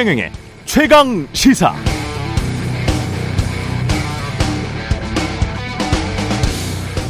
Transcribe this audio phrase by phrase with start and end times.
[0.00, 0.32] 최경영의
[0.64, 1.74] 최강 시사.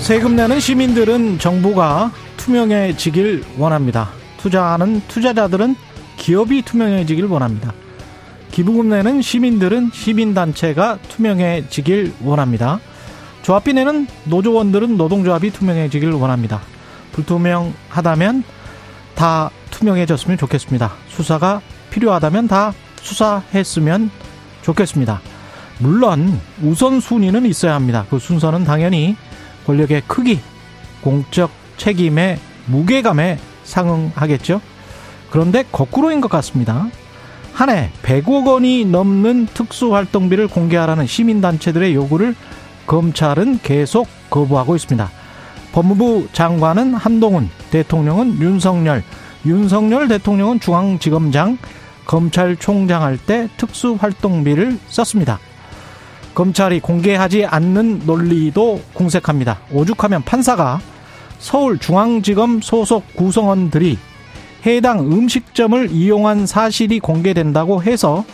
[0.00, 4.10] 세금 내는 시민들은 정부가 투명해지길 원합니다.
[4.38, 5.76] 투자하는 투자자들은
[6.16, 7.74] 기업이 투명해지길 원합니다.
[8.50, 12.80] 기부금 내는 시민들은 시민단체가 투명해지길 원합니다.
[13.42, 16.60] 조합비 내는 노조원들은 노동조합이 투명해지길 원합니다.
[17.12, 18.42] 불투명하다면
[19.14, 20.92] 다 투명해졌으면 좋겠습니다.
[21.06, 22.72] 수사가 필요하다면 다
[23.02, 24.10] 수사했으면
[24.62, 25.20] 좋겠습니다.
[25.78, 28.06] 물론 우선순위는 있어야 합니다.
[28.10, 29.16] 그 순서는 당연히
[29.66, 30.40] 권력의 크기,
[31.00, 34.60] 공적 책임의 무게감에 상응하겠죠.
[35.30, 36.88] 그런데 거꾸로인 것 같습니다.
[37.52, 42.34] 한 해 100억 원이 넘는 특수활동비를 공개하라는 시민단체들의 요구를
[42.86, 45.10] 검찰은 계속 거부하고 있습니다.
[45.72, 49.02] 법무부 장관은 한동훈, 대통령은 윤석열,
[49.46, 51.58] 윤석열 대통령은 중앙지검장,
[52.10, 55.38] 검찰총장 할 때 특수활동비를 썼습니다.
[56.34, 59.60] 검찰이 공개하지 않는 논리도 궁색합니다.
[59.70, 60.80] 오죽하면 판사가
[61.38, 63.96] 서울중앙지검 소속 구성원들이
[64.66, 68.24] 해당 음식점을 이용한 사실이 공개된다고 해서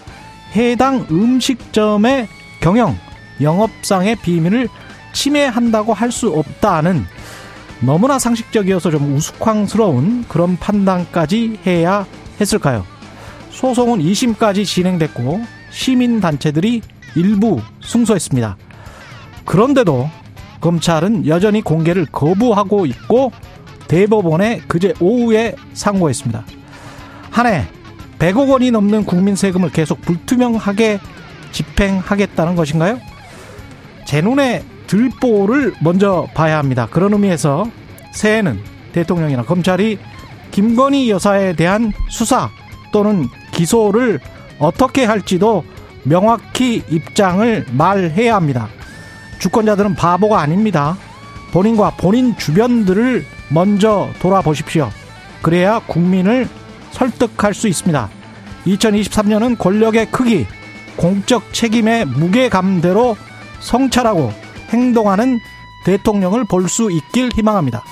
[0.54, 2.28] 해당 음식점의
[2.60, 2.96] 경영,
[3.42, 4.68] 영업상의 비밀을
[5.12, 7.04] 침해한다고 할 수 없다는
[7.80, 12.06] 너무나 상식적이어서 좀 우스꽝스러운 그런 판단까지 해야
[12.40, 12.95] 했을까요?
[13.56, 15.40] 소송은 2심까지 진행됐고
[15.70, 16.82] 시민단체들이
[17.14, 18.56] 일부 승소했습니다.
[19.46, 20.10] 그런데도
[20.60, 23.32] 검찰은 여전히 공개를 거부하고 있고
[23.88, 26.44] 대법원에 그제 오후에 상고했습니다.
[27.30, 27.64] 한 해
[28.18, 31.00] 100억 원이 넘는 국민 세금을 계속 불투명하게
[31.52, 32.98] 집행하겠다는 것인가요?
[34.06, 36.88] 제 눈에 들보를 먼저 봐야 합니다.
[36.90, 37.70] 그런 의미에서
[38.12, 38.60] 새해는
[38.92, 39.98] 대통령이나 검찰이
[40.50, 42.50] 김건희 여사에 대한 수사
[42.96, 44.20] 또는 기소를
[44.58, 45.64] 어떻게 할지도
[46.04, 48.68] 명확히 입장을 말해야 합니다.
[49.38, 50.96] 주권자들은 바보가 아닙니다.
[51.52, 54.88] 본인과 본인 주변들을 먼저 돌아보십시오.
[55.42, 56.48] 그래야 국민을
[56.92, 58.08] 설득할 수 있습니다.
[58.66, 60.46] 2023년은 권력의 크기,
[60.96, 63.14] 공적 책임의 무게감대로
[63.60, 64.32] 성찰하고
[64.70, 65.38] 행동하는
[65.84, 67.84] 대통령을 볼 수 있길 희망합니다.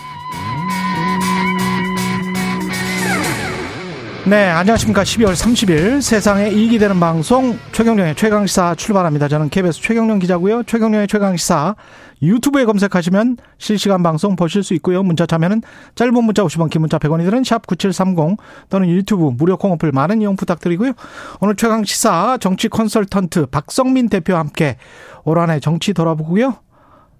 [4.27, 5.03] 네, 안녕하십니까.
[5.03, 9.29] 12월 30일 세상에 이익이 되는 방송 최경령의 최강시사 출발합니다.
[9.29, 10.63] 저는 KBS 최경령 기자고요.
[10.63, 11.77] 최경령의 최강시사
[12.23, 15.03] 유튜브에 검색하시면 실시간 방송 보실 수 있고요.
[15.03, 15.61] 문자 참여는
[15.95, 18.39] 짧은 문자 50원, 긴 문자 100원이 드는 샵 9730
[18.71, 20.95] 또는 유튜브 무료 콩어플 많은 이용 부탁드리고요.
[21.41, 24.79] 오늘 최강시사 정치 컨설턴트 박성민 대표와 함께
[25.25, 26.55] 올 한해 정치 돌아보고요.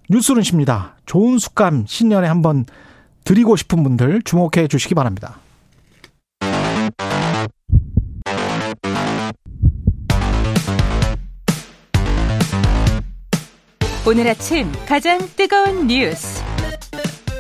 [0.09, 0.97] 뉴스는 십니다.
[1.05, 2.65] 좋은 습관 신년에 한번
[3.25, 5.44] 드리고 싶은 분들 주목해 주시기 바랍니다.
[14.07, 16.43] 오늘 아침 가장 뜨거운 뉴스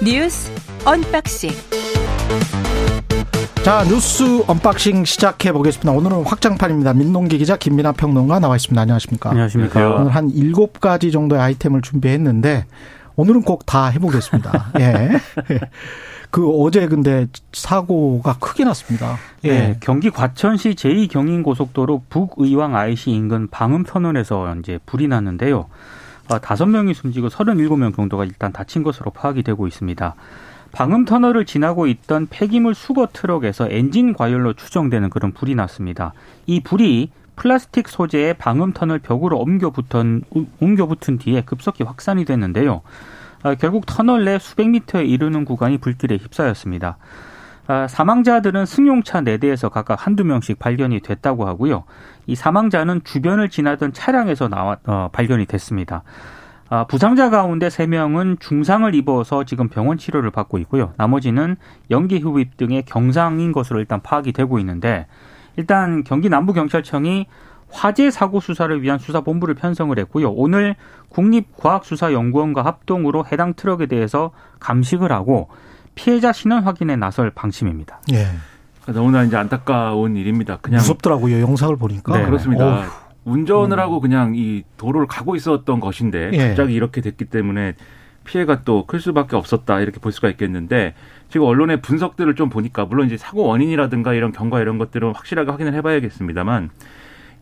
[0.02, 0.50] 뉴스
[0.84, 1.50] unboxing
[3.64, 5.92] 자 뉴스 unboxing 시작해 보겠습니다.
[5.92, 6.92] 오늘은 확장판입니다.
[6.94, 8.80] 민동기 기자 김민아 평론가 나와 있습니다.
[8.80, 9.30] 안녕하십니까?
[9.30, 9.94] 안녕하십니까?
[9.97, 12.66] 오늘 한 일곱 가지 정도의 아이템을 준비했는데
[13.16, 14.72] 오늘은 꼭 다 해보겠습니다.
[14.81, 15.10] 예.
[16.31, 19.16] 그 어제 근데 사고가 크게 났습니다.
[19.44, 19.48] 예.
[19.50, 25.66] 네, 경기 과천시 제2경인고속도로 북의왕 IC 인근 방음터널에서 이제 불이 났는데요.
[26.30, 30.14] 어, 다섯 명이 숨지고 37명 정도가 일단 다친 것으로 파악이 되고 있습니다.
[30.72, 36.12] 방음 터널을 지나고 있던 폐기물 수거 트럭에서 엔진 과열로 추정되는 그런 불이 났습니다.
[36.46, 40.22] 이 불이 플라스틱 소재의 방음 터널 벽으로 옮겨 붙은
[40.60, 42.82] 옮겨 붙은 뒤에 급속히 확산이 됐는데요.
[43.44, 46.96] 어, 결국 터널 내 수백 미터에 이르는 구간이 불길에 휩싸였습니다.
[47.66, 51.84] 아, 사망자들은 승용차 4대에서 각각 한두 명씩 발견이 됐다고 하고요.
[52.26, 56.02] 이 사망자는 주변을 지나던 차량에서 나와 어, 발견이 됐습니다.
[56.69, 60.93] 아, 부상자 가운데 3명은 중상을 입어서 지금 병원 치료를 받고 있고요.
[60.96, 61.56] 나머지는
[61.90, 65.06] 연기 흡입 등의 경상인 것으로 일단 파악이 되고 있는데
[65.56, 67.26] 일단 경기 남부경찰청이
[67.70, 70.31] 화재 사고 수사를 위한 수사본부를 편성을 했고요.
[70.31, 70.76] 오늘
[71.08, 74.31] 국립과학수사연구원과 합동으로 해당 트럭에 대해서
[74.61, 75.49] 감식을 하고
[75.94, 78.00] 피해자 신원 확인에 나설 방침입니다.
[78.12, 78.26] 예.
[78.93, 80.58] 너무나 이제 안타까운 일입니다.
[80.61, 81.41] 그냥 무섭더라고요.
[81.41, 82.19] 영상을 보니까.
[82.19, 82.67] 네, 그렇습니다.
[82.81, 82.91] 어후.
[83.25, 83.82] 운전을 음.
[83.82, 86.49] 하고 그냥 이 도로를 가고 있었던 것인데 예.
[86.49, 87.75] 갑자기 이렇게 됐기 때문에
[88.25, 90.94] 피해가 또 클 수밖에 없었다 이렇게 볼 수가 있겠는데
[91.31, 95.75] 지금 언론의 분석들을 좀 보니까 물론 이제 사고 원인이라든가 이런 경과 이런 것들은 확실하게 확인을
[95.75, 96.70] 해봐야겠습니다,만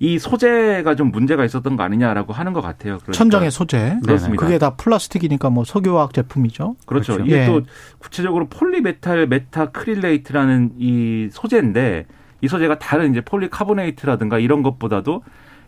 [0.02, 2.98] 이 소재가 좀 문제가 있었던 거 아니냐라고 하는 것 같아요.
[2.98, 3.12] 그러니까.
[3.12, 3.98] 천정의 소재.
[4.02, 4.44] 그렇습니다.
[4.44, 6.74] 그게 다 플라스틱이니까 뭐 석유화학 제품이죠.
[6.86, 7.12] 그렇죠.
[7.12, 7.24] 그렇죠.
[7.24, 7.46] 이게 예.
[7.46, 7.62] 또
[8.00, 12.06] 구체적으로 polymethyl methacrylate라는 이 소재인데
[12.40, 15.22] 이 소재가 다른 이제 폴리카보네이트라든가 이런 것보다도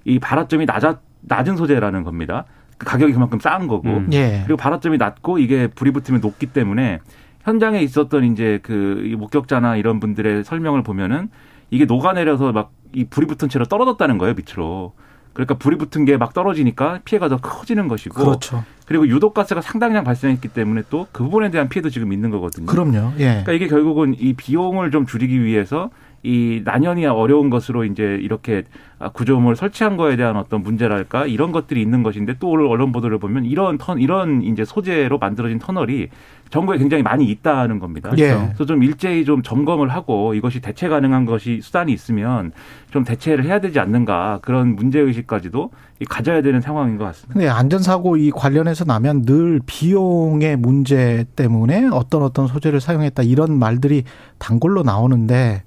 [0.04, 2.44] 이 발화점이 낮아 낮은 소재라는 겁니다.
[2.76, 4.08] 그 가격이 그만큼 싼 거고 음.
[4.14, 4.42] 예.
[4.44, 6.98] 그리고 발화점이 낮고 이게 불이 붙으면 녹기 때문에
[7.42, 11.28] 현장에 있었던 이제 그 목격자나 이런 분들의 설명을 보면은
[11.70, 14.92] 이게 녹아내려서 막 이 불이 붙은 채로 떨어졌다는 거예요 밑으로.
[15.32, 18.14] 그러니까 불이 붙은 게 막 떨어지니까 피해가 더 커지는 것이고.
[18.24, 18.64] 그렇죠.
[18.86, 22.66] 그리고 유독가스가 상당량 발생했기 때문에 또 그 부분에 대한 피해도 지금 있는 거거든요.
[22.66, 23.14] 그럼요.
[23.18, 23.24] 예.
[23.24, 25.90] 그러니까 이게 결국은 이 비용을 좀 줄이기 위해서
[26.24, 28.64] 이 난연이 어려운 것으로 이제 이렇게
[29.12, 33.44] 구조물을 설치한 거에 대한 어떤 문제랄까 이런 것들이 있는 것인데 또 오늘 언론 보도를 보면
[33.44, 36.08] 이런 턴 이런 이제 소재로 만들어진 터널이
[36.48, 38.10] 전국에 굉장히 많이 있다는 겁니다.
[38.16, 38.28] 예.
[38.28, 42.52] 그래서 좀 일제히 좀 점검을 하고 이것이 대체 가능한 것이 수단이 있으면
[42.90, 45.72] 좀 대체를 해야 되지 않는가 그런 문제 의식까지도
[46.08, 47.38] 가져야 되는 상황인 것 같습니다.
[47.38, 54.04] 네, 안전사고 이 관련해서 나면 늘 비용의 문제 때문에 어떤 어떤 소재를 사용했다 이런 말들이
[54.38, 55.64] 단골로 나오는데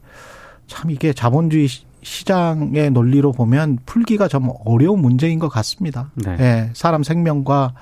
[0.67, 1.67] 참 이게 자본주의
[2.01, 6.11] 시장의 논리로 보면 풀기가 좀 어려운 문제인 것 같습니다.
[6.15, 6.37] 네.
[6.39, 7.73] 예, 사람 생명과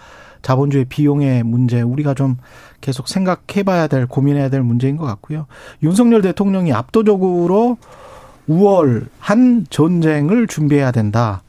[0.42, 2.38] 자본주의 비용의 문제 우리가 좀
[2.82, 5.48] 계속 생각해봐야 될 고민해야 될 문제인 것 같고요.
[5.84, 7.78] 윤석열 대통령이 압도적으로
[8.48, 11.42] 우월한 전쟁을 준비해야 된다.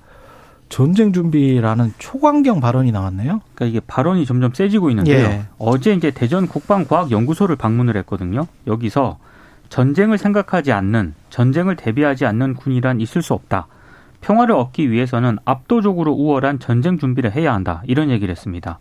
[0.69, 3.41] 전쟁 준비라는 초강경 발언이 나왔네요.
[3.55, 5.27] 그러니까 이게 발언이 점점 세지고 있는데요.
[5.27, 5.43] 예.
[5.59, 8.47] 어제 이제 대전 국방과학연구소를 방문을 했거든요.
[8.67, 9.19] 여기서
[9.69, 13.67] 전쟁을 생각하지 않는 전쟁을 대비하지 않는 군이란 있을 수 없다.
[14.21, 17.83] 평화를 얻기 위해서는 압도적으로 우월한 전쟁 준비를 해야 한다.
[17.87, 18.79] 이런 얘기를 했습니다.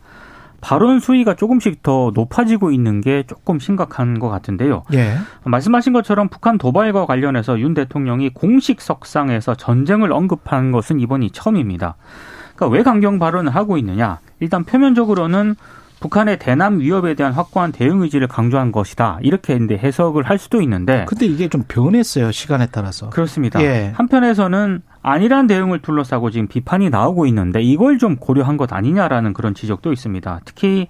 [0.62, 4.84] 발언 수위가 조금씩 더 높아지고 있는 게 조금 심각한 것 같은데요.
[4.94, 5.16] 예.
[5.44, 11.98] 말씀하신 것처럼 북한 도발과 관련해서 윤 대통령이 공식 석상에서 전쟁을 언급한 것은 이번이 처음입니다.
[12.56, 14.20] 그러니까 왜 강경 발언을 하고 있느냐?
[14.40, 15.56] 일단 표면적으로는
[16.00, 19.20] 북한의 대남 위협에 대한 확고한 대응 의지를 강조한 것이다.
[19.22, 21.06] 이렇게 이제 해석을 할 수도 있는데.
[21.08, 22.32] 근데 이게 좀 변했어요.
[22.32, 23.10] 시간에 따라서.
[23.10, 23.62] 그렇습니다.
[23.64, 23.92] 예.
[23.96, 29.94] 한편에서는 아니란 대응을 둘러싸고 지금 비판이 나오고 있는데 이걸 좀 고려한 것 아니냐라는 그런 지적도
[29.94, 30.42] 있습니다.
[30.46, 30.88] 특히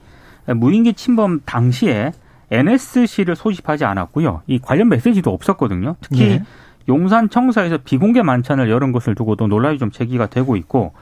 [0.47, 2.11] 무인기 침범 당시에
[2.51, 4.41] NSC를 소집하지 않았고요.
[4.47, 5.95] 이 관련 메시지도 없었거든요.
[6.01, 6.43] 특히 예.
[6.87, 10.93] 용산 청사에서 비공개 만찬을 열은 것을 두고도 논란이 좀 제기가 되고 있고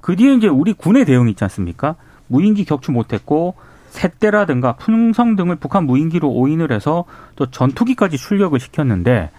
[0.00, 1.96] 그 뒤에 이제 우리 군의 대응이 있지 않습니까?
[2.28, 3.54] 무인기 격추 못했고
[3.90, 7.04] 새떼라든가 풍성 등을 북한 무인기로 오인을 해서
[7.36, 9.30] 또 전투기까지 출격을 시켰는데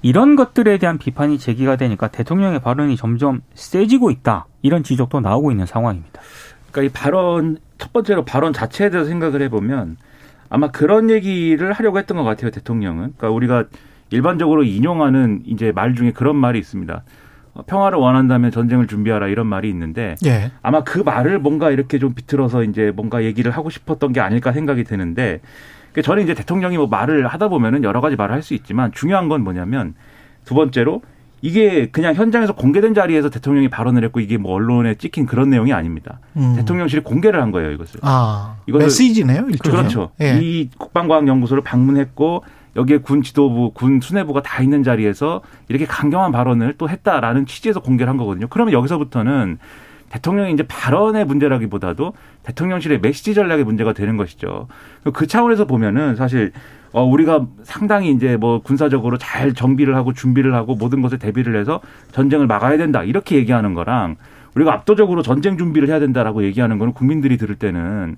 [0.00, 5.66] 이런 것들에 대한 비판이 제기가 되니까 대통령의 발언이 점점 세지고 있다 이런 지적도 나오고 있는
[5.66, 6.20] 상황입니다.
[6.70, 9.96] 그러니까 이 발언 첫 번째로 발언 자체에 대해서 생각을 해보면
[10.48, 13.14] 아마 그런 얘기를 하려고 했던 것 같아요 대통령은.
[13.16, 13.64] 그러니까 우리가
[14.10, 17.02] 일반적으로 인용하는 이제 말 중에 그런 말이 있습니다.
[17.54, 20.50] 어, 평화를 원한다면 전쟁을 준비하라 이런 말이 있는데 예.
[20.62, 24.84] 아마 그 말을 뭔가 이렇게 좀 비틀어서 이제 뭔가 얘기를 하고 싶었던 게 아닐까 생각이
[24.84, 25.40] 드는데
[25.92, 29.28] 그 저는 이제 대통령이 뭐 말을 하다 보면은 여러 가지 말을 할 수 있지만 중요한
[29.28, 29.94] 건 뭐냐면
[30.44, 31.02] 두 번째로
[31.42, 36.20] 이게 그냥 현장에서 공개된 자리에서 대통령이 발언을 했고 이게 뭐 언론에 찍힌 그런 내용이 아닙니다.
[36.36, 36.54] 음.
[36.56, 38.00] 대통령실이 공개를 한 거예요 이것을.
[38.02, 39.46] 아 이것을 메시지네요.
[39.50, 39.78] 일종의.
[39.78, 40.10] 그렇죠.
[40.22, 40.38] 예.
[40.40, 42.44] 이 국방과학연구소를 방문했고
[42.76, 48.08] 여기에 군 지도부, 군 수뇌부가 다 있는 자리에서 이렇게 강경한 발언을 또 했다라는 취지에서 공개를
[48.08, 48.46] 한 거거든요.
[48.48, 49.58] 그러면 여기서부터는
[50.12, 54.68] 대통령이 이제 발언의 문제라기보다도 대통령실의 메시지 전략의 문제가 되는 것이죠.
[55.14, 56.52] 그 차원에서 보면은 사실
[56.92, 61.80] 어 우리가 상당히 이제 뭐 군사적으로 잘 정비를 하고 준비를 하고 모든 것에 대비를 해서
[62.12, 64.16] 전쟁을 막아야 된다 이렇게 얘기하는 거랑
[64.54, 68.16] 우리가 압도적으로 전쟁 준비를 해야 된다라고 얘기하는 거는 국민들이 들을 때는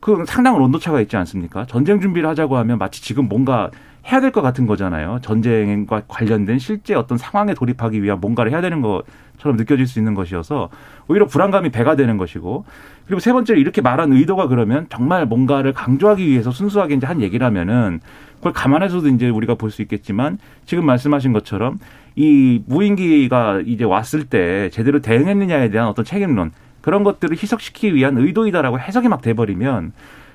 [0.00, 1.66] 그 상당한 온도차가 있지 않습니까?
[1.66, 3.70] 전쟁 준비를 하자고 하면 마치 지금 뭔가
[4.10, 5.18] 해야 될 것 같은 거잖아요.
[5.22, 10.68] 전쟁과 관련된 실제 어떤 상황에 돌입하기 위한 뭔가를 해야 되는 것처럼 느껴질 수 있는 것이어서
[11.08, 12.64] 오히려 불안감이 배가 되는 것이고
[13.06, 18.00] 그리고 세 번째로 이렇게 말한 의도가 그러면 정말 뭔가를 강조하기 위해서 순수하게 이제 한 얘기라면은
[18.36, 21.78] 그걸 감안해서도 이제 우리가 볼 수 있겠지만 지금 말씀하신 것처럼
[22.14, 28.78] 이 무인기가 이제 왔을 때 제대로 대응했느냐에 대한 어떤 책임론 그런 것들을 희석시키기 위한 의도이다라고
[28.78, 29.92] 해석이 막 돼버리면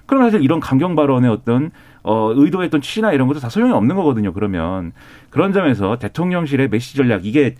[0.08, 1.70] 그러면 사실 이런 강경 발언의 어떤
[2.04, 4.34] 어, 의도했던 취지나 이런 것도 다 소용이 없는 거거든요.
[4.34, 4.92] 그러면
[5.30, 7.56] 그런 점에서 대통령실의 메시지 전략 이게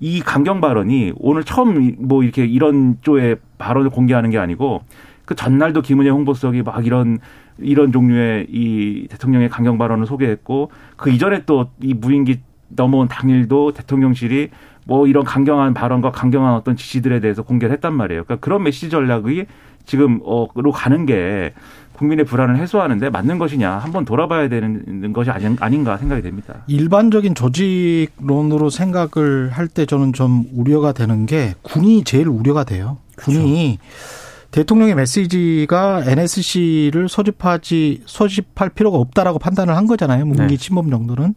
[0.00, 4.82] 이 강경 발언이 오늘 처음 뭐 이렇게 이런 쪽의 발언을 공개하는 게 아니고
[5.24, 7.18] 그 전날도 김은혜 홍보석이 막 이런
[7.58, 14.50] 이런 종류의 이 대통령의 강경 발언을 소개했고 그 이전에 또 이 무인기 넘어온 당일도 대통령실이
[14.84, 18.24] 뭐 이런 강경한 발언과 강경한 어떤 지시들에 대해서 공개를 했단 말이에요.
[18.24, 19.46] 그러니까 그런 메시지 전략이
[19.84, 21.54] 지금 어로 가는 게
[21.96, 26.62] 국민의 불안을 해소하는데 맞는 것이냐 한번 돌아봐야 되는 것이 아닌 가 생각이 됩니다.
[26.66, 32.98] 일반적인 조직론으로 생각을 할 때 저는 좀 우려가 되는 게 군이 제일 우려가 돼요.
[33.16, 34.26] 군이 그렇죠.
[34.52, 40.24] 대통령의 메시지가 NSC를 소집하지 소집할 필요가 없다라고 판단을 한 거잖아요.
[40.24, 40.56] 무기 네.
[40.56, 41.34] 침범 정도는.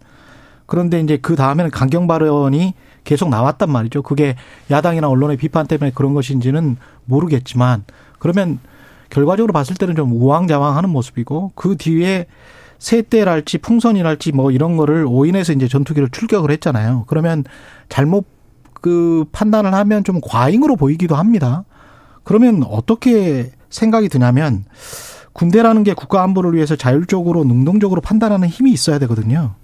[0.68, 4.04] 그런데 이제 그 다음에는 강경 발언이 계속 나왔단 말이죠.
[4.04, 4.36] 그게
[4.70, 7.84] 야당이나 언론의 비판 때문에 그런 것인지는 모르겠지만
[8.20, 8.60] 그러면
[9.10, 12.25] 결과적으로 봤을 때는 좀 우왕좌왕하는 모습이고 그 뒤에
[12.78, 17.06] 세대랄지 풍선이랄지 뭐 이런 거를 오인해서 이제 전투기를 출격을 했잖아요.
[17.08, 17.44] 그러면
[17.89, 18.25] 잘못
[18.82, 21.66] 그 판단을 하면 좀 과잉으로 보이기도 합니다.
[22.24, 24.63] 그러면 어떻게 생각이 드냐면
[25.34, 29.56] 군대라는 게 국가 안보를 위해서 자율적으로 능동적으로 판단하는 힘이 있어야 되거든요.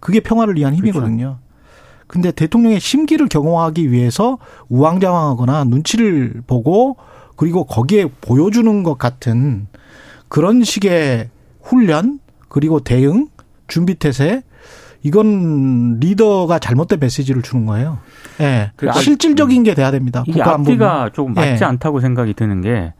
[0.00, 1.16] 그게 평화를 위한 힘이거든요.
[1.16, 1.38] 그렇죠.
[2.06, 6.96] 근데 대통령의 심기를 경호하기 위해서 우왕좌왕하거나 눈치를 보고
[7.42, 9.66] 그리고 거기에 보여주는 것 같은
[10.28, 11.28] 그런 식의
[11.60, 13.26] 훈련 그리고 대응
[13.66, 14.44] 준비 태세
[15.02, 17.98] 이건 리더가 잘못된 메시지를 주는 거예요.
[18.38, 18.44] 예.
[18.44, 18.72] 네.
[18.76, 20.22] 그 실질적인 게 돼야 됩니다.
[20.28, 21.64] 이게 앞뒤가 조금 맞지 네.
[21.64, 22.94] 않다고 생각이 드는 게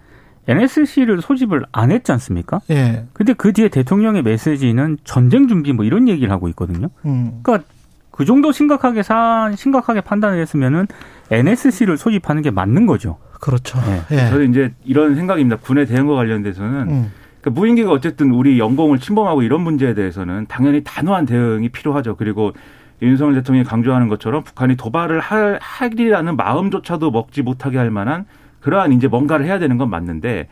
[0.49, 2.63] NSC를 소집을 안 했지 않습니까?
[2.71, 2.75] 예.
[2.75, 3.07] 네.
[3.13, 6.89] 근데 그 뒤에 대통령의 메시지는 전쟁 준비 뭐 이런 얘기를 하고 있거든요.
[7.05, 7.39] 음.
[7.45, 7.65] 그러니까
[8.13, 10.87] 그 정도 심각하게 사 심각하게 판단을 했으면은
[11.31, 13.19] NSC를 소집하는 게 맞는 거죠.
[13.41, 13.81] 그렇죠.
[13.81, 14.03] 네.
[14.13, 14.29] 예.
[14.29, 15.57] 저는 이제 이런 생각입니다.
[15.57, 17.13] 군의 대응과 관련돼서는 음.
[17.41, 22.15] 그러니까 무인기가 어쨌든 우리 영공을 침범하고 이런 문제에 대해서는 당연히 단호한 대응이 필요하죠.
[22.17, 22.53] 그리고
[23.01, 28.27] 윤석열 대통령이 강조하는 것처럼 북한이 도발을 할, 하리라는 마음조차도 먹지 못하게 할 만한
[28.61, 30.47] 그러한 이제 뭔가를 해야 되는 건 맞는데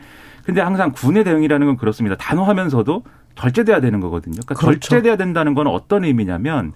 [0.44, 2.16] 근데 항상 군의 대응이라는 건 그렇습니다.
[2.16, 3.04] 단호하면서도
[3.36, 4.40] 절제돼야 되는 거거든요.
[4.44, 4.80] 그러니까 그렇죠.
[4.80, 6.72] 절제돼야 된다는 건 어떤 의미냐면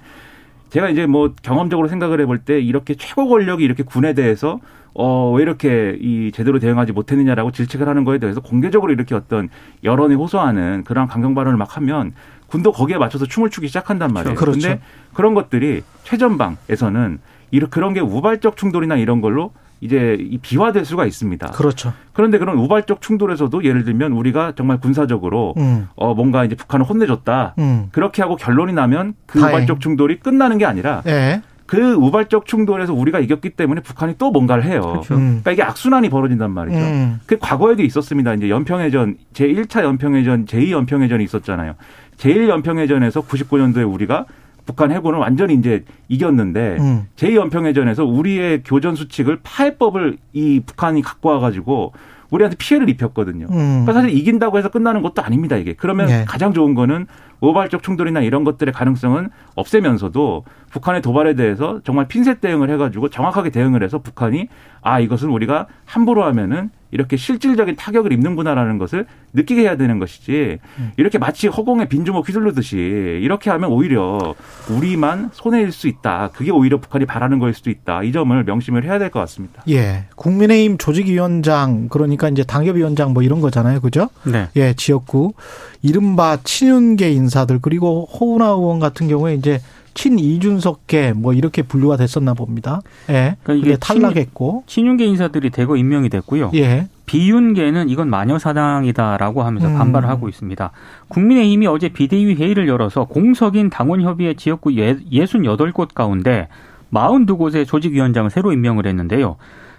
[0.75, 4.59] 제가 이제 뭐 경험적으로 생각을 해볼 때 이렇게 최고 권력이 이렇게 군에 대해서
[4.93, 9.51] 어, 왜 이렇게 이 제대로 대응하지 못했느냐라고 질책을 하는 거에 대해서 공개적으로 이렇게 어떤
[9.85, 12.13] 여론이 호소하는 그런 강경 발언을 막 하면
[12.49, 14.35] 군도 거기에 맞춰서 춤을 추기 시작한단 말이에요.
[14.35, 14.59] 그렇죠.
[14.59, 17.21] 그런데 그런 것들이 최전방에서는
[17.53, 21.49] 이런 그런 게 우발적 충돌이나 이런 걸로 이제 이 비화될 수가 있습니다.
[21.49, 21.93] 그렇죠.
[22.13, 25.89] 그런데 그런 우발적 충돌에서도 예를 들면 우리가 정말 군사적으로 음.
[25.95, 27.55] 어 뭔가 이제 북한을 혼내줬다.
[27.59, 27.89] 음.
[27.93, 29.55] 그렇게 하고 결론이 나면 그 다행.
[29.57, 31.43] 우발적 충돌이 끝나는 게 아니라 네.
[31.67, 34.81] 그 우발적 충돌에서 우리가 이겼기 때문에 북한이 또 뭔가를 해요.
[34.83, 35.15] 그렇죠.
[35.15, 35.41] 음.
[35.43, 36.79] 그러니까 이게 악순환이 벌어진단 말이죠.
[36.79, 37.21] 음.
[37.27, 38.35] 그 과거에도 있었습니다.
[38.35, 41.75] 이제 연평해전 제 1차 연평해전, 제2 연평해전이 있었잖아요.
[42.19, 44.27] 제1 연평해전에서 99년도에 우리가
[44.67, 47.07] 북한 해군은 완전히 이제 이겼는데 음.
[47.17, 51.93] 제2연평해전에서 우리의 교전 수칙을 파해법을 이 북한이 갖고 와가지고
[52.31, 53.47] 우리한테 피해를 입혔거든요.
[53.51, 53.85] 음.
[53.85, 55.75] 그러니까 사실 이긴다고 해서 끝나는 것도 아닙니다, 이게.
[55.75, 56.25] 그러면 네.
[56.27, 57.07] 가장 좋은 거는
[57.41, 63.83] 우발적 충돌이나 이런 것들의 가능성은 없애면서도 북한의 도발에 대해서 정말 핀셋 대응을 해가지고 정확하게 대응을
[63.83, 64.49] 해서 북한이
[64.83, 70.59] 아 이것은 우리가 함부로 하면은 이렇게 실질적인 타격을 입는구나라는 것을 느끼게 해야 되는 것이지
[70.97, 74.35] 이렇게 마치 허공에 빈주먹 휘둘르듯이 이렇게 하면 오히려
[74.71, 76.31] 우리만 손해일 수 있다.
[76.35, 78.03] 그게 오히려 북한이 바라는 거일 수도 있다.
[78.05, 79.63] 이 점을 명심을 해야 될 것 같습니다.
[79.69, 80.05] 예.
[80.17, 83.81] 국민의힘 조직위원장 그러니까 이제 당협위원장 뭐 이런 거잖아요.
[83.81, 84.09] 그죠?
[84.25, 84.49] 네.
[84.57, 85.35] 예, 지역구
[85.83, 89.61] 이른바 친윤계 인 사들 그리고 호은하 의원 같은 경우에 이제
[89.95, 92.81] 친 이준석계 뭐 이렇게 분류가 됐었나 봅니다.
[93.09, 93.37] 예.
[93.43, 96.51] 그러니까 이게 탈락했고 친윤계 인사들이 대거 임명이 됐고요.
[96.55, 96.89] 예.
[97.07, 99.79] 비윤계는 이건 마녀 사당이다라고 하면서 음.
[99.79, 100.71] 반발을 하고 있습니다.
[101.09, 106.49] 국민의힘이 어제 비대위 회의를 열어서 공석인 당원협의회 지역구 68곳 가운데
[106.93, 109.37] 42곳의 조직위원장을 새로 임명을 했는데요.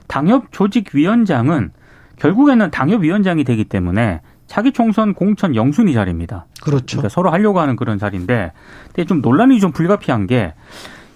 [0.08, 1.72] 당협 조직위원장은
[2.18, 6.46] 결국에는 당협위원장이 되기 때문에 차기 총선 공천 영순위 자리입니다.
[6.62, 6.98] 그렇죠.
[6.98, 8.52] 그러니까 서로 하려고 하는 그런 자리인데,
[8.88, 10.54] 근데 좀 논란이 좀 불가피한 게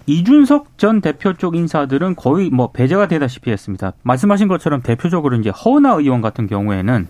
[0.05, 3.93] 이준석 전 대표 쪽 인사들은 거의 뭐 배제가 되다시피 했습니다.
[4.01, 7.07] 말씀하신 것처럼 대표적으로 이제 허은하 의원 같은 경우에는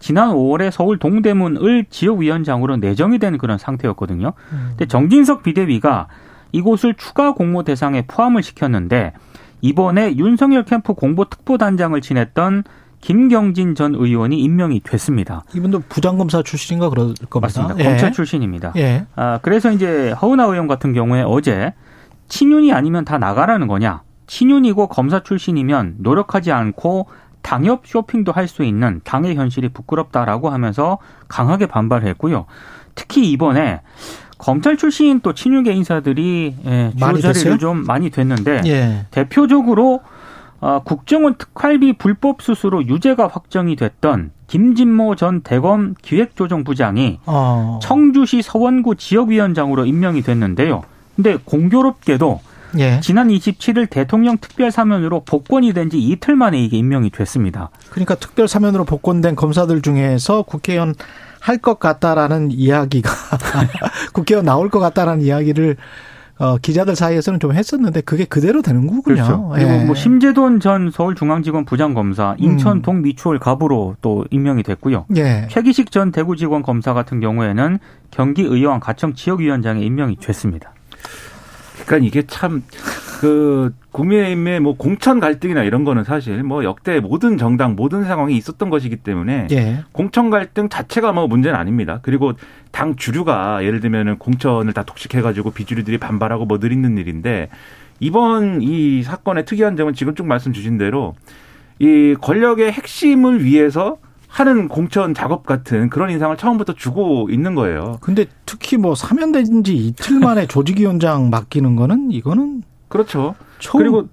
[0.00, 4.32] 지난 5월에 서울 동대문을 지역위원장으로 내정이 된 그런 상태였거든요.
[4.52, 4.66] 음.
[4.70, 6.08] 근데 정진석 비대위가
[6.50, 9.12] 이곳을 추가 공모 대상에 포함을 시켰는데
[9.62, 12.64] 이번에 윤석열 캠프 공보 특보단장을 지냈던
[13.02, 15.44] 김경진 전 의원이 임명이 됐습니다.
[15.54, 17.40] 이분도 부장검사 출신인가 그럴 겁니다.
[17.40, 17.78] 맞습니다.
[17.80, 17.84] 예.
[17.84, 18.72] 검찰 출신입니다.
[18.76, 19.04] 예.
[19.16, 21.74] 아, 그래서 이제 허은하 의원 같은 경우에 어제
[22.28, 24.02] 친윤이 아니면 다 나가라는 거냐?
[24.28, 27.08] 친윤이고 검사 출신이면 노력하지 않고
[27.42, 32.46] 당협 쇼핑도 할 수 있는 당의 현실이 부끄럽다라고 하면서 강하게 반발했고요.
[32.94, 33.80] 특히 이번에
[34.38, 39.06] 검찰 출신 또 친윤계 인사들이 예, 주요 자리를 좀 많이 됐는데 예.
[39.10, 40.00] 대표적으로
[40.62, 47.80] 어, 국정원 특활비 불법 수수로 유죄가 확정이 됐던 김진모 전 대검 기획조정부장이 어.
[47.82, 50.84] 청주시 서원구 지역위원장으로 임명이 됐는데요.
[51.16, 52.40] 근데 공교롭게도
[52.78, 53.00] 예.
[53.00, 57.70] 지난 27일 대통령 특별 사면으로 복권이 된 지 이틀 만에 이게 임명이 됐습니다.
[57.90, 60.94] 그러니까 특별 사면으로 복권된 검사들 중에서 국회의원
[61.40, 63.10] 할 것 같다라는 이야기가
[64.14, 65.76] 국회의원 나올 것 같다라는 이야기를
[66.38, 69.02] 어, 기자들 사이에서는 좀 했었는데 그게 그대로 되는 거군요.
[69.02, 69.50] 그렇죠.
[69.54, 69.84] 그리고 예.
[69.84, 72.82] 뭐 심재돈 전 서울중앙지검 부장검사 인천 음.
[72.82, 75.06] 동미추홀 갑으로 또 임명이 됐고요.
[75.16, 75.46] 예.
[75.50, 77.78] 최기식 전 대구지검 검사 같은 경우에는
[78.10, 80.72] 경기의왕 가청 지역위원장에 임명이 됐습니다.
[81.86, 82.62] 그러니까 이게 참
[83.22, 88.68] 그 국민의힘의 뭐 공천 갈등이나 이런 거는 사실 뭐 역대 모든 정당 모든 상황이 있었던
[88.68, 89.84] 것이기 때문에 예.
[89.92, 92.00] 공천 갈등 자체가 뭐 문제는 아닙니다.
[92.02, 92.32] 그리고
[92.72, 97.48] 당 주류가 예를 들면은 공천을 다 독식해가지고 비주류들이 반발하고 뭐 늘 있는 일인데
[98.00, 101.14] 이번 이 사건의 특이한 점은 지금 쭉 말씀 주신 대로
[101.78, 103.98] 이 권력의 핵심을 위해서
[104.32, 107.98] 하는 공천 작업 같은 그런 인상을 처음부터 주고 있는 거예요.
[108.00, 113.34] 근데 특히 뭐 사면된 지 이틀 만에 조직위원장 맡기는 거는 이거는 그렇죠.
[113.58, 113.82] 처음.
[113.82, 114.08] 그리고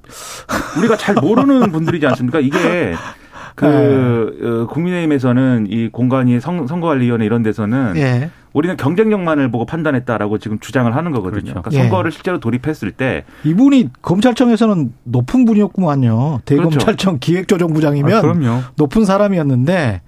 [0.77, 2.41] 우리가 잘 모르는 분들이지 않습니까?
[2.41, 2.57] 이게
[3.55, 4.47] 그 네.
[4.47, 8.29] 어, 국민의힘에서는 이 공간이 선, 거관리위원회 이런 데서는 예.
[8.53, 11.41] 우리는 경쟁력만을 보고 판단했다라고 지금 주장을 하는 거거든요.
[11.41, 11.62] 그렇죠.
[11.62, 12.13] 그러니까 선거를 예.
[12.13, 16.41] 실제로 돌입했을 때 이분이 검찰청에서는 높은 분이었구만요.
[16.46, 17.18] 대검찰청 그렇죠.
[17.20, 20.01] 기획조정부장이면 아, 높은 사람이었는데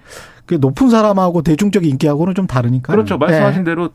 [0.46, 2.92] 그 높은 사람하고 대중적 인기하고는 좀 다르니까.
[2.92, 3.18] 그렇죠.
[3.18, 3.64] 말씀하신 예.
[3.64, 3.90] 대로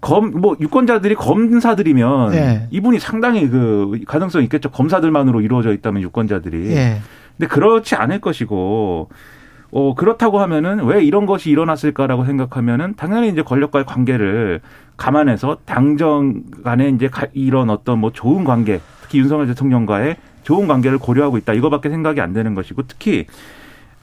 [0.00, 2.68] 검, 뭐, 유권자들이 검사들이면 예.
[2.70, 4.70] 이분이 상당히 그 가능성이 있겠죠.
[4.70, 6.70] 검사들만으로 이루어져 있다면 유권자들이.
[6.72, 7.00] 예.
[7.36, 9.08] 근데 그렇지 않을 것이고
[9.72, 14.60] 어 그렇다고 하면은 왜 이런 것이 일어났을까라고 생각하면은 당연히 이제 권력과의 관계를
[14.96, 21.38] 감안해서 당정 간에 이제 이런 어떤 뭐 좋은 관계 특히 윤석열 대통령과의 좋은 관계를 고려하고
[21.38, 21.52] 있다.
[21.52, 23.26] 이거밖에 생각이 안 되는 것이고 특히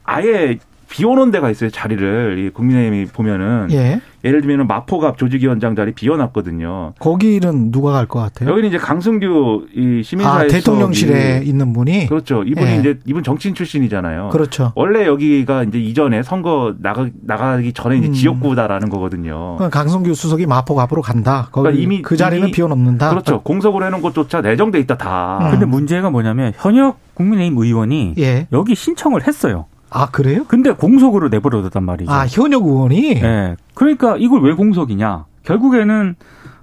[0.03, 0.57] 아예
[0.89, 4.01] 비워놓은 데가 있어요 자리를 이 국민의힘이 보면은 예.
[4.23, 6.93] 예를 들면 마포갑 조직위원장 자리 비워놨거든요.
[6.99, 8.49] 거기는 누가 갈 것 같아요?
[8.49, 12.43] 여기는 이제 강승규 이 시민사회 아, 대통령실에 있는 분이 그렇죠.
[12.43, 12.75] 이분이 예.
[12.77, 14.29] 이제 이분 정치인 출신이잖아요.
[14.29, 14.71] 그렇죠.
[14.75, 18.13] 원래 여기가 이제 이전에 선거 나가 나가기 전에 이제 음.
[18.13, 19.57] 지역구다라는 거거든요.
[19.69, 21.49] 강승규 수석이 마포갑으로 간다.
[21.51, 23.09] 거기 그러니까 이미 그 자리는 이미 비워놓는다.
[23.09, 23.41] 그렇죠.
[23.43, 25.39] 공석으로 해놓은 곳조차 내정돼 있다 다.
[25.43, 25.51] 음.
[25.51, 28.47] 근데 문제가 뭐냐면 현역 국민의힘 의원이 예.
[28.51, 29.65] 여기 신청을 했어요.
[29.89, 30.43] 아 그래요?
[30.47, 32.11] 근데 공석으로 내버려뒀단 말이죠.
[32.11, 33.21] 아 현역 의원이?
[33.21, 33.55] 네.
[33.73, 35.25] 그러니까 이걸 왜 공석이냐?
[35.43, 36.15] 결국에는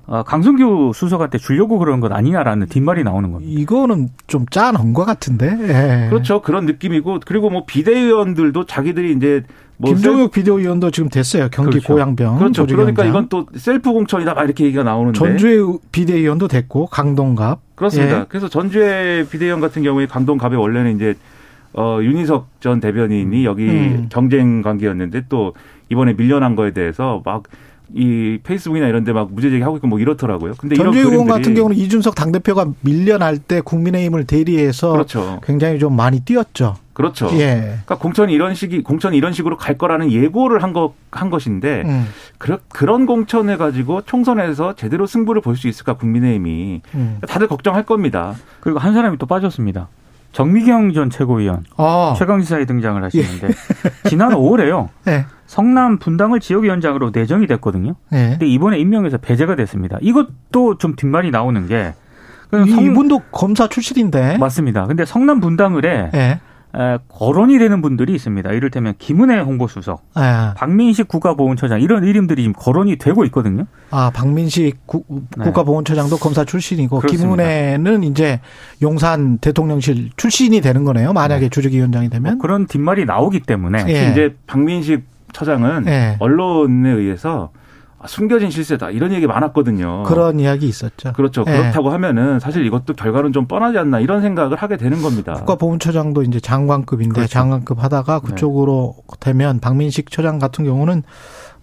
[0.06, 3.50] 어, 강성규 수석한테 주려고 그런 것 아니냐라는 뒷말이 나오는 겁니다.
[3.58, 5.56] 이거는 좀 짠한 것 같은데.
[5.62, 6.10] 예.
[6.10, 6.42] 그렇죠.
[6.42, 9.42] 그런 느낌이고 그리고 뭐 비대위원들도 자기들이 이제
[9.78, 10.42] 뭐 김종혁 셀...
[10.42, 11.48] 비대위원도 지금 됐어요.
[11.50, 11.94] 경기 그렇죠.
[11.94, 12.38] 고양병.
[12.38, 12.66] 그렇죠.
[12.66, 15.18] 그러니까 이건 또 셀프 공천이다 막 이렇게 얘기가 나오는데.
[15.18, 17.60] 전주의 비대위원도 됐고 강동갑.
[17.74, 18.20] 그렇습니다.
[18.20, 18.24] 예.
[18.28, 21.14] 그래서 전주의 비대위원 같은 경우에 강동갑에 원래는 이제
[21.74, 23.44] 어, 윤희석 전 대변인이 음.
[23.44, 24.06] 여기 음.
[24.10, 25.54] 경쟁 관계였는데 또
[25.90, 27.44] 이번에 밀려난 거에 대해서 막
[27.92, 30.54] 이 페이스북이나 이런 데 막 무죄 제기하고 있고 뭐 이렇더라고요.
[30.58, 35.38] 근데 전주 의원 같은 경우는 이준석 당대표가 밀려날 때 국민의힘을 대리해서 그렇죠.
[35.44, 36.76] 굉장히 좀 많이 뛰었죠.
[36.94, 37.28] 그렇죠.
[37.34, 37.60] 예.
[37.84, 42.06] 그러니까 공천이 이런 식이 공천이 이런 식으로 갈 거라는 예고를 한것한 것인데 음.
[42.38, 47.18] 그런 그런 공천을 가지고 총선에서 제대로 승부를 볼 수 있을까 국민의힘이 음.
[47.28, 48.34] 다들 걱정할 겁니다.
[48.60, 49.88] 그리고 한 사람이 또 빠졌습니다.
[50.34, 52.14] 정미경 전 최고위원 아.
[52.18, 53.46] 최강시사에 등장을 하시는데
[54.04, 54.08] 예.
[54.08, 54.88] 지난 5월에요.
[55.04, 55.24] 네.
[55.46, 57.94] 성남 분당을 지역위원장으로 내정이 됐거든요.
[58.10, 58.30] 네.
[58.30, 59.96] 근데 이번에 임명해서 배제가 됐습니다.
[60.02, 61.94] 이것도 좀 뒷말이 나오는 게
[62.52, 64.86] 이분도 검사 출신인데 맞습니다.
[64.86, 66.40] 근데 성남 분당을에 네.
[67.08, 68.50] 거론이 되는 분들이 있습니다.
[68.52, 70.22] 이를테면 김은혜 홍보수석, 네.
[70.56, 73.66] 박민식 국가보훈처장 이런 이름들이 지금 거론이 되고 있거든요.
[73.90, 75.04] 아 박민식 구,
[75.36, 75.44] 네.
[75.44, 77.28] 국가보훈처장도 검사 출신이고 그렇습니다.
[77.28, 78.40] 김은혜는 이제
[78.82, 81.12] 용산 대통령실 출신이 되는 거네요.
[81.12, 81.48] 만약에 네.
[81.48, 84.10] 주적위원장이 되면 뭐 그런 뒷말이 나오기 때문에 예.
[84.10, 86.16] 이제 박민식 처장은 예.
[86.18, 87.50] 언론에 의해서
[88.04, 90.02] 아, 숨겨진 실세다 이런 얘기 많았거든요.
[90.02, 91.14] 그런 이야기 있었죠.
[91.14, 91.42] 그렇죠.
[91.44, 91.56] 네.
[91.56, 95.32] 그렇다고 하면은 사실 이것도 결과는 좀 뻔하지 않나 이런 생각을 하게 되는 겁니다.
[95.32, 97.32] 국가보훈처장도 이제 장관급인데 그렇죠.
[97.32, 98.28] 장관급 하다가 네.
[98.28, 99.16] 그쪽으로 네.
[99.20, 101.02] 되면 박민식 처장 같은 경우는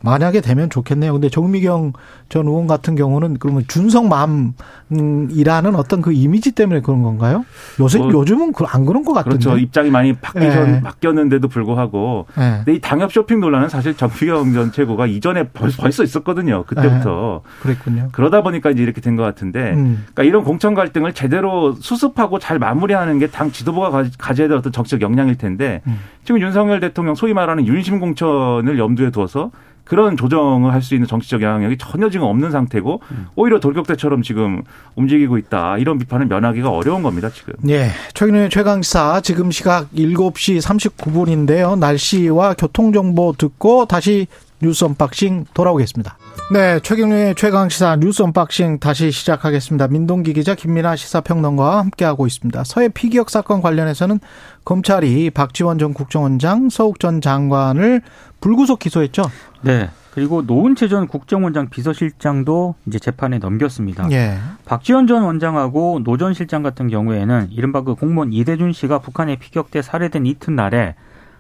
[0.04, 1.14] 만약에 되면 좋겠네요.
[1.14, 1.94] 근데 정미경
[2.30, 7.46] 전 의원 같은 경우는 그러면 준성맘이라는 어떤 그 이미지 때문에 그런 건가요?
[7.80, 9.38] 요새 뭐, 요즘은 그안 그런 것 같은데.
[9.38, 9.58] 그렇죠.
[9.58, 10.82] 입장이 많이 바뀌셨, 네.
[10.82, 12.26] 바뀌었는데도 불구하고.
[12.38, 12.58] 네.
[12.58, 16.64] 근데 이 당협 쇼핑 논란은 사실 정미경 전 최고가 이전에 벌써 있었거든요.
[16.66, 17.42] 그때부터.
[17.44, 17.50] 네.
[17.62, 18.10] 그랬군요.
[18.12, 19.74] 그러다 보니까 이제 이렇게 된 것 같은데.
[19.74, 20.06] 음.
[20.14, 25.02] 그러니까 이런 공천 갈등을 제대로 수습하고 잘 마무리하는 게 당 지도부가 가져야 될 어떤 정치적
[25.02, 25.82] 역량일 텐데.
[25.88, 26.00] 음.
[26.24, 29.52] 지금 윤석열 대통령 소위 말하는 윤심 공천을 염두에 두어서
[29.92, 33.28] 그런 조정을 할 수 있는 정치적 영향력이 전혀 지금 없는 상태고 음.
[33.36, 34.64] 오히려 돌격대처럼 지금
[34.96, 35.78] 움직이고 있다.
[35.80, 37.54] 이런 비판을 면하기가 어려운 겁니다, 지금.
[37.60, 37.90] 네.
[38.14, 41.78] 최경영의 최강시사 지금 시각 7시 39분인데요.
[41.78, 44.28] 날씨와 교통정보 듣고 다시
[44.62, 46.18] 뉴스 unboxing 돌아오겠습니다.
[46.52, 49.88] 네, 최경영의 최강 시사 뉴스 unboxing 다시 시작하겠습니다.
[49.88, 52.64] 민동기 기자 김민아 시사평론가와 함께하고 있습니다.
[52.66, 54.20] 서해 피격 사건 관련해서는
[54.66, 58.02] 검찰이 박지원 전 국정원장, 서욱 전 장관을
[58.42, 59.24] 불구속 기소했죠.
[59.62, 59.90] 네.
[60.14, 64.12] 그리고 노은채 전 국정원장 비서실장도 이제 재판에 넘겼습니다.
[64.12, 64.38] 예.
[64.66, 69.82] 박지원 전 원장하고 노 전 실장 같은 경우에는 이른바 그 공무원 이대준 씨가 북한에 피격돼
[69.82, 70.96] 살해된 이튿날에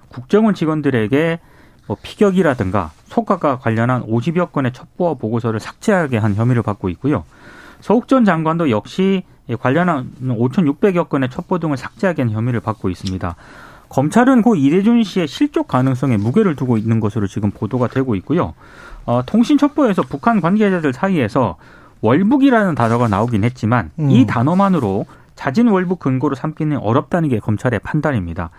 [0.07, 1.39] 국정원 직원들에게
[1.87, 7.23] 뭐 피격이라든가 소각과 관련한 50여 건의 첩보와 보고서를 삭제하게 한 혐의를 받고 있고요.
[7.81, 9.23] 서욱 전 장관도 역시
[9.59, 13.35] 관련한 5,600여 건의 첩보 등을 삭제하게 한 혐의를 받고 있습니다.
[13.89, 18.53] 검찰은 고 이대준 씨의 실족 가능성에 무게를 두고 있는 것으로 지금 보도가 되고 있고요.
[19.05, 21.57] 어, 통신 첩보에서 북한 관계자들 사이에서
[21.99, 24.09] 월북이라는 단어가 나오긴 했지만 음.
[24.09, 28.49] 이 단어만으로 자진 월북 근거로 삼기는 어렵다는 게 검찰의 판단입니다.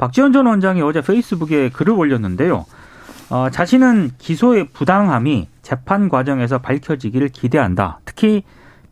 [0.00, 2.64] 박지원 전 원장이 어제 페이스북에 글을 올렸는데요.
[3.28, 8.00] 어, 자신은 기소의 부당함이 재판 과정에서 밝혀지기를 기대한다.
[8.06, 8.42] 특히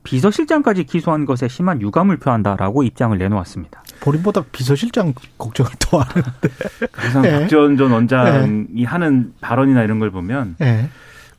[0.05, 3.83] 비서실장까지 기소한 것에 심한 유감을 표한다라고 입장을 내놓았습니다.
[4.01, 6.49] 본인보다 비서실장 걱정을 더 하는데.
[6.93, 7.41] 그래서 네.
[7.41, 8.85] 박지원 전 원장이 네.
[8.85, 10.91] 하는 발언이나 이런 걸 보면 네.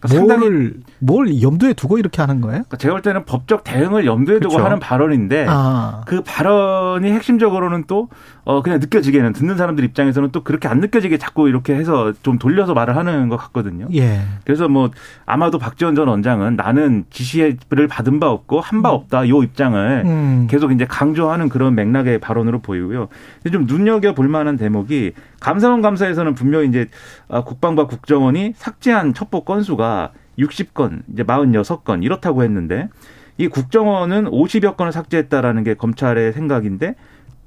[0.01, 2.63] 그러니까 뭘, 뭘 염두에 두고 이렇게 하는 거예요?
[2.63, 4.65] 그러니까 제가 볼 때는 법적 대응을 염두에 두고 그렇죠.
[4.65, 6.03] 하는 발언인데 아.
[6.05, 8.07] 그 발언이 핵심적으로는 또
[8.45, 12.73] 어, 그냥 느껴지게는 듣는 사람들 입장에서는 또 그렇게 안 느껴지게 자꾸 이렇게 해서 좀 돌려서
[12.73, 13.87] 말을 하는 것 같거든요.
[13.93, 14.21] 예.
[14.45, 14.89] 그래서 뭐
[15.25, 18.95] 아마도 박지원 전 원장은 나는 지시를 받은 바 없고 한바 음.
[18.95, 20.47] 없다 요 입장을 음.
[20.49, 23.09] 계속 이제 강조하는 그런 맥락의 발언으로 보이고요.
[23.51, 26.87] 좀 눈여겨 볼 만한 대목이 감사원 감사에서는 분명히 이제
[27.27, 29.43] 아, 국방부 국정원이 삭제한 첩보
[29.89, 32.89] 건수가 60건, 이제 46건 이렇다고 했는데
[33.37, 36.95] 이 국정원은 50여 건을 삭제했다라는 게 검찰의 생각인데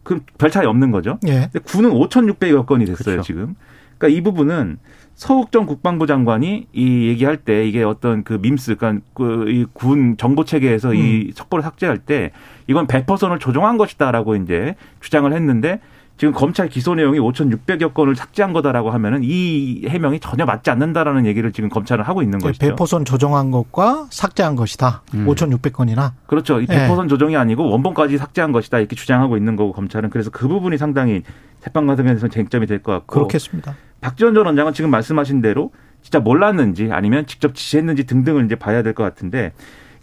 [0.02, 1.18] 그별 차이 없는 거죠.
[1.26, 1.48] 예.
[1.52, 3.22] 근데 군은 5,600여 건이 됐어요, 그렇죠.
[3.22, 3.54] 지금.
[3.96, 4.78] 그러니까 이 부분은
[5.14, 10.90] 서욱 전 국방부 장관이 이 얘기할 때 이게 어떤 그 밈스, 그러니까 그군 정보 체계에서
[10.90, 10.96] 음.
[10.96, 12.32] 이 첩보를 삭제할 때
[12.66, 15.80] 이건 100%를 조정한 것이다라고 이제 주장을 했는데
[16.18, 21.50] 지금 검찰 기소 내용이 5,600여 건을 삭제한 거다라고 하면은 이 해명이 전혀 맞지 않는다라는 얘기를
[21.52, 22.64] 지금 검찰은 하고 있는 네, 것이죠.
[22.66, 25.02] 배포선 조정한 것과 삭제한 것이다.
[25.14, 25.26] 음.
[25.26, 26.12] 5,600건이나.
[26.26, 26.60] 그렇죠.
[26.60, 27.08] 이 배포선 네.
[27.08, 31.22] 조정이 아니고 원본까지 삭제한 것이다 이렇게 주장하고 있는 거고 검찰은 그래서 그 부분이 상당히
[31.60, 33.14] 재판 과정에서 쟁점이 될 것 같고.
[33.14, 33.74] 그렇겠습니다.
[34.00, 35.72] 박지원 전 원장은 지금 말씀하신 대로
[36.02, 39.52] 진짜 몰랐는지 아니면 직접 지시했는지 등등을 이제 봐야 될 것 같은데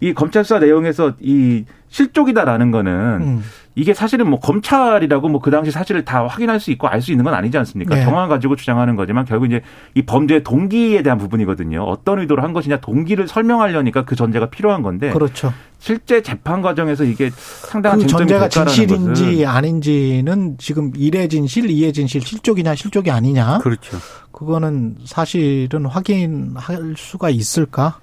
[0.01, 3.43] 이 검찰 수사 내용에서 이 실족이다라는 거는 음.
[3.75, 7.23] 이게 사실은 뭐 검찰이라고 뭐 그 당시 사실을 다 확인할 수 있고 알 수 있는
[7.23, 7.95] 건 아니지 않습니까?
[7.95, 8.03] 네.
[8.03, 9.61] 정황을 가지고 주장하는 거지만 결국 이제
[9.95, 11.81] 이 범죄의 동기에 대한 부분이거든요.
[11.83, 15.09] 어떤 의도로 한 것이냐 동기를 설명하려니까 그 전제가 필요한 건데.
[15.11, 15.53] 그렇죠.
[15.79, 22.75] 실제 재판 과정에서 이게 상당한 그 전제가 진실인지 아닌지는 지금 1회 진실, 2회 진실, 실족이냐
[22.75, 23.59] 실족이 아니냐.
[23.59, 23.97] 그렇죠.
[24.33, 27.99] 그거는 사실은 확인할 수가 있을까?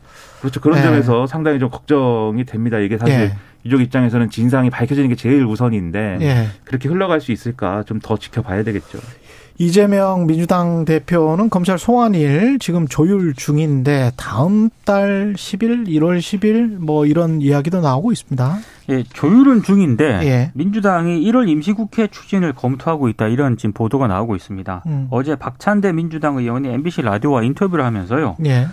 [0.47, 0.61] 그렇죠.
[0.61, 0.85] 그런 네.
[0.85, 2.79] 점에서 상당히 좀 걱정이 됩니다.
[2.79, 3.35] 이게 사실 네.
[3.65, 6.47] 유족 입장에서는 진상이 밝혀지는 게 제일 우선인데 네.
[6.65, 8.99] 그렇게 흘러갈 수 있을까 좀 더 지켜봐야 되겠죠.
[9.59, 17.41] 이재명 민주당 대표는 검찰 소환일 지금 조율 중인데 다음 달 10일, 1월 10일 뭐 이런
[17.41, 18.59] 이야기도 나오고 있습니다.
[18.91, 20.51] 예, 조율은 중인데 예.
[20.55, 24.83] 민주당이 1월 임시국회 추진을 검토하고 있다 이런 지금 보도가 나오고 있습니다.
[24.87, 25.09] 음.
[25.11, 28.37] 어제 박찬대 민주당 의원이 MBC 라디오와 인터뷰를 하면서요.
[28.45, 28.69] 예.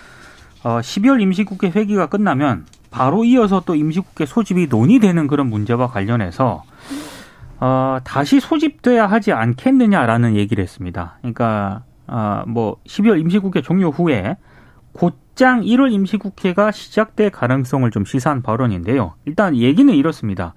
[0.64, 6.64] 어, 12월 임시국회 회기가 끝나면 바로 이어서 또 임시국회 소집이 논의되는 그런 문제와 관련해서
[7.60, 11.18] 어, 다시 소집돼야 하지 않겠느냐라는 얘기를 했습니다.
[11.20, 14.38] 그러니까 어, 뭐 12월 임시국회 종료 후에
[14.94, 19.16] 곧장 1월 임시국회가 시작될 가능성을 좀 시사한 발언인데요.
[19.26, 20.54] 일단 얘기는 이렇습니다.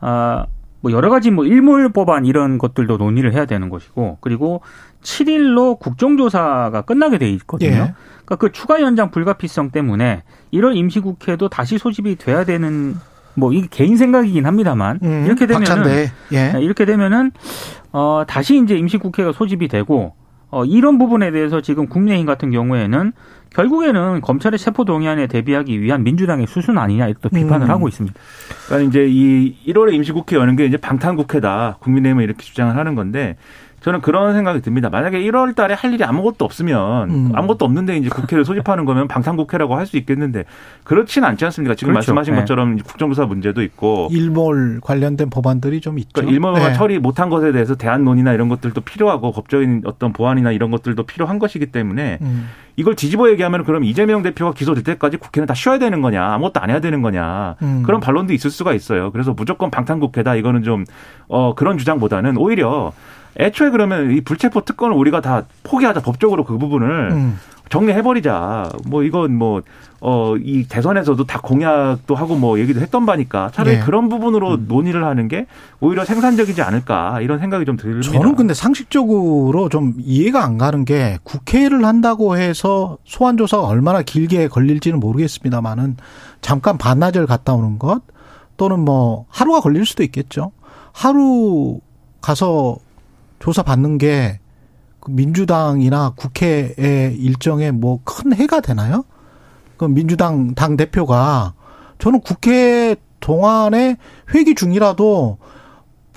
[0.00, 0.44] 어,
[0.82, 4.60] 뭐 여러 가지 뭐 일몰 법안 이런 것들도 논의를 해야 되는 것이고 그리고
[5.02, 7.70] 7일로 국정조사가 끝나게 돼 있거든요.
[7.70, 7.94] 예.
[8.24, 12.96] 그러니까 그 추가 연장 불가피성 때문에 1월 임시국회도 다시 소집이 돼야 되는
[13.34, 16.52] 뭐 이게 개인 생각이긴 합니다만 음, 이렇게 되면은 예.
[16.52, 17.30] 네, 이렇게 되면은
[17.92, 20.14] 어 다시 이제 임시국회가 소집이 되고
[20.50, 23.12] 어 이런 부분에 대해서 지금 국민의힘 같은 경우에는
[23.54, 27.70] 결국에는 검찰의 체포 동의안에 대비하기 위한 민주당의 수순 아니냐 이렇게 또 비판을 음.
[27.70, 28.18] 하고 있습니다.
[28.66, 33.36] 그러니까 이제 이 1월에 임시국회 여는 게 이제 방탄 국회다 국민의힘은 이렇게 주장을 하는 건데
[33.82, 34.88] 저는 그런 생각이 듭니다.
[34.90, 37.32] 만약에 1월 달에 할 일이 아무것도 없으면 음.
[37.34, 40.44] 아무것도 없는데 이제 국회를 소집하는 거면 방탄국회라고 할 수 있겠는데
[40.84, 41.74] 그렇지는 않지 않습니까?
[41.74, 42.14] 지금 그렇죠.
[42.14, 42.40] 말씀하신 네.
[42.40, 46.10] 것처럼 국정조사 문제도 있고 일몰 관련된 법안들이 좀 있죠.
[46.14, 46.72] 그러니까 일몰 네.
[46.74, 51.40] 처리 못한 것에 대해서 대안 논의나 이런 것들도 필요하고 법적인 어떤 보완이나 이런 것들도 필요한
[51.40, 52.48] 것이기 때문에 음.
[52.76, 56.70] 이걸 뒤집어 얘기하면 그럼 이재명 대표가 기소될 때까지 국회는 다 쉬어야 되는 거냐 아무것도 안
[56.70, 57.82] 해야 되는 거냐 음.
[57.84, 59.10] 그런 반론도 있을 수가 있어요.
[59.10, 60.84] 그래서 무조건 방탄국회다 이거는 좀
[61.28, 62.92] 어, 그런 주장보다는 오히려
[63.38, 67.38] 애초에 그러면 이 불체포 특권을 우리가 다 포기하자 법적으로 그 부분을 음.
[67.72, 68.70] 정리해버리자.
[68.86, 69.62] 뭐 이건 뭐,
[70.00, 73.82] 어, 이 대선에서도 다 공약도 하고 뭐 얘기도 했던 바니까 차라리 네.
[73.82, 74.66] 그런 부분으로 음.
[74.68, 75.46] 논의를 하는 게
[75.80, 78.12] 오히려 생산적이지 않을까 이런 생각이 좀 듭니다.
[78.12, 85.00] 저는 근데 상식적으로 좀 이해가 안 가는 게 국회를 한다고 해서 소환조사가 얼마나 길게 걸릴지는
[85.00, 85.96] 모르겠습니다만은
[86.42, 88.02] 잠깐 반나절 갔다 오는 것
[88.58, 90.52] 또는 뭐 하루가 걸릴 수도 있겠죠.
[90.92, 91.80] 하루
[92.20, 92.76] 가서
[93.42, 99.04] 조사 받는 게그 민주당이나 국회의 일정에 뭐 큰 해가 되나요?
[99.76, 101.54] 그 민주당 당 대표가
[101.98, 103.96] 저는 국회 동안에
[104.32, 105.38] 회기 중이라도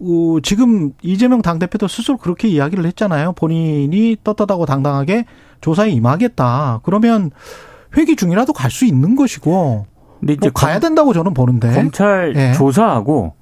[0.01, 3.31] 어, 지금 이재명 당대표도 스스로 그렇게 이야기를 했잖아요.
[3.33, 5.25] 본인이 떳떳하고 당당하게
[5.61, 6.81] 조사에 임하겠다.
[6.83, 7.31] 그러면
[7.97, 9.87] 회기 중이라도 갈 수 있는 것이고
[10.19, 12.53] 근데 이제 뭐 가야 된다고 저는 보는데 검찰 예.
[12.53, 13.33] 조사하고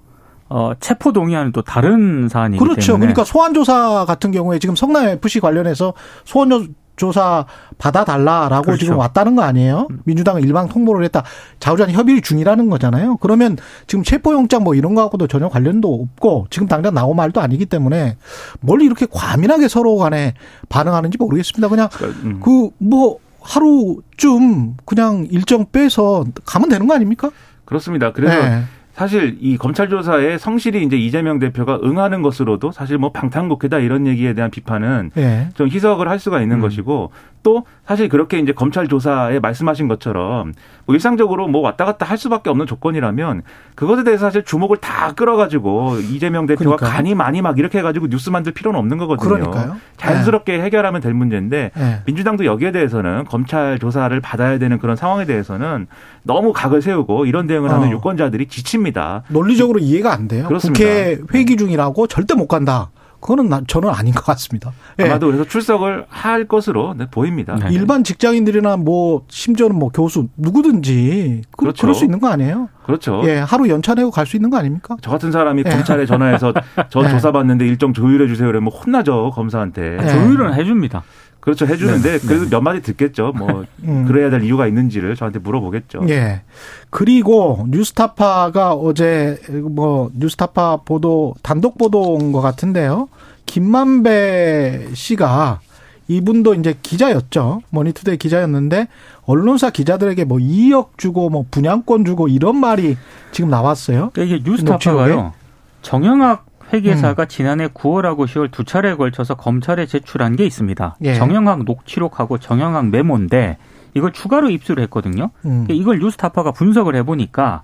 [0.49, 2.93] 어, 체포 동의안은 또 다른 사안이기 그렇죠.
[2.93, 2.99] 때문에.
[2.99, 5.93] 그러니까 소환 조사 같은 경우에 지금 성남 FC 관련해서
[6.25, 6.49] 소환
[6.95, 7.45] 조사
[7.79, 8.85] 받아달라라고 그렇죠.
[8.85, 9.87] 지금 왔다는 거 아니에요?
[9.89, 10.01] 음.
[10.05, 11.23] 민주당은 일방 통보를 했다.
[11.59, 13.17] 자우전 협의 중이라는 거잖아요.
[13.17, 18.17] 그러면 지금 체포영장 뭐 이런 거하고도 전혀 관련도 없고 지금 당장 나온 말도 아니기 때문에
[18.59, 20.35] 뭘 이렇게 과민하게 서로 간에
[20.69, 21.67] 반응하는지 모르겠습니다.
[21.67, 21.89] 그냥
[22.23, 22.39] 음.
[22.41, 27.31] 그뭐 하루쯤 그냥 일정 빼서 가면 되는 거 아닙니까?
[27.65, 28.13] 그렇습니다.
[28.13, 28.63] 그래서 네.
[28.93, 34.33] 사실 이 검찰 조사에 성실히 이제 이재명 대표가 응하는 것으로도 사실 뭐 방탄국회다 이런 얘기에
[34.33, 35.49] 대한 비판은 네.
[35.55, 36.61] 좀 희석을 할 수가 있는 음.
[36.61, 40.53] 것이고 또 사실 그렇게 이제 검찰 조사에 말씀하신 것처럼
[40.85, 43.43] 뭐 일상적으로 뭐 왔다 갔다 할 수밖에 없는 조건이라면
[43.75, 46.89] 그것에 대해서 사실 주목을 다 끌어가지고 이재명 대표가 그러니까요.
[46.91, 49.29] 간이 많이 막 이렇게 해가지고 뉴스 만들 필요는 없는 거거든요.
[49.29, 49.77] 그러니까요.
[49.97, 50.63] 자연스럽게 네.
[50.63, 52.01] 해결하면 될 문제인데 네.
[52.05, 55.87] 민주당도 여기에 대해서는 검찰 조사를 받아야 되는 그런 상황에 대해서는
[56.23, 57.75] 너무 각을 세우고 이런 대응을 어.
[57.75, 59.23] 하는 유권자들이 지칩니다.
[59.29, 60.47] 논리적으로 이해가 안 돼요.
[60.47, 60.77] 그렇습니다.
[60.77, 62.89] 국회 회기 중이라고 절대 못 간다.
[63.23, 64.73] 그거는 저는 아닌 것 같습니다.
[64.99, 65.05] 예.
[65.05, 67.55] 아마도 그래서 출석을 할 것으로 네, 보입니다.
[67.55, 67.67] 네.
[67.71, 71.81] 일반 직장인들이나 뭐 심지어는 뭐 교수 누구든지 그, 그렇죠.
[71.81, 72.67] 그럴 수 있는 거 아니에요?
[72.85, 73.21] 그렇죠.
[73.23, 74.97] 예, 하루 연차 내고 갈 수 있는 거 아닙니까?
[75.01, 75.69] 저 같은 사람이 예.
[75.69, 76.53] 검찰에 전화해서
[76.89, 77.09] 전 예.
[77.09, 79.97] 조사받는데 일정 조율해 주세요 그러면 혼나죠 검사한테.
[80.01, 80.07] 예.
[80.07, 81.03] 조율은 해줍니다.
[81.43, 81.65] 그렇죠.
[81.65, 82.25] 해주는데 네.
[82.25, 82.49] 그래도 네.
[82.49, 83.33] 몇 마디 듣겠죠.
[83.35, 84.05] 뭐 음.
[84.07, 86.05] 그래야 될 이유가 있는지를 저한테 물어보겠죠.
[86.07, 86.41] 예.
[86.89, 93.09] 그리고 뉴스타파가 어제 뭐 뉴스타파 보도 단독 보도인 것 같은데요.
[93.45, 95.59] 김만배 씨가
[96.07, 97.61] 이분도 이제 기자였죠.
[97.71, 98.87] 머니투데이 기자였는데
[99.25, 102.95] 언론사 기자들에게 뭐 2억 주고 뭐 분양권 주고 이런 말이
[103.33, 104.11] 지금 나왔어요.
[104.13, 105.33] 그러니까 이게 뉴스타파가요.
[105.81, 107.27] 정영학 회계사가 음.
[107.27, 110.97] 지난해 9월하고 10월 두 차례에 걸쳐서 검찰에 제출한 게 있습니다.
[111.03, 111.13] 예.
[111.13, 113.57] 정영학 녹취록하고 정영학 메모인데
[113.93, 115.29] 이걸 추가로 입수를 했거든요.
[115.45, 115.65] 음.
[115.65, 117.61] 그러니까 이걸 뉴스타파가 분석을 해보니까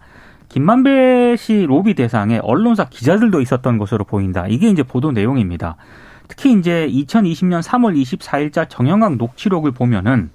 [0.50, 4.46] 김만배 씨 로비 대상에 언론사 기자들도 있었던 것으로 보인다.
[4.48, 5.76] 이게 이제 보도 내용입니다.
[6.28, 10.30] 특히 이제 2020년 3월 24일자 정영학 녹취록을 보면은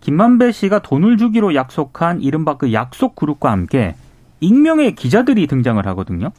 [0.00, 3.94] 김만배 씨가 돈을 주기로 약속한 이른바 그 약속 그룹과 함께
[4.40, 6.32] 익명의 기자들이 등장을 하거든요.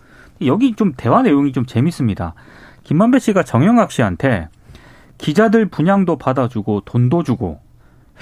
[0.47, 2.34] 여기 좀 대화 내용이 좀 재밌습니다.
[2.84, 4.49] 김만배 씨가 정영학 씨한테
[5.17, 7.60] 기자들 분양도 받아주고 돈도 주고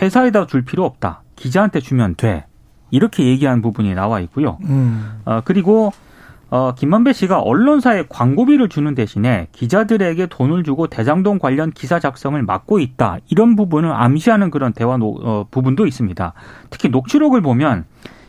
[0.01, 1.23] 회사에다 줄 필요 없다.
[1.35, 2.45] 기자한테 주면 돼.
[2.91, 4.57] 이렇게 얘기한 부분이 나와 있고요.
[4.63, 5.21] 음.
[5.25, 5.91] 어, 그리고
[6.49, 12.79] 어, 김만배 씨가 언론사에 광고비를 주는 대신에 기자들에게 돈을 주고 대장동 관련 기사 작성을 맡고
[12.79, 13.19] 있다.
[13.29, 16.33] 이런 부분을 암시하는 그런 대화 노, 어, 부분도 있습니다.
[16.69, 17.85] 특히 녹취록을 보면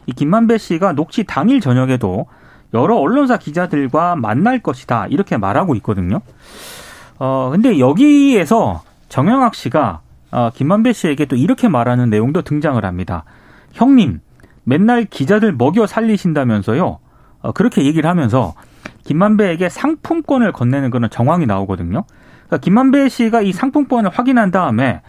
[0.07, 2.27] 이 김만배 씨가 녹취 당일 저녁에도
[2.75, 5.07] 여러 언론사 기자들과 만날 것이다.
[5.09, 6.21] 이렇게 말하고 있거든요.
[7.19, 13.25] 어, 근데 여기에서 정영학 씨가 어, 김만배 씨에게 또 이렇게 말하는 내용도 등장을 합니다.
[13.73, 14.21] 형님,
[14.65, 16.99] 맨날 기자들 먹여 살리신다면서요.
[17.43, 18.55] 어, 그렇게 얘기를 하면서
[19.05, 22.05] 김만배에게 상품권을 건네는 그런 정황이 나오거든요.
[22.47, 25.03] 그러니까 김만배 씨가 이 상품권을 확인한 다음에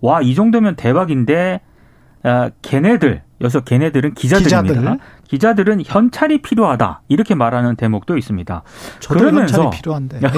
[0.00, 1.60] 와, 이 정도면 대박인데
[2.22, 4.80] 아, 걔네들 여기서 걔네들은 기자들입니다.
[4.80, 4.98] 기자들.
[5.30, 8.62] 기자들은 현찰이 필요하다 이렇게 말하는 대목도 있습니다.
[9.08, 10.20] 그러면서 현찰이 필요한데.
[10.26, 10.30] 예.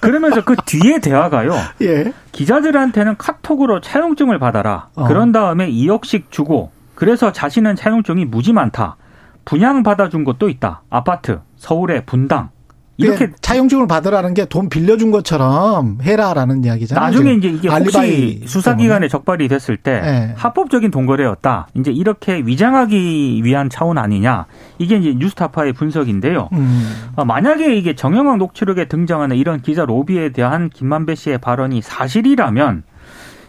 [0.00, 1.54] 그러면서 그 뒤에 대화가요.
[1.80, 2.12] 예.
[2.30, 4.88] 기자들한테는 카톡으로 차용증을 받아라.
[4.94, 5.04] 어.
[5.04, 8.96] 그런 다음에 2억씩 주고 그래서 자신은 차용증이 무지 많다.
[9.46, 10.82] 분양 받아준 것도 있다.
[10.90, 12.50] 아파트, 서울의 분당,
[12.98, 17.04] 이렇게 차용증을 받으라는 게 돈 빌려준 것처럼 해라라는 이야기잖아요.
[17.04, 20.34] 나중에 이제 이게 혹시 수사기관에 적발이 됐을 때 네.
[20.36, 21.68] 합법적인 동거래였다.
[21.74, 24.46] 이제 이렇게 위장하기 위한 차원 아니냐.
[24.78, 26.48] 이게 이제 뉴스타파의 분석인데요.
[26.52, 27.10] 음.
[27.16, 32.82] 어, 만약에 이게 정영학 녹취록에 등장하는 이런 기자 로비에 대한 김만배 씨의 발언이 사실이라면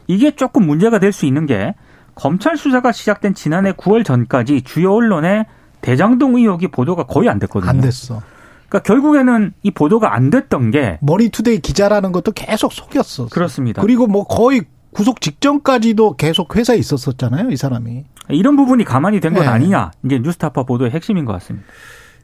[0.07, 1.73] 이게 조금 문제가 될 수 있는 게
[2.15, 5.45] 검찰 수사가 시작된 지난해 9월 전까지 주요 언론에
[5.81, 7.69] 대장동 의혹이 보도가 거의 안 됐거든요.
[7.69, 8.21] 안 됐어.
[8.69, 13.27] 그러니까 결국에는 이 보도가 안 됐던 게 머니투데이 기자라는 것도 계속 속였어.
[13.27, 13.81] 그렇습니다.
[13.81, 18.03] 그리고 뭐 거의 구속 직전까지도 계속 회사에 있었었잖아요, 이 사람이.
[18.29, 19.49] 이런 부분이 감안이 된 건 네.
[19.49, 19.91] 아니냐.
[20.05, 21.67] 이제 뉴스타파 보도의 핵심인 것 같습니다.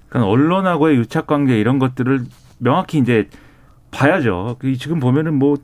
[0.09, 2.25] 그러니까 언론하고의 유착 관계 이런 것들을
[2.57, 3.29] 명확히 이제
[3.91, 4.57] 봐야죠.
[4.59, 5.55] 그 지금 보면은 뭐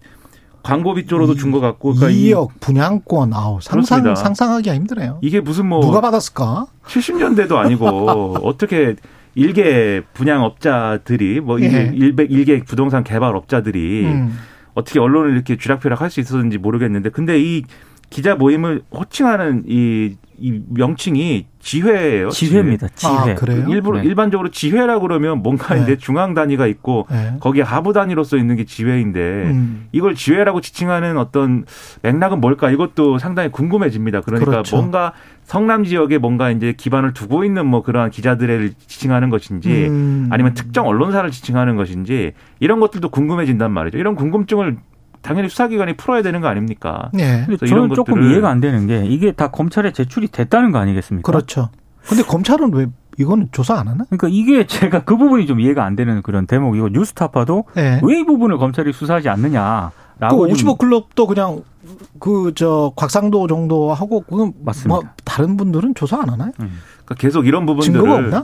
[0.62, 4.16] 광고비 쪽으로도 준 것 같고 그러니까 2억 분양권 아우 상상 그렇습니다.
[4.16, 5.18] 상상하기가 힘드네요.
[5.22, 6.68] 이게 무슨 뭐 누가 받았을까?
[6.86, 8.96] 70년대도 아니고 어떻게
[9.40, 11.92] 일개 분양업자들이 뭐 예.
[11.94, 14.38] 일개, 일개 부동산 개발업자들이 음.
[14.74, 17.64] 어떻게 언론을 이렇게 쥐락펴락 할 수 있었는지 모르겠는데 근데 이
[18.10, 22.30] 기자 모임을 호칭하는 이, 이 명칭이 지회예요.
[22.30, 22.88] 지회입니다.
[22.96, 23.12] 지회.
[23.12, 23.66] 아, 그래요?
[23.68, 24.08] 일부러 네.
[24.08, 25.84] 일반적으로 지회라 그러면 뭔가 네.
[25.84, 27.36] 이제 중앙 단위가 있고 네.
[27.40, 29.88] 거기에 하부 단위로서 있는 게 지회인데 음.
[29.92, 31.66] 이걸 지회라고 지칭하는 어떤
[32.02, 32.72] 맥락은 뭘까?
[32.72, 34.22] 이것도 상당히 궁금해집니다.
[34.22, 34.78] 그러니까 그렇죠.
[34.78, 40.28] 뭔가 성남 지역에 뭔가 이제 기반을 두고 있는 뭐 그러한 기자들을 지칭하는 것인지 음.
[40.32, 43.98] 아니면 특정 언론사를 지칭하는 것인지 이런 것들도 궁금해진단 말이죠.
[43.98, 44.78] 이런 궁금증을
[45.22, 47.10] 당연히 수사기관이 풀어야 되는 거 아닙니까?
[47.14, 47.44] 네.
[47.46, 51.30] 근데 저는 조금 이해가 안 되는 게 이게 다 검찰에 제출이 됐다는 거 아니겠습니까?
[51.30, 51.70] 그렇죠.
[52.08, 54.06] 근데 검찰은 왜 이거는 조사 안 하나?
[54.10, 58.00] 그러니까 이게 제가 그 부분이 좀 이해가 안 되는 그런 대목이고 뉴스타파도 네.
[58.04, 59.92] 왜이 부분을 검찰이 수사하지 않느냐.
[60.20, 61.64] 그55 클럽도 그냥
[62.20, 64.96] 그 저 곽상도 정도 하고 그건 맞습니다.
[64.96, 66.52] 뭐 다른 분들은 조사 안 하나요?
[66.60, 66.80] 음.
[67.06, 68.44] 그러니까 계속 이런 부분들을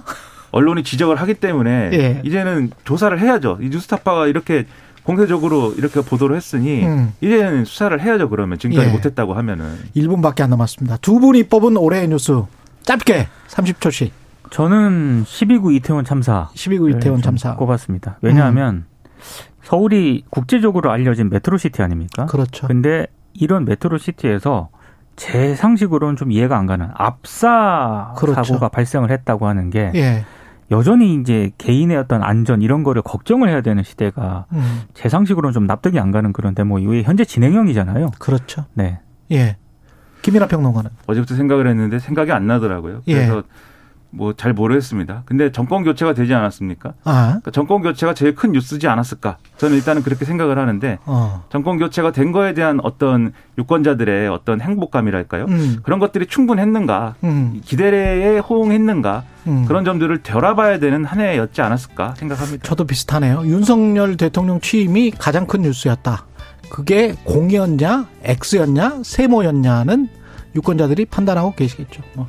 [0.52, 2.22] 언론이 지적을 하기 때문에 예.
[2.24, 3.58] 이제는 조사를 해야죠.
[3.62, 4.66] 이 뉴스타파가 이렇게
[5.06, 7.14] 공개적으로 이렇게 보도를 했으니 음.
[7.22, 8.30] 이제는 수사를 해야죠.
[8.30, 8.92] 그러면 지금까지 예.
[8.92, 10.98] 못했다고 하면은 1분밖에 안 남았습니다.
[10.98, 12.42] 두 분이 뽑은 올해의 뉴스
[12.84, 14.12] 짧게 30초씩.
[14.50, 16.50] 저는 12구 이태원 참사.
[16.56, 18.18] 12구 이태원 참사 꼽았습니다.
[18.22, 18.86] 왜냐하면 음.
[19.64, 22.26] 서울이 국제적으로 알려진 metro city 아닙니까?
[22.26, 22.68] 그렇죠.
[22.68, 24.70] 근데 이런 metro city에서
[25.16, 28.44] 제 상식으로는 좀 이해가 안 가는 압사 그렇죠.
[28.44, 30.26] 사고가 발생을 했다고 하는 게 예.
[30.72, 34.82] 여전히 이제 개인의 어떤 안전 이런 거를 걱정을 해야 되는 시대가 음.
[34.94, 38.12] 제 상식으로는 좀 납득이 안 가는 그런 데뭐 이게 현재 진행형이잖아요.
[38.20, 38.66] 그렇죠.
[38.74, 39.00] 네.
[39.32, 39.58] 예.
[40.22, 43.02] 김민아 평론가는 어제부터 생각을 했는데 생각이 안 나더라고요.
[43.08, 43.14] 예.
[43.14, 43.42] 그래서 예.
[44.16, 45.24] 뭐 잘 모르겠습니다.
[45.26, 46.94] 근데 정권 교체가 되지 않았습니까?
[47.04, 47.26] 아.
[47.28, 49.38] 그러니까 정권 교체가 제일 큰 뉴스지 않았을까?
[49.58, 51.44] 저는 일단은 그렇게 생각을 하는데 어.
[51.50, 55.46] 정권 교체가 된 거에 대한 어떤 유권자들의 어떤 행복감이랄까요?
[55.46, 55.78] 음.
[55.84, 57.16] 그런 것들이 충분했는가?
[57.24, 57.62] 음.
[57.64, 59.24] 기대에 호응했는가?
[59.48, 59.66] 음.
[59.68, 62.68] 그런 점들을 되돌아봐야 되는 한 해였지 않았을까 생각합니다.
[62.68, 63.44] 저도 비슷하네요.
[63.46, 66.26] 윤석열 대통령 취임이 가장 큰 뉴스였다.
[66.70, 70.10] 그게 공이었냐, X였냐, 세모였냐는
[70.56, 72.02] 유권자들이 판단하고 계시겠죠.
[72.16, 72.28] 뭐.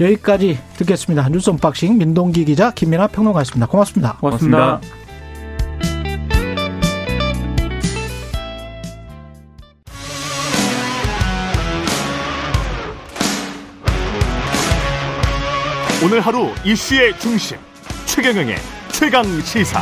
[0.00, 1.28] 여기까지 듣겠습니다.
[1.28, 3.66] 뉴스 unboxing 민동기 기자 김민아 평론가였습니다.
[3.66, 4.16] 고맙습니다.
[4.20, 4.80] 고맙습니다.
[4.80, 5.04] 고맙습니다.
[16.04, 17.56] 오늘 하루 이슈의 중심
[18.04, 18.56] 최경영의
[18.92, 19.80] 최강 시사.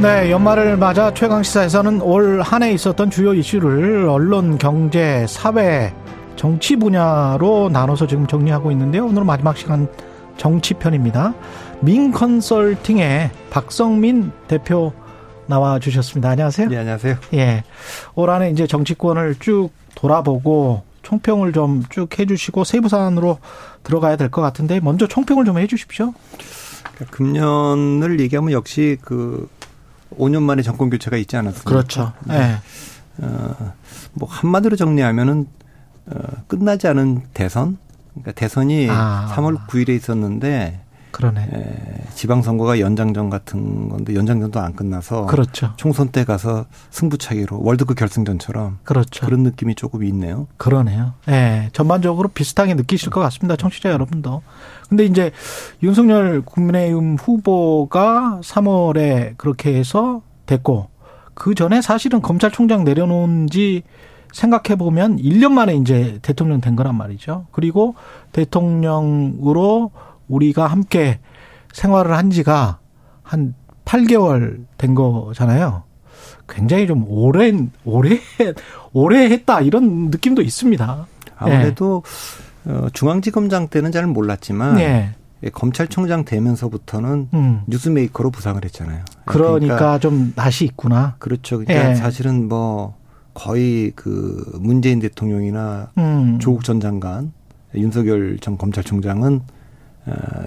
[0.00, 5.92] 네, 연말을 맞아 최강시사에서는 올 한 해 있었던 주요 이슈를 언론, 경제, 사회,
[6.36, 9.06] 정치 분야로 나눠서 지금 정리하고 있는데요.
[9.06, 9.88] 오늘 마지막 시간
[10.38, 11.34] 정치편입니다.
[11.80, 14.92] 민 컨설팅의 박성민 대표
[15.46, 16.30] 나와 주셨습니다.
[16.30, 16.68] 안녕하세요.
[16.68, 17.16] 네, 안녕하세요.
[17.34, 17.64] 예.
[18.14, 23.38] 올 한해 이제 정치권을 쭉 돌아보고 총평을 좀 쭉 해주시고 세부 사안으로
[23.82, 26.14] 들어가야 될 것 같은데 먼저 총평을 좀 해주십시오.
[27.10, 29.48] 금년을 얘기하면 역시 그
[30.18, 31.70] 5년 만에 정권 교체가 있지 않았습니까?
[31.70, 32.12] 그렇죠.
[32.24, 32.38] 네.
[32.38, 33.26] 네.
[33.26, 33.72] 어,
[34.14, 35.46] 뭐 한마디로 정리하면은
[36.06, 37.78] 어, 끝나지 않은 대선.
[38.12, 39.32] 그러니까 대선이 아.
[39.34, 41.48] 3월 9일에 있었는데 그러네.
[41.52, 45.72] 에, 지방선거가 연장전 같은 건데 연장전도 안 끝나서 그렇죠.
[45.76, 49.26] 총선 때 가서 승부차기로 월드컵 결승전처럼 그렇죠.
[49.26, 50.46] 그런 느낌이 조금 있네요.
[50.56, 51.14] 그러네요.
[51.28, 51.32] 예.
[51.32, 53.56] 네, 전반적으로 비슷하게 느끼실 것 같습니다.
[53.56, 54.42] 청취자 여러분도.
[54.88, 55.30] 근데 이제
[55.82, 60.88] 윤석열 국민의힘 후보가 3월에 그렇게 해서 됐고
[61.34, 63.82] 그 전에 사실은 검찰총장 내려놓은 지
[64.32, 67.46] 생각해 보면 1년 만에 이제 대통령 된 거란 말이죠.
[67.50, 67.94] 그리고
[68.32, 69.90] 대통령으로
[70.30, 71.18] 우리가 함께
[71.72, 72.78] 생활을 한 지가
[73.22, 75.82] 한 8개월 된 거잖아요.
[76.48, 78.18] 굉장히 좀 오랜, 오래,
[78.92, 81.06] 오래 했다 이런 느낌도 있습니다.
[81.36, 82.02] 아무래도
[82.64, 82.72] 네.
[82.72, 85.14] 어, 중앙지검장 때는 잘 몰랐지만 네.
[85.52, 87.62] 검찰총장 되면서부터는 음.
[87.66, 89.04] 뉴스메이커로 부상을 했잖아요.
[89.24, 91.16] 그러니까, 그러니까 좀 낯이 있구나.
[91.18, 91.58] 그렇죠.
[91.58, 91.94] 그러니까 네.
[91.94, 92.96] 사실은 뭐
[93.32, 96.38] 거의 그 문재인 대통령이나 음.
[96.40, 97.32] 조국 전 장관,
[97.74, 99.59] 윤석열 전 검찰총장은 어,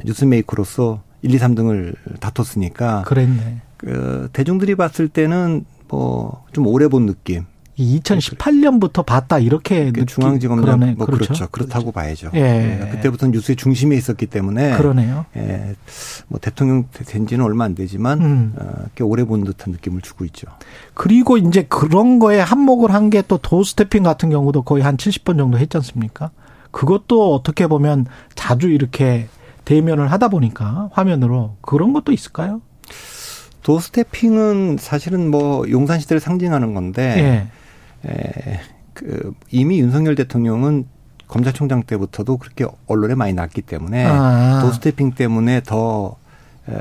[0.05, 3.03] 뉴스메이커로서 1, 2, 3등을 다퉜으니까.
[3.03, 3.61] 그랬네.
[3.77, 7.45] 그 대중들이 봤을 때는 뭐 좀 오래 본 느낌.
[7.79, 10.95] 2018년부터 봤다 이렇게 그 중앙지검장.
[10.97, 11.25] 뭐 그렇죠.
[11.25, 11.47] 그렇죠.
[11.49, 12.29] 그렇다고 봐야죠.
[12.35, 12.39] 예.
[12.85, 12.89] 예.
[12.91, 15.25] 그때부터 뉴스의 중심에 있었기 때문에 그러네요.
[15.37, 15.75] 예.
[16.27, 18.53] 뭐 대통령 된 지는 얼마 안 되지만 음.
[18.57, 20.47] 어, 꽤 오래 본 듯한 느낌을 주고 있죠.
[20.93, 25.57] 그리고 이제 그런 거에 한몫을 한 게 또 도스태핑 같은 경우도 거의 한 70번 정도
[25.57, 26.29] 했지 않습니까?
[26.71, 29.27] 그것도 어떻게 보면 자주 이렇게
[29.65, 32.61] 대면을 하다 보니까 화면으로 그런 것도 있을까요?
[33.63, 37.49] 도스태핑은 사실은 뭐 용산 시대를 상징하는 건데
[38.03, 38.09] 예.
[38.09, 38.59] 에,
[38.93, 40.85] 그 이미 윤석열 대통령은
[41.27, 44.59] 검찰총장 때부터도 그렇게 언론에 많이 났기 때문에 아.
[44.61, 46.17] 도스태핑 때문에 더
[46.69, 46.73] 에,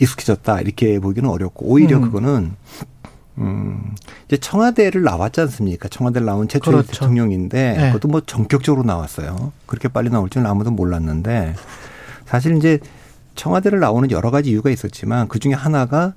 [0.00, 2.02] 익숙해졌다 이렇게 보기는 어렵고 오히려 음.
[2.02, 2.56] 그거는
[3.38, 3.94] 음,
[4.26, 5.88] 이제 청와대를 나왔지 않습니까?
[5.88, 6.92] 청와대를 나온 최초의 그렇죠.
[6.92, 7.86] 대통령인데 네.
[7.88, 9.52] 그것도 뭐 전격적으로 나왔어요.
[9.66, 11.54] 그렇게 빨리 나올 줄은 아무도 몰랐는데
[12.26, 12.78] 사실 이제
[13.36, 16.14] 청와대를 나오는 여러 가지 이유가 있었지만 그 중에 하나가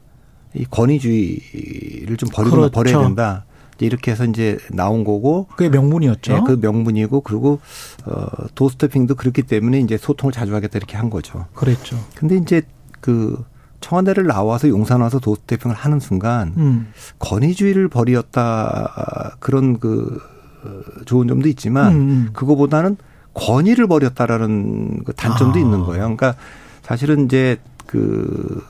[0.54, 2.72] 이 권위주의를 좀 버리고 그렇죠.
[2.72, 3.46] 버려야 된다.
[3.80, 6.34] 이렇게 해서 이제 나온 거고 그게 명분이었죠.
[6.34, 7.60] 네, 그 명분이고 그리고
[8.06, 11.46] 어 도스태핑도 그렇기 때문에 이제 소통을 자주 하겠다 이렇게 한 거죠.
[11.54, 11.98] 그랬죠.
[12.16, 12.62] 근데 이제
[13.00, 13.44] 그
[13.82, 16.94] 청와대를 나와서 용산 와서 도스태핑을 하는 순간 음.
[17.20, 20.22] 권위주의를 버리었다 그런 그
[20.64, 22.30] 어, 좋은 점도 있지만 음, 음.
[22.34, 22.96] 그거보다는
[23.34, 25.62] 권위를 버렸다라는 그 단점도 아.
[25.62, 26.04] 있는 거예요.
[26.04, 26.36] 그러니까
[26.84, 27.58] 사실은 이제
[27.88, 28.64] 그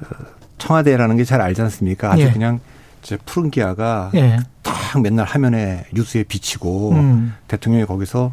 [0.00, 0.06] 어,
[0.58, 2.12] 청와대라는 게 잘 알지 않습니까?
[2.12, 2.32] 아주 예.
[2.32, 2.60] 그냥
[3.02, 4.38] 이제 푸른 기아가 예.
[4.62, 7.34] 딱 맨날 화면에 뉴스에 비치고 음.
[7.48, 8.32] 대통령이 거기서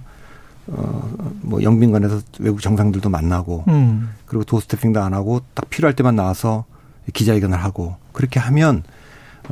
[0.72, 4.10] 어뭐 영빈관에서 외국 정상들도 만나고 음.
[4.26, 6.66] 그리고 도스태핑도 안 하고 딱 필요할 때만 나와서
[7.12, 8.84] 기자회견을 하고 그렇게 하면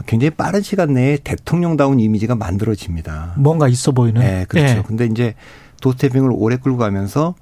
[0.05, 3.33] 굉장히 빠른 시간 내에 대통령다운 이미지가 만들어집니다.
[3.37, 4.21] 뭔가 있어 보이는.
[4.21, 4.77] 네, 그렇죠.
[4.77, 4.83] 예.
[4.85, 5.35] 근데 이제
[5.81, 7.35] 도스태핑을 오래 끌고 가면서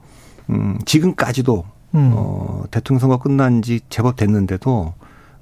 [0.49, 1.63] 음 지금까지도
[1.93, 2.11] 음.
[2.13, 4.93] 어 대통령 선거 끝난 지 제법 됐는데도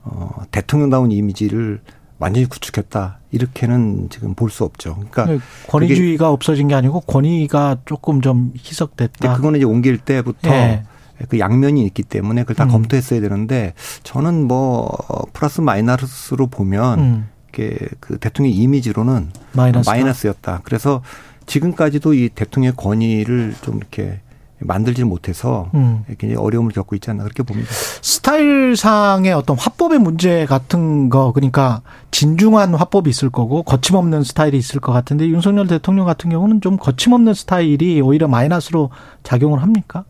[0.04, 1.80] 어 대통령다운 이미지를
[2.20, 4.96] 완전히 구축했다 이렇게는 지금 볼 수 없죠.
[4.96, 9.36] 그러니까 네, 권위주의가 없어진 게 아니고 권위가 조금 좀 희석됐다.
[9.36, 10.84] 그거는 이제 옮길 때부터 네.
[11.30, 12.70] 그 양면이 있기 때문에 그걸 다 음.
[12.70, 14.90] 검토했어야 되는데 저는 뭐
[15.34, 17.30] 플러스 마이너스로 보면 음.
[17.52, 19.92] 그 대통령 이미지로는 마이너스다?
[19.92, 20.62] 마이너스였다.
[20.64, 21.02] 그래서
[21.48, 24.20] 지금까지도 이 대통령의 권위를 좀 이렇게
[24.60, 26.04] 만들지 못해서 음.
[26.08, 27.70] 굉장히 어려움을 겪고 있지 않나 그렇게 봅니다.
[27.72, 31.82] 스타일상의 어떤 화법의 문제 같은 거 그러니까
[32.12, 37.34] 진중한 화법이 있을 거고 거침없는 스타일이 있을 것 같은데 윤석열 대통령 같은 경우는 좀 거침없는
[37.34, 38.90] 스타일이 오히려 마이너스로
[39.24, 40.06] 작용을 합니까?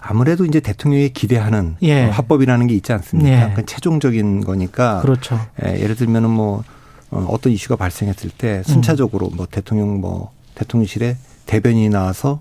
[0.00, 2.06] 아무래도 이제 대통령이 기대하는 예.
[2.06, 3.30] 화법이라는 게 있지 않습니까?
[3.30, 3.54] 예.
[3.54, 5.00] 그 최종적인 거니까.
[5.00, 5.38] 그렇죠.
[5.64, 6.64] 예, 예를 들면은 뭐
[7.10, 11.16] 어, 어떤 이슈가 발생했을 때 순차적으로 뭐 대통령 뭐 대통령실에
[11.46, 12.40] 대변인이 나와서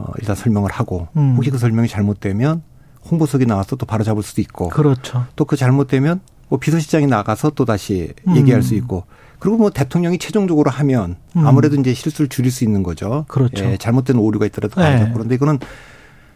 [0.00, 1.34] 어, 일단 설명을 하고 음.
[1.36, 2.62] 혹시 그 설명이 잘못되면
[3.10, 5.26] 홍보석이 나와서 또 바로 잡을 수도 있고 그렇죠.
[5.36, 8.36] 또 그 잘못되면 뭐 비서실장이 나가서 또 다시 음.
[8.36, 9.04] 얘기할 수 있고
[9.38, 11.46] 그리고 뭐 대통령이 최종적으로 하면 음.
[11.46, 13.24] 아무래도 이제 실수를 줄일 수 있는 거죠.
[13.28, 13.64] 그렇죠.
[13.64, 15.10] 예, 잘못된 오류가 있더라도 네.
[15.12, 15.58] 그런데 이거는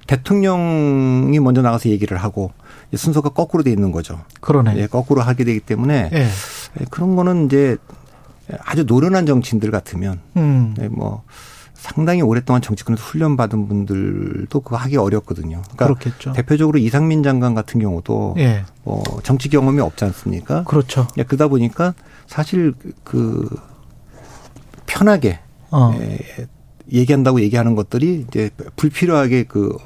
[0.06, 2.52] 대통령이 먼저 나가서 얘기를 하고
[2.94, 4.20] 순서가 거꾸로 돼 있는 거죠.
[4.40, 4.76] 그러네.
[4.76, 6.28] 예, 거꾸로 하게 되기 때문에 네.
[6.90, 7.76] 그런 거는 이제
[8.64, 10.74] 아주 노련한 정치인들 같으면 음.
[10.76, 11.22] 네, 뭐
[11.84, 15.60] 상당히 오랫동안 정치권에서 훈련받은 분들도 그거 하기 어렵거든요.
[15.76, 16.32] 그러니까 그렇겠죠.
[16.32, 18.64] 대표적으로 이상민 장관 같은 경우도 예.
[18.84, 20.64] 뭐 정치 경험이 없지 않습니까?
[20.64, 21.06] 그렇죠.
[21.18, 21.92] 예, 그러다 보니까
[22.26, 22.72] 사실
[23.04, 23.46] 그
[24.86, 25.94] 편하게 어.
[26.00, 26.18] 예,
[26.90, 29.76] 얘기한다고 얘기하는 것들이 이제 불필요하게 그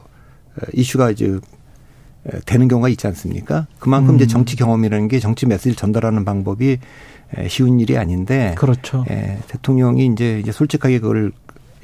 [0.74, 1.40] 이슈가 이제
[2.46, 3.66] 되는 경우가 있지 않습니까?
[3.80, 4.16] 그만큼 음.
[4.16, 6.78] 이제 정치 경험이라는 게 정치 메시지를 전달하는 방법이
[7.48, 8.54] 쉬운 일이 아닌데.
[8.56, 9.04] 그렇죠.
[9.10, 11.32] 예, 대통령이 이제 이제 솔직하게 그걸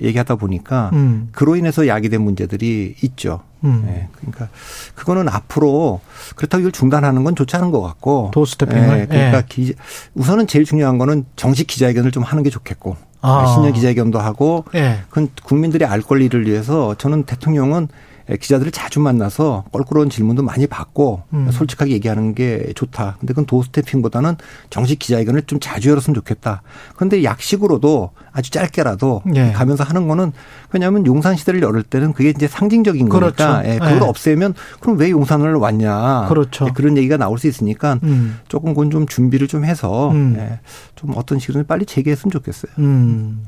[0.05, 1.28] 얘기하다 보니까 음.
[1.32, 3.40] 그로 인해서 야기된 문제들이 있죠.
[3.64, 3.84] 음.
[3.86, 4.48] 네, 그러니까
[4.94, 6.00] 그거는 앞으로
[6.36, 8.30] 그렇다고 이걸 중단하는 건 좋지 않은 것 같고.
[8.32, 8.98] 도스태핑을.
[8.98, 9.46] 네, 그러니까 네.
[9.48, 9.74] 기,
[10.14, 12.96] 우선은 제일 중요한 거는 정식 기자회견을 좀 하는 게 좋겠고.
[13.22, 13.46] 아.
[13.55, 14.64] 신년 기자회견도 하고.
[14.72, 15.00] 네.
[15.09, 21.22] 그건 국민들이 알 권리를 위해서 저는 대통령은 예, 기자들을 자주 만나서 껄끄러운 질문도 많이 받고
[21.33, 21.51] 음.
[21.51, 23.16] 솔직하게 얘기하는 게 좋다.
[23.20, 24.37] 근데 그건 도스태핑보다는
[24.70, 26.62] 정식 기자회견을 좀 자주 열었으면 좋겠다.
[26.97, 29.53] 그런데 약식으로도 아주 짧게라도 예.
[29.53, 30.33] 가면서 하는 거는
[30.72, 33.37] 왜냐하면 용산 시대를 열을 때는 그게 이제 상징적인 그렇죠.
[33.37, 34.01] 거니까 예, 그걸 예.
[34.01, 36.27] 없애면 그럼 왜 용산을 왔냐.
[36.29, 36.66] 그렇죠.
[36.68, 38.39] 예, 그런 얘기가 나올 수 있으니까 음.
[38.49, 40.37] 조금 그건 좀 준비를 좀 해서 음.
[40.39, 40.61] 예,
[40.97, 42.72] 좀 어떤 식으로 빨리 재개했으면 좋겠어요.
[42.79, 43.47] 음.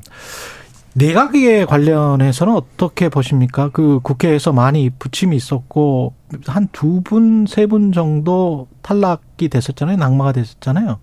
[0.97, 3.69] 내각에 관련해서는 어떻게 보십니까?
[3.71, 6.13] 그 국회에서 많이 부침이 있었고
[6.47, 9.97] 한 두 분, 세 분 정도 탈락이 됐었잖아요.
[9.97, 10.97] 낙마가 됐었잖아요.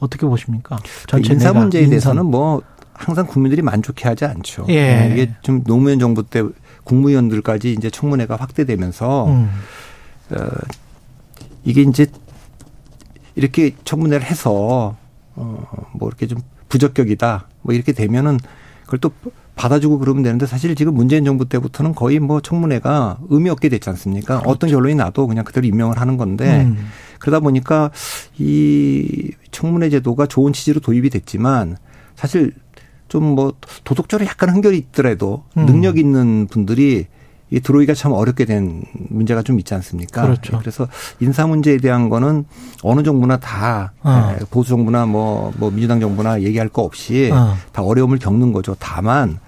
[0.00, 0.78] 어떻게 보십니까?
[1.06, 1.90] 전체 인사 문제에 인사.
[1.90, 2.60] 대해서는 뭐
[2.92, 4.66] 항상 국민들이 만족해하지 않죠.
[4.68, 4.74] 예.
[4.96, 6.42] 네, 이게 좀 노무현 정부 때
[6.84, 9.50] 국무위원들까지 이제 청문회가 확대되면서 음.
[10.30, 10.36] 어,
[11.64, 12.06] 이게 이제
[13.36, 14.96] 이렇게 청문회를 해서
[15.36, 16.38] 어뭐 이렇게 좀
[16.68, 18.38] 부적격이다 뭐 이렇게 되면은
[18.86, 19.10] 그걸 또
[19.56, 24.38] 받아주고 그러면 되는데 사실 지금 문재인 정부 때부터는 거의 뭐 청문회가 의미 없게 됐지 않습니까?
[24.38, 24.50] 그렇죠.
[24.50, 26.88] 어떤 결론이 나도 그냥 그대로 임명을 하는 건데 음.
[27.18, 27.90] 그러다 보니까
[28.38, 31.76] 이 청문회 제도가 좋은 취지로 도입이 됐지만
[32.14, 32.52] 사실
[33.08, 35.66] 좀 뭐 도덕적으로 약간 흥결이 있더라도 음.
[35.66, 37.06] 능력 있는 분들이
[37.50, 40.22] 이 들어오기가 참 어렵게 된 문제가 좀 있지 않습니까?
[40.22, 40.58] 그렇죠.
[40.58, 40.88] 그래서
[41.20, 42.44] 인사 문제에 대한 거는
[42.82, 44.34] 어느 정부나 다 어.
[44.34, 47.56] 예, 보수 정부나 뭐, 뭐 민주당 정부나 얘기할 거 없이 어.
[47.72, 48.74] 다 어려움을 겪는 거죠.
[48.78, 49.38] 다만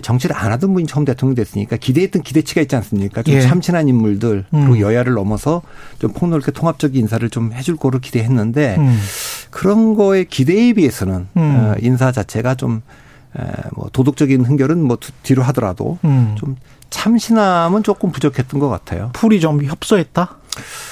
[0.00, 3.22] 정치를 안 하던 분이 처음 대통령이 됐으니까 기대했던 기대치가 있지 않습니까?
[3.22, 3.40] 좀 예.
[3.40, 4.80] 참신한 인물들 그리고 음.
[4.80, 5.62] 여야를 넘어서
[5.98, 8.98] 좀 폭넓게 통합적인 인사를 좀 해줄 거로 기대했는데 음.
[9.50, 11.40] 그런 거에 기대에 비해서는 음.
[11.40, 12.82] 어, 인사 자체가 좀
[13.74, 16.34] 뭐 도덕적인 흥결은 뭐 뒤로 하더라도 음.
[16.36, 16.56] 좀
[16.90, 19.10] 참신함은 조금 부족했던 것 같아요.
[19.12, 20.36] 풀이 좀 협소했다.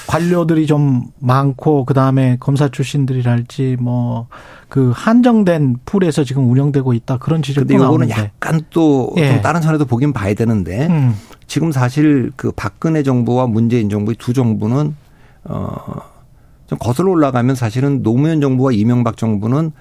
[0.07, 4.27] 관료들이 좀 많고 그 다음에 검사 출신들이랄지 뭐
[4.73, 8.11] 그 한정된 풀에서 지금 운영되고 있다 그런 지적도 나오는데.
[8.11, 9.39] 이거는 약간 또좀 예.
[9.39, 11.13] 다른 차원에서 보긴 봐야 되는데 음.
[11.45, 14.95] 지금 사실 그 박근혜 정부와 문재인 정부 두 정부는
[15.43, 19.73] 어좀 거슬러 올라가면 사실은 노무현 정부와 이명박 정부는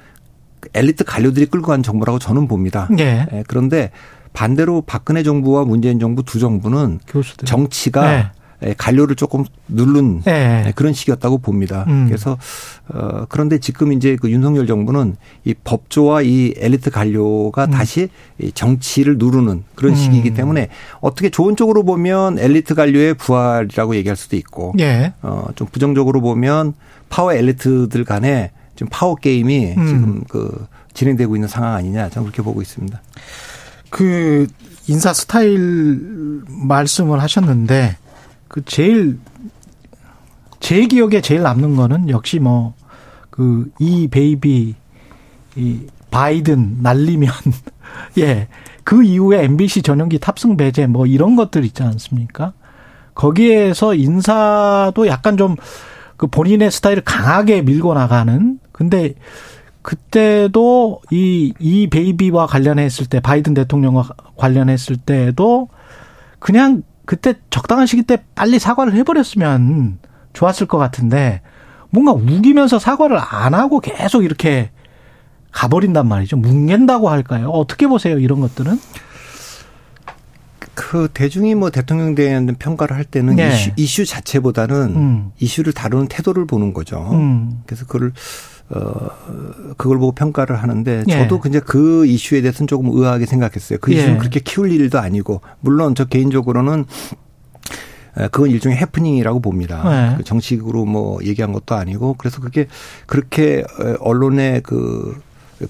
[0.75, 2.89] 엘리트 관료들이 끌고 간 정부라고 저는 봅니다.
[2.99, 3.27] 예.
[3.33, 3.45] 예.
[3.47, 3.91] 그런데
[4.33, 7.47] 반대로 박근혜 정부와 문재인 정부 두 정부는 교수들.
[7.47, 8.27] 정치가 네.
[8.65, 10.73] 예, 관료를 조금 누른 네.
[10.77, 11.85] 그런 시기였다고 봅니다.
[11.89, 12.07] 음.
[12.07, 12.39] 그래서
[12.89, 17.71] 어 그런데 지금 이제 그 윤석열 정부는 이 법조와 이 엘리트 관료가 음.
[17.73, 18.09] 다시
[18.55, 19.97] 정치를 누르는 그런 음.
[19.97, 20.69] 시기이기 때문에
[21.01, 25.13] 어떻게 좋은 쪽으로 보면 엘리트 관료의 부활이라고 얘기할 수도 있고 네.
[25.23, 26.75] 어좀 부정적으로 보면
[27.09, 29.87] 파워 엘리트들 간에 지금 파워 게임이 음.
[29.87, 33.01] 지금 그 진행되고 있는 상황 아니냐 저는 그렇게 보고 있습니다.
[33.91, 34.47] 그
[34.89, 37.97] 인사 스타일 말씀을 하셨는데
[38.49, 39.19] 그 제일
[40.61, 42.75] 제 기억에 제일 남는 거는 역시 뭐
[43.31, 44.75] 그 이 베이비
[45.57, 47.31] 이 바이든 날리면
[48.19, 48.49] 예.
[48.85, 52.53] 그 이후에 MBC 전용기 탑승 배제 뭐 이런 것들 있지 않습니까?
[53.15, 55.57] 거기에서 인사도 약간 좀
[56.23, 59.15] 그 본인의 스타일을 강하게 밀고 나가는 근데
[59.83, 65.69] 그때도 이, 이 베이비와 관련했을 때, 바이든 대통령과 관련했을 때도
[66.39, 69.99] 그냥 그때 적당한 시기 때 빨리 사과를 해버렸으면
[70.33, 71.43] 좋았을 것 같은데
[71.91, 74.71] 뭔가 우기면서 사과를 안 하고 계속 이렇게
[75.53, 76.37] 가버린단 말이죠.
[76.37, 77.51] 뭉갠다고 할까요?
[77.51, 78.81] 어떻게 보세요, 이런 것들은?
[80.75, 83.53] 그 대중이 뭐 대통령 대한 평가를 할 때는 네.
[83.53, 85.31] 이슈, 이슈, 자체보다는 음.
[85.39, 87.09] 이슈를 다루는 태도를 보는 거죠.
[87.13, 87.63] 음.
[87.67, 88.13] 그래서 그걸
[88.71, 89.09] 어
[89.77, 91.13] 그걸 보고 평가를 하는데 예.
[91.13, 93.79] 저도 이제 그 이슈에 대해서는 조금 의아하게 생각했어요.
[93.81, 94.19] 그 이슈는 예.
[94.19, 96.87] 그렇게 키울 일도 아니고 물론 저 개인적으로는
[98.15, 99.83] 그건 일종의 해프닝이라고 봅니다.
[99.89, 100.17] 네.
[100.17, 102.67] 그 정식으로 뭐 얘기한 것도 아니고 그래서 그게
[103.07, 103.65] 그렇게
[104.01, 105.19] 언론에 그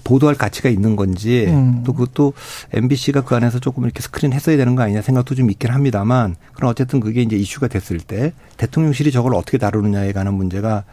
[0.03, 1.83] 보도할 가치가 있는 건지 음.
[1.85, 2.33] 또 그것도
[2.73, 6.71] MBC가 그 안에서 조금 이렇게 스크린 했어야 되는 거 아니냐 생각도 좀 있긴 합니다만 그럼
[6.71, 10.83] 어쨌든 그게 이제 이슈가 됐을 때 대통령실이 저걸 어떻게 다루느냐에 관한 문제가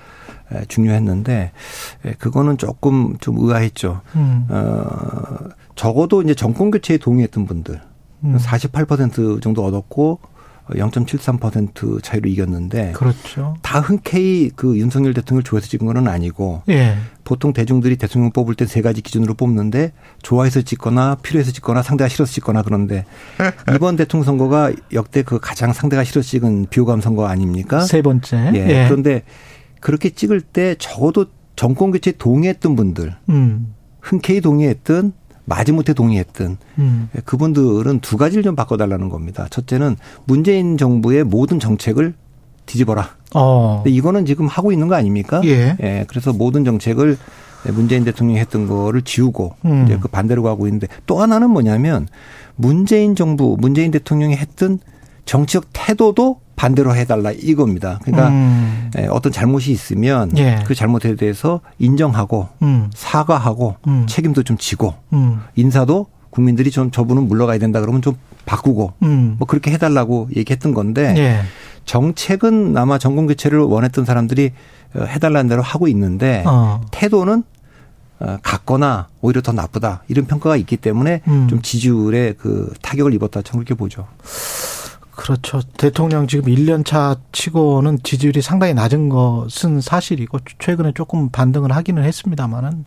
[0.68, 1.52] 중요했는데
[2.18, 4.00] 그거는 조금 좀 의아했죠.
[4.16, 4.46] 음.
[4.48, 7.80] 어 적어도 이제 정권 교체에 동의했던 분들
[8.24, 8.36] 음.
[8.38, 10.18] 48% 정도 얻었고
[10.70, 13.56] 0.73% 차이로 이겼는데 그렇죠.
[13.62, 16.96] 다 흔쾌히 그 윤석열 대통령을 좋아해서 찍은 건 아니고 예.
[17.30, 22.32] 보통 대중들이 대통령 뽑을 때 세 가지 기준으로 뽑는데 좋아해서 찍거나 필요해서 찍거나 상대가 싫어서
[22.32, 23.04] 찍거나 그런데
[23.74, 27.80] 이번 대통령 선거가 역대 그 가장 상대가 싫어서 찍은 비호감 선거 아닙니까?
[27.80, 28.52] 세 번째.
[28.54, 28.68] 예.
[28.68, 28.86] 예.
[28.88, 29.22] 그런데
[29.80, 31.26] 그렇게 찍을 때 적어도
[31.56, 33.74] 정권 교체에 동의했던 분들 음.
[34.00, 35.12] 흔쾌히 동의했던
[35.44, 37.08] 마지못해 동의했던 음.
[37.24, 39.46] 그분들은 두 가지를 좀 바꿔달라는 겁니다.
[39.50, 42.14] 첫째는 문재인 정부의 모든 정책을
[42.70, 43.10] 뒤집어라.
[43.34, 43.80] 어.
[43.82, 45.40] 근데 이거는 지금 하고 있는 거 아닙니까?
[45.44, 45.76] 예.
[45.82, 46.04] 예.
[46.08, 47.16] 그래서 모든 정책을
[47.68, 49.84] 문재인 대통령이 했던 거를 지우고 음.
[49.84, 52.08] 이제 그 반대로 가고 있는데 또 하나는 뭐냐면
[52.56, 54.78] 문재인 정부, 문재인 대통령이 했던
[55.24, 58.00] 정치적 태도도 반대로 해달라 이겁니다.
[58.02, 58.90] 그러니까 음.
[58.98, 60.62] 예, 어떤 잘못이 있으면 예.
[60.66, 62.90] 그 잘못에 대해서 인정하고 음.
[62.94, 64.06] 사과하고 음.
[64.06, 65.40] 책임도 좀 지고 음.
[65.56, 68.16] 인사도 국민들이 좀 저분은 물러가야 된다 그러면 좀
[68.46, 69.36] 바꾸고 음.
[69.38, 71.40] 뭐 그렇게 해달라고 얘기했던 건데 예.
[71.84, 74.52] 정책은 아마 정권 교체를 원했던 사람들이
[74.94, 76.80] 어, 해달라는 대로 하고 있는데 어.
[76.90, 77.42] 태도는
[78.20, 81.48] 어, 같거나 오히려 더 나쁘다 이런 평가가 있기 때문에 음.
[81.48, 84.06] 좀 지지율에 그 타격을 입었다 저는 그렇게 보죠.
[85.10, 85.60] 그렇죠.
[85.76, 92.86] 대통령 지금 1년 차 치고는 지지율이 상당히 낮은 것은 사실이고 최근에 조금 반등을 하기는 했습니다만은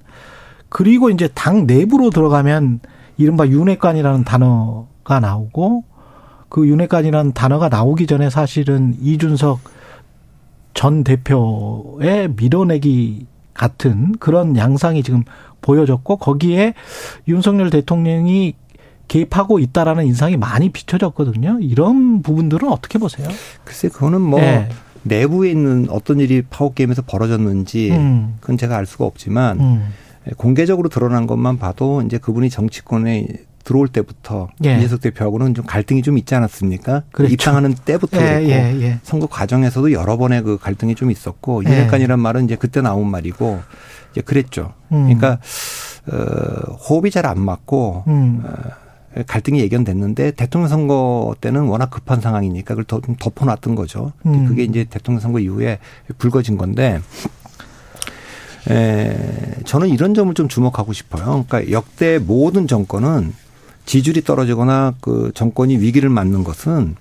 [0.69, 2.79] 그리고 이제 당 내부로 들어가면
[3.17, 5.83] 이른바 윤회관이라는 단어가 나오고
[6.49, 9.59] 그 윤회관이라는 단어가 나오기 전에 사실은 이준석
[10.73, 15.23] 전 대표의 밀어내기 같은 그런 양상이 지금
[15.61, 16.73] 보여졌고 거기에
[17.27, 18.55] 윤석열 대통령이
[19.07, 21.59] 개입하고 있다라는 인상이 많이 비춰졌거든요.
[21.61, 23.27] 이런 부분들은 어떻게 보세요?
[23.63, 24.69] 글쎄, 그거는 뭐 네.
[25.03, 28.35] 내부에 있는 어떤 일이 파워 게임에서 벌어졌는지 음.
[28.39, 29.87] 그건 제가 알 수가 없지만 음.
[30.37, 33.27] 공개적으로 드러난 것만 봐도 이제 그분이 정치권에
[33.63, 34.77] 들어올 때부터 예.
[34.77, 37.03] 이재석 대표하고는 좀 갈등이 좀 있지 않았습니까?
[37.11, 37.33] 그렇죠.
[37.33, 42.19] 입당하는 때부터 예, 그랬고 예, 예, 선거 과정에서도 여러 번의 그 갈등이 좀 있었고 윤핵관이란
[42.19, 42.21] 예.
[42.21, 43.61] 말은 이제 그때 나온 말이고
[44.11, 44.73] 이제 그랬죠.
[44.91, 45.03] 음.
[45.03, 45.39] 그러니까
[46.11, 48.43] 어, 호흡이 잘 안 맞고 음.
[48.45, 54.11] 어, 갈등이 예견됐는데 대통령 선거 때는 워낙 급한 상황이니까 그걸 더 덮어놨던 거죠.
[54.25, 54.45] 음.
[54.45, 55.79] 그게 이제 대통령 선거 이후에
[56.17, 56.99] 불거진 건데
[58.69, 59.17] 에,
[59.65, 61.45] 저는 이런 점을 좀 주목하고 싶어요.
[61.47, 63.33] 그러니까 역대 모든 정권은
[63.85, 66.95] 지지율이 떨어지거나 그 정권이 위기를 맞는 것은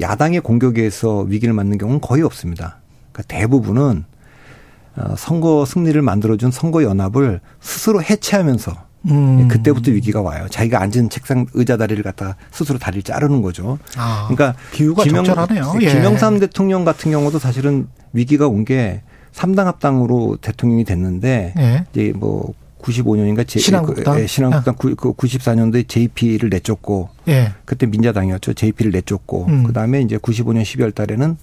[0.00, 2.78] 야당의 공격에 서 위기를 맞는 경우는 거의 없습니다.
[3.12, 4.04] 그러니까 대부분은
[4.96, 8.72] 어, 선거 승리를 만들어준 선거 연합을 스스로 해체하면서
[9.06, 9.48] 음.
[9.48, 10.46] 그때부터 위기가 와요.
[10.50, 13.78] 자기가 앉은 책상 의자 다리를 갖다가 스스로 다리를 자르는 거죠.
[13.96, 15.74] 아, 그러니까 비유가 김영, 적절하네요.
[15.80, 15.88] 예.
[15.92, 19.02] 김영삼 대통령 같은 경우도 사실은 위기가 온 게
[19.32, 21.86] 3당 합당으로 대통령이 됐는데 예.
[21.92, 24.78] 이제 뭐 95년인가 제, 신한국당, 그, 예, 신한국당 아.
[24.78, 27.52] 그 94년도에 JP를 내쫓고 예.
[27.64, 28.54] 그때 민자당이었죠.
[28.54, 29.64] JP를 내쫓고 음.
[29.64, 31.36] 그다음에 이제 95년 12월 달에는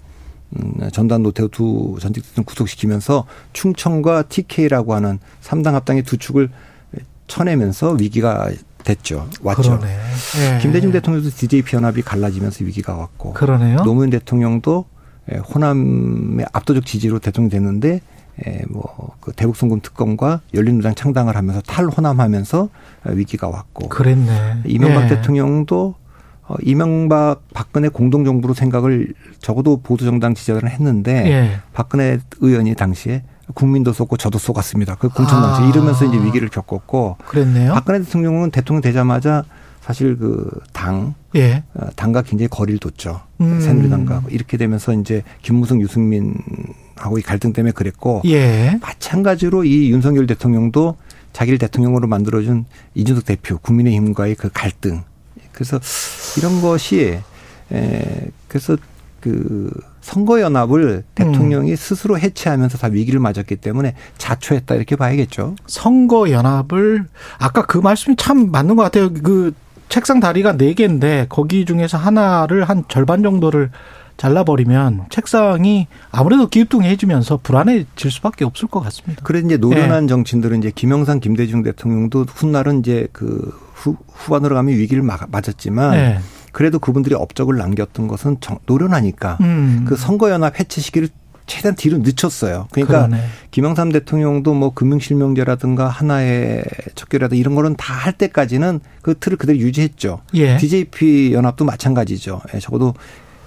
[0.55, 6.49] 음, 전단 노태우 두 전직 대통령 구속시키면서 충청과 TK라고 하는 3당 합당의 두 축을
[7.27, 8.49] 쳐내면서 위기가
[8.83, 9.29] 됐죠.
[9.41, 9.79] 왔죠.
[9.79, 9.97] 그러네.
[10.55, 10.59] 예.
[10.61, 13.33] 김대중 대통령도 DJP 연합이 갈라지면서 위기가 왔고.
[13.33, 13.83] 그러네요.
[13.83, 14.96] 노무현 대통령도 예,
[15.35, 18.01] 호남의 압도적 지지로 대통령이 됐는데
[18.45, 22.69] 예, 뭐그 대북 송금 특검과 열린우당 창당을 하면서 탈호남하면서
[23.11, 23.89] 위기가 왔고.
[23.89, 24.63] 그랬네.
[24.65, 25.07] 이명박 예.
[25.07, 25.95] 대통령도
[26.47, 31.59] 어, 이명박 박근혜 공동정부로 생각을 적어도 보수정당 지지자들은 했는데 예.
[31.73, 33.23] 박근혜 의원이 당시에
[33.53, 34.95] 국민도 속고 저도 속았습니다.
[34.95, 35.65] 그 공천당시 아.
[35.67, 37.73] 이러면서 이제 위기를 겪었고 그랬네요.
[37.73, 39.43] 박근혜 대통령은 대통령 되자마자
[39.87, 41.63] 사실 그 당, 예.
[41.73, 43.21] 어, 당과 굉장히 거리를 뒀죠.
[43.39, 43.61] 음.
[43.61, 48.77] 새누리당과 이렇게 되면서 이제 김무성, 유승민하고 이 갈등 때문에 그랬고 예.
[48.81, 50.97] 마찬가지로 이 윤석열 대통령도
[51.31, 52.65] 자기를 대통령으로 만들어준
[52.95, 55.03] 이준석 대표, 국민의힘과의 그 갈등.
[55.53, 55.79] 그래서
[56.37, 57.19] 이런 것이
[57.71, 58.75] 에 그래서
[59.21, 59.71] 그
[60.01, 61.75] 선거 연합을 대통령이 음.
[61.77, 65.55] 스스로 해체하면서 다 위기를 맞았기 때문에 자초했다 이렇게 봐야겠죠.
[65.65, 67.05] 선거 연합을
[67.39, 69.13] 아까 그 말씀이 참 맞는 것 같아요.
[69.13, 69.53] 그
[69.89, 73.71] 책상 다리가 네 개인데 거기 중에서 하나를 한 절반 정도를
[74.17, 79.21] 잘라버리면 책상이 아무래도 기우뚱해지면서 불안해질 수밖에 없을 것 같습니다.
[79.23, 80.07] 그래 이제 노련한 네.
[80.07, 86.19] 정치인들은 이제 김영삼, 김대중 대통령도 훗날은 이제 그 후, 후반으로 가면 위기를 맞았지만 네.
[86.51, 89.85] 그래도 그분들이 업적을 남겼던 것은 노련하니까 음.
[89.87, 91.09] 그 선거연합 해체 시기를
[91.47, 92.67] 최대한 뒤로 늦췄어요.
[92.71, 93.23] 그러니까 그러네.
[93.51, 96.63] 김영삼 대통령도 뭐 금융실명제라든가 하나의
[96.95, 100.21] 척결이라든가 이런 거는 다 할 때까지는 그 틀을 그대로 유지했죠.
[100.35, 100.57] 예.
[100.57, 102.41] DJP 연합도 마찬가지죠.
[102.53, 102.93] 예, 적어도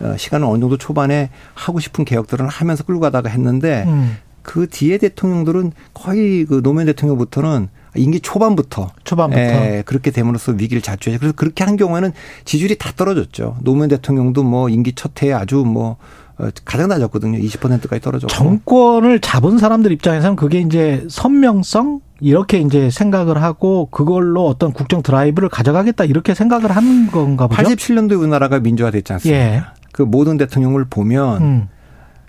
[0.00, 4.16] 어, 시간은 어느 정도 초반에 하고 싶은 개혁들은 하면서 끌고 가다가 했는데 음.
[4.42, 11.18] 그 뒤에 대통령들은 거의 그 노무현 대통령부터는 임기 초반부터 초반부터 예, 그렇게 됨으로써 위기를 자초해.
[11.18, 12.12] 그래서 그렇게 한 경우에는
[12.44, 13.56] 지지율이 다 떨어졌죠.
[13.62, 15.96] 노무현 대통령도 뭐 임기 첫 해에 아주 뭐
[16.29, 16.29] 어,
[16.64, 17.38] 가장 낮았거든요.
[17.38, 18.32] 20%까지 떨어졌고.
[18.32, 25.48] 정권을 잡은 사람들 입장에서는 그게 이제 선명성 이렇게 이제 생각을 하고 그걸로 어떤 국정 드라이브를
[25.48, 27.62] 가져가겠다 이렇게 생각을 하는 건가 보죠.
[27.62, 29.44] 87년도에 우리나라가 민주화됐지 않습니까?
[29.44, 29.62] 예.
[29.92, 31.68] 그 모든 대통령을 보면 음.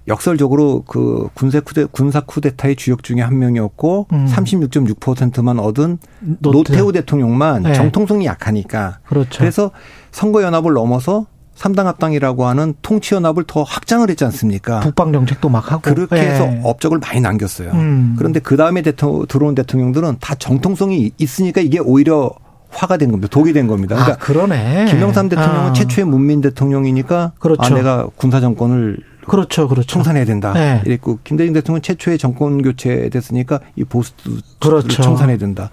[0.08, 4.26] 역설적으로 그 군사 쿠데 군사 쿠데타의 주역 중에 한 명이었고 음.
[4.28, 6.00] 36.6%만 얻은
[6.40, 6.74] 노태.
[6.74, 7.74] 노태우 대통령만 네.
[7.74, 9.40] 정통성이 약하니까 그렇죠.
[9.40, 9.72] 그래서
[10.12, 11.28] 선거 연합을 넘어서
[11.62, 14.80] 3당 합당이라고 하는 통치 연합을 더 확장을 했지 않습니까?
[14.80, 16.22] 북방 정책도 막 하고 그렇게 네.
[16.22, 17.72] 해서 업적을 많이 남겼어요.
[17.72, 18.16] 음.
[18.18, 22.32] 그런데 그 다음에 대통령 들어온 대통령들은 다 정통성이 있으니까 이게 오히려
[22.70, 23.28] 화가 된 겁니다.
[23.30, 23.96] 독이 된 겁니다.
[23.96, 24.86] 그러니까 아, 그러네.
[24.90, 25.74] 김영삼 대통령은 아.
[25.74, 27.62] 최초의 문민 대통령이니까 그렇죠.
[27.62, 28.98] 아, 내가 군사 정권을
[29.28, 29.88] 그렇죠, 그렇죠.
[29.88, 30.54] 청산해야 된다.
[30.54, 30.82] 네.
[30.86, 35.02] 이랬고 김대중 대통령은 최초의 정권 교체 됐으니까 이 보수도 그렇죠.
[35.02, 35.70] 청산해야 된다.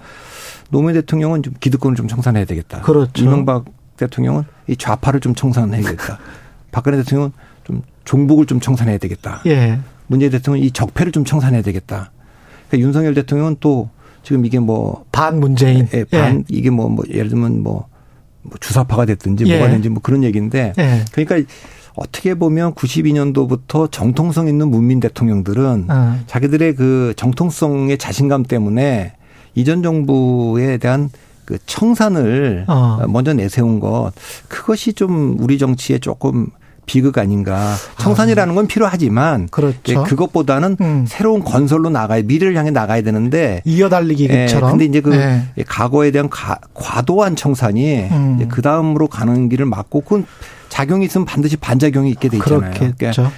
[0.70, 2.82] 노무현 대통령은 좀 기득권을 좀 청산해야 되겠다.
[2.82, 3.24] 그렇죠.
[3.24, 3.64] 이명박
[3.98, 6.18] 대통령은 이 좌파를 좀 청산해야겠다.
[6.72, 7.32] 박근혜 대통령은
[7.64, 9.42] 좀 종북을 좀 청산해야 되겠다.
[9.46, 9.78] 예.
[10.06, 12.10] 문재인 대통령은 이 적폐를 좀 청산해야 되겠다.
[12.68, 13.90] 그러니까 윤석열 대통령은 또
[14.22, 16.44] 지금 이게 뭐 반 문재인, 예, 반 예.
[16.48, 17.88] 이게 뭐, 뭐 예를 들면 뭐,
[18.42, 19.54] 뭐 주사파가 됐든지 예.
[19.56, 21.04] 뭐가 됐든지 뭐 그런 얘기인데 예.
[21.10, 21.52] 그러니까
[21.96, 26.20] 어떻게 보면 92년도부터 정통성 있는 문민 대통령들은 어.
[26.28, 29.14] 자기들의 그 정통성의 자신감 때문에
[29.56, 31.10] 이전 정부에 대한
[31.48, 33.00] 그 청산을 어.
[33.08, 34.12] 먼저 내세운 것
[34.48, 36.48] 그것이 좀 우리 정치에 조금
[36.84, 37.74] 비극 아닌가.
[37.98, 40.04] 청산이라는 건 필요하지만 그렇죠.
[40.04, 41.04] 그것보다는 음.
[41.08, 44.68] 새로운 건설로 나가야 미래를 향해 나가야 되는데 이어달리기처럼.
[44.68, 45.42] 예, 근데 이제 그 네.
[45.66, 48.48] 과거에 대한 가, 과도한 청산이 음.
[48.50, 50.26] 그 다음으로 가는 길을 막고 그건
[50.68, 52.72] 작용이 있으면 반드시 반작용이 있게 돼 있잖아요.
[52.72, 52.96] 그렇겠죠.
[52.98, 53.32] 그러니까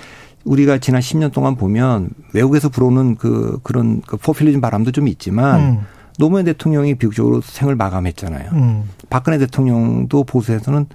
[0.44, 5.80] 우리가 지난 10년 동안 보면 외국에서 불어오는 그 그런 그 포퓰리즘 바람도 좀 있지만 음.
[6.20, 8.50] 노무현 대통령이 비극적으로 생을 마감했잖아요.
[8.52, 8.84] 음.
[9.08, 10.86] 박근혜 대통령도 보수에서는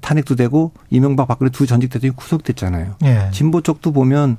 [0.00, 2.94] 탄핵도 되고 이명박 박근혜 두 전직 대통령이 구속됐잖아요.
[3.04, 3.28] 예.
[3.32, 4.38] 진보 쪽도 보면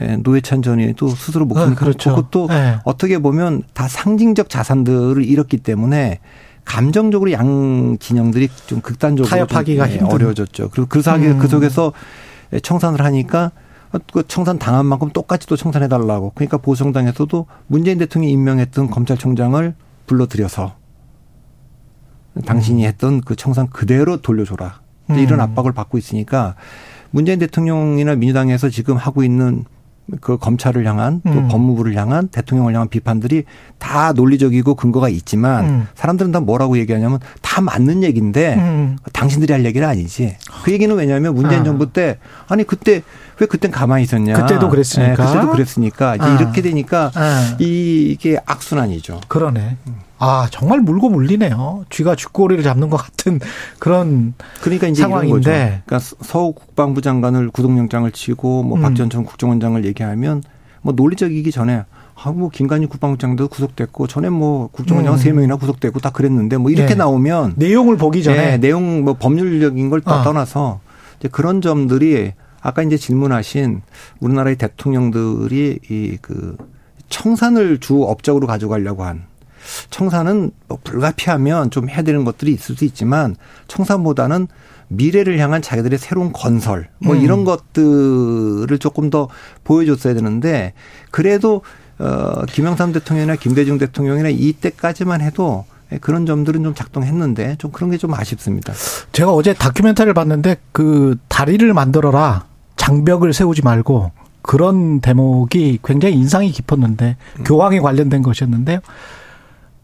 [0.00, 2.16] 예, 노회찬 전 의원이 또 스스로 목숨을 아, 그렇죠.
[2.16, 2.78] 그것도 예.
[2.84, 6.18] 어떻게 보면 다 상징적 자산들을 잃었기 때문에
[6.64, 10.70] 감정적으로 양 진영들이 좀 극단적으로 타협하기가 좀, 네, 어려워졌죠.
[10.70, 11.38] 그리고 그, 음.
[11.38, 11.92] 그 속에서
[12.60, 13.52] 청산을 하니까
[14.12, 16.32] 그 청산 당한 만큼 똑같이 또 청산해 달라고.
[16.34, 19.74] 그러니까 보수정당에서도 문재인 대통령이 임명했던 검찰총장을
[20.06, 20.74] 불러들여서
[22.44, 22.88] 당신이 음.
[22.88, 24.80] 했던 그 청산 그대로 돌려줘라.
[25.10, 25.40] 이런 음.
[25.40, 26.54] 압박을 받고 있으니까
[27.10, 29.64] 문재인 대통령이나 민주당에서 지금 하고 있는
[30.20, 31.48] 그 검찰을 향한 또 음.
[31.48, 33.44] 법무부를 향한 대통령을 향한 비판들이
[33.78, 35.86] 다 논리적이고 근거가 있지만 음.
[35.94, 38.98] 사람들은 다 뭐라고 얘기하냐면 다 맞는 얘기인데 음.
[39.12, 40.36] 당신들이 할 얘기는 아니지.
[40.64, 41.64] 그 얘기는 왜냐하면 문재인 아.
[41.64, 42.18] 정부 때
[42.48, 43.02] 아니 그때
[43.38, 44.34] 왜 그땐 가만히 있었냐.
[44.34, 45.08] 그때도 그랬으니까.
[45.08, 46.36] 네, 그때도 그랬으니까 이제 아.
[46.38, 47.56] 이렇게 되니까 아.
[47.58, 49.20] 이게 악순환이죠.
[49.28, 49.76] 그러네.
[50.18, 51.84] 아 정말 물고 물리네요.
[51.90, 53.40] 쥐가 쥐꼬리를 잡는 것 같은
[53.78, 55.82] 그런 그러니까 이제 상황인데.
[55.84, 58.82] 그러니까 서욱 국방부 장관을 구속영장을 치고 뭐 음.
[58.82, 60.42] 박지원 전 국정원장을 얘기하면
[60.82, 61.84] 뭐 논리적이기 전에
[62.16, 65.18] 아 뭐 김관희 국방부장도 구속됐고 전에 뭐 국정원장 음.
[65.18, 66.94] 세 명이나 구속됐고 다 그랬는데 뭐 이렇게 네.
[66.94, 70.22] 나오면 내용을 보기 전에 네, 내용 뭐 법률적인 걸 아.
[70.22, 70.80] 떠나서
[71.18, 72.32] 이제 그런 점들이
[72.64, 73.82] 아까 이제 질문하신
[74.20, 76.56] 우리나라의 대통령들이 이 그
[77.10, 79.24] 청산을 주 업적으로 가져가려고 한
[79.90, 83.36] 청산은 뭐 불가피하면 좀 해야 되는 것들이 있을 수 있지만
[83.68, 84.48] 청산보다는
[84.88, 87.20] 미래를 향한 자기들의 새로운 건설 뭐 음.
[87.20, 89.28] 이런 것들을 조금 더
[89.64, 90.72] 보여줬어야 되는데
[91.10, 91.62] 그래도
[91.98, 95.66] 어 김영삼 대통령이나 김대중 대통령이나 이때까지만 해도
[96.00, 98.72] 그런 점들은 좀 작동했는데 좀 그런 게 좀 아쉽습니다.
[99.12, 102.46] 제가 어제 다큐멘터리를 봤는데 그 다리를 만들어라
[102.84, 104.10] 장벽을 세우지 말고
[104.42, 107.44] 그런 대목이 굉장히 인상이 깊었는데 음.
[107.44, 108.80] 교황에 관련된 것이었는데요.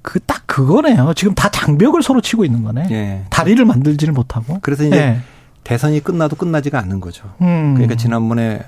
[0.02, 1.12] 그 딱 그거네요.
[1.14, 2.88] 지금 다 장벽을 서로 치고 있는 거네.
[2.90, 3.24] 예.
[3.30, 4.58] 다리를 만들지를 못하고.
[4.60, 5.20] 그래서 이제 예.
[5.64, 7.32] 대선이 끝나도 끝나지가 않는 거죠.
[7.40, 7.74] 음.
[7.74, 8.60] 그러니까 지난번에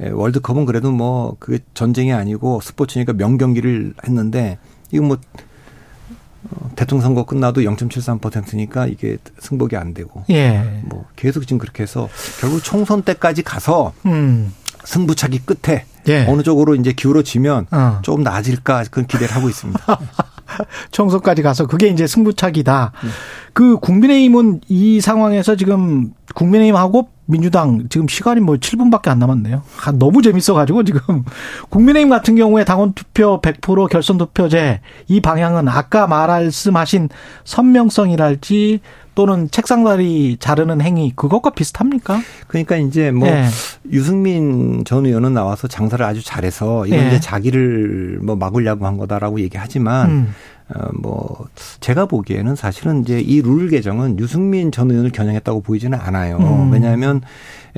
[0.00, 4.58] 월드컵은 그래도 뭐 그게 전쟁이 아니고 스포츠니까 명경기를 했는데
[4.92, 5.18] 이거 뭐 어,
[6.76, 10.24] 대통령 선거 끝나도 0.73%니까 이게 승복이 안 되고.
[10.30, 10.82] 예.
[10.84, 12.08] 뭐 계속 지금 그렇게 해서
[12.40, 14.52] 결국 총선 때까지 가서 음.
[14.84, 16.26] 승부차기 끝에 예.
[16.28, 17.98] 어느 쪽으로 이제 기울어지면 어.
[18.02, 19.80] 조금 나아질까 그런 기대를 하고 있습니다.
[20.90, 22.92] 총선까지 가서 그게 이제 승부차기다.
[23.02, 23.10] 네.
[23.52, 29.62] 그 국민의힘은 이 상황에서 지금 국민의힘하고 민주당 지금 시간이 뭐 7분밖에 안 남았네요.
[29.84, 31.24] 아, 너무 재밌어가지고 지금
[31.70, 37.08] 국민의힘 같은 경우에 당원 투표 100% 결선 투표제 이 방향은 아까 말씀하신
[37.44, 38.80] 선명성이랄지
[39.14, 42.20] 또는 책상다리 자르는 행위 그것과 비슷합니까?
[42.48, 43.46] 그러니까 이제 뭐 네.
[43.90, 47.06] 유승민 전 의원은 나와서 장사를 아주 잘해서 이건 네.
[47.08, 50.34] 이제 자기를 뭐 막으려고 한 거다라고 얘기하지만 음.
[50.74, 51.46] 어뭐
[51.80, 56.38] 제가 보기에는 사실은 이제 이 룰 개정은 유승민 전 의원을 겨냥했다고 보이지는 않아요.
[56.38, 56.72] 음.
[56.72, 57.20] 왜냐하면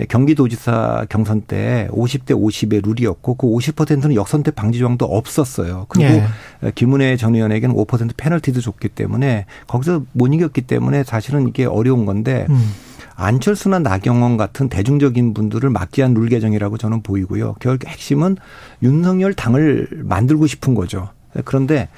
[0.04, 5.86] 경기도지사 경선 때 50대 50의 룰이었고 그 50%는 역선택 방지 조항도 없었어요.
[5.88, 6.22] 그리고
[6.62, 6.70] 예.
[6.74, 12.46] 김은혜 전 의원에게는 5% 페널티도 줬기 때문에 거기서 못 이겼기 때문에 사실은 이게 어려운 건데
[12.50, 12.72] 음.
[13.14, 17.54] 안철수나 나경원 같은 대중적인 분들을 막기 위한 룰 개정이라고 저는 보이고요.
[17.60, 18.36] 결국 핵심은
[18.82, 21.08] 윤석열 당을 만들고 싶은 거죠.
[21.46, 21.88] 그런데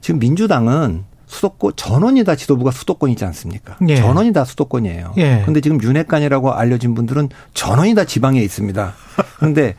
[0.00, 1.04] 지금 민주당은
[1.34, 3.76] 수도권 전원이 다 지도부가 수도권이지 않습니까?
[3.88, 3.96] 예.
[3.96, 5.14] 전원이 다 수도권이에요.
[5.16, 5.38] 예.
[5.42, 8.94] 그런데 지금 윤핵관이라고 알려진 분들은 전원이 다 지방에 있습니다.
[9.38, 9.74] 그런데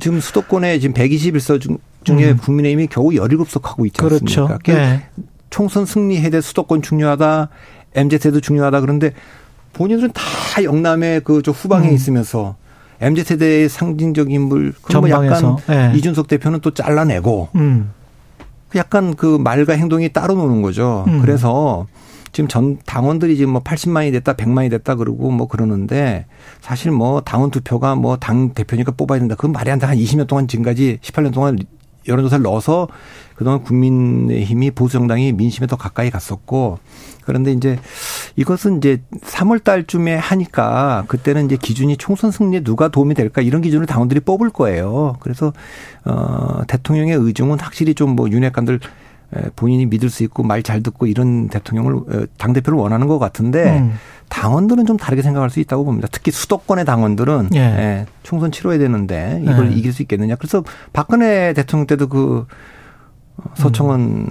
[0.00, 2.36] 지금 수도권에 지금 121석 중, 중에 음.
[2.38, 4.58] 국민의힘이 겨우 17석 하고 있지 않습니까?
[4.58, 4.80] 그렇죠.
[4.80, 5.02] 예.
[5.50, 7.48] 총선 승리해야 될 수도권 중요하다.
[7.94, 8.80] MZ세도 중요하다.
[8.80, 9.12] 그런데
[9.74, 10.22] 본인들은 다
[10.64, 11.94] 영남의 그 저 후방에 음.
[11.94, 12.56] 있으면서
[13.00, 15.92] MZ세대의 상징적인 인물, 뭐 약간 예.
[15.96, 17.90] 이준석 대표는 또 잘라내고 음.
[18.76, 21.04] 약간 그 말과 행동이 따로 노는 거죠.
[21.08, 21.20] 음.
[21.20, 21.86] 그래서
[22.32, 26.26] 지금 전 당원들이 지금 뭐 80만이 됐다, 100만이 됐다 그러고 뭐 그러는데
[26.60, 29.34] 사실 뭐 당원 투표가 뭐 당 대표니까 뽑아야 된다.
[29.36, 29.86] 그건 말이 안 돼.
[29.86, 31.58] 한 20년 동안 지금까지 18년 동안
[32.08, 32.88] 여론조사를 넣어서
[33.34, 36.78] 그동안 국민의힘이 보수정당이 민심에 더 가까이 갔었고
[37.24, 37.78] 그런데 이제
[38.36, 43.86] 이것은 이제 3월 달쯤에 하니까 그때는 이제 기준이 총선 승리에 누가 도움이 될까 이런 기준을
[43.86, 45.16] 당원들이 뽑을 거예요.
[45.20, 45.52] 그래서
[46.04, 48.80] 어 대통령의 의중은 확실히 좀 뭐 윤핵관들
[49.56, 53.78] 본인이 믿을 수 있고 말 잘 듣고 이런 대통령을 어, 당 대표를 원하는 것 같은데
[53.78, 53.92] 음.
[54.28, 56.08] 당원들은 좀 다르게 생각할 수 있다고 봅니다.
[56.10, 57.58] 특히 수도권의 당원들은 예.
[57.58, 59.76] 예, 총선 치러야 되는데 이걸 예.
[59.76, 60.34] 이길 수 있겠느냐.
[60.36, 62.46] 그래서 박근혜 대통령 때도 그
[63.54, 64.26] 서청원 음.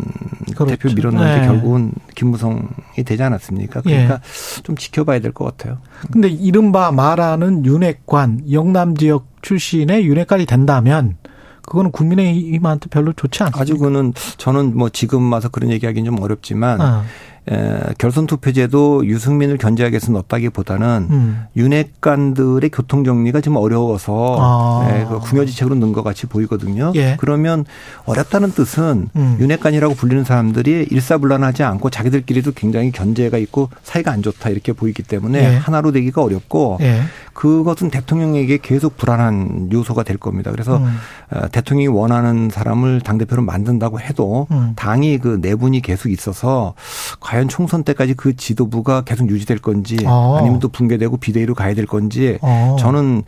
[0.55, 0.65] 그렇죠.
[0.65, 1.47] 대표 밀었는데 네.
[1.47, 2.63] 결국은 김무성이
[3.05, 3.81] 되지 않았습니까?
[3.81, 4.61] 그러니까 예.
[4.63, 5.77] 좀 지켜봐야 될 것 같아요.
[6.11, 11.17] 근데 이른바 말하는 윤핵관 영남 지역 출신의 윤핵관이 된다면
[11.65, 13.61] 그거는 국민의힘한테 별로 좋지 않습니다.
[13.61, 17.03] 아직은 저는 뭐 지금 와서 그런 얘기하기는 좀 어렵지만 아.
[17.47, 21.43] 에, 결선 투표제도 유승민을 견제하기 위해서 넣었다기보다는 음.
[21.55, 24.89] 윤핵관들의 교통 정리가 좀 어려워서 아.
[24.89, 26.91] 에, 그 궁여지책으로 넣은 것 같이 보이거든요.
[26.95, 27.17] 예.
[27.19, 27.65] 그러면
[28.05, 29.37] 어렵다는 뜻은 음.
[29.39, 35.39] 윤핵관이라고 불리는 사람들이 일사불란하지 않고 자기들끼리도 굉장히 견제가 있고 사이가 안 좋다 이렇게 보이기 때문에
[35.39, 35.55] 예.
[35.57, 37.01] 하나로 되기가 어렵고 예.
[37.35, 40.51] 그것은 대통령에게 계속 불안한 요소가 될 겁니다.
[40.51, 40.97] 그래서 음.
[41.31, 44.71] 어, 대통령이 원하는 사람을 당 대표로 만든다고 해도 음.
[44.77, 46.75] 당이 그 내분이 계속 있어서
[47.19, 50.37] 과연 총선 때까지 그 지도부가 계속 유지될 건지 어.
[50.39, 52.77] 아니면 또 붕괴되고 비대위로 가야 될 건지 어.
[52.79, 53.23] 저는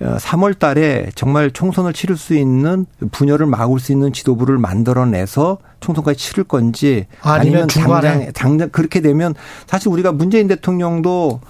[0.00, 6.18] 3월 어, 달에 정말 총선을 치를 수 있는 분열을 막을 수 있는 지도부를 만들어내서 총선까지
[6.18, 9.34] 치를 건지 아니면, 아니면 당장 당장 그렇게 되면
[9.66, 11.40] 사실 우리가 문재인 대통령도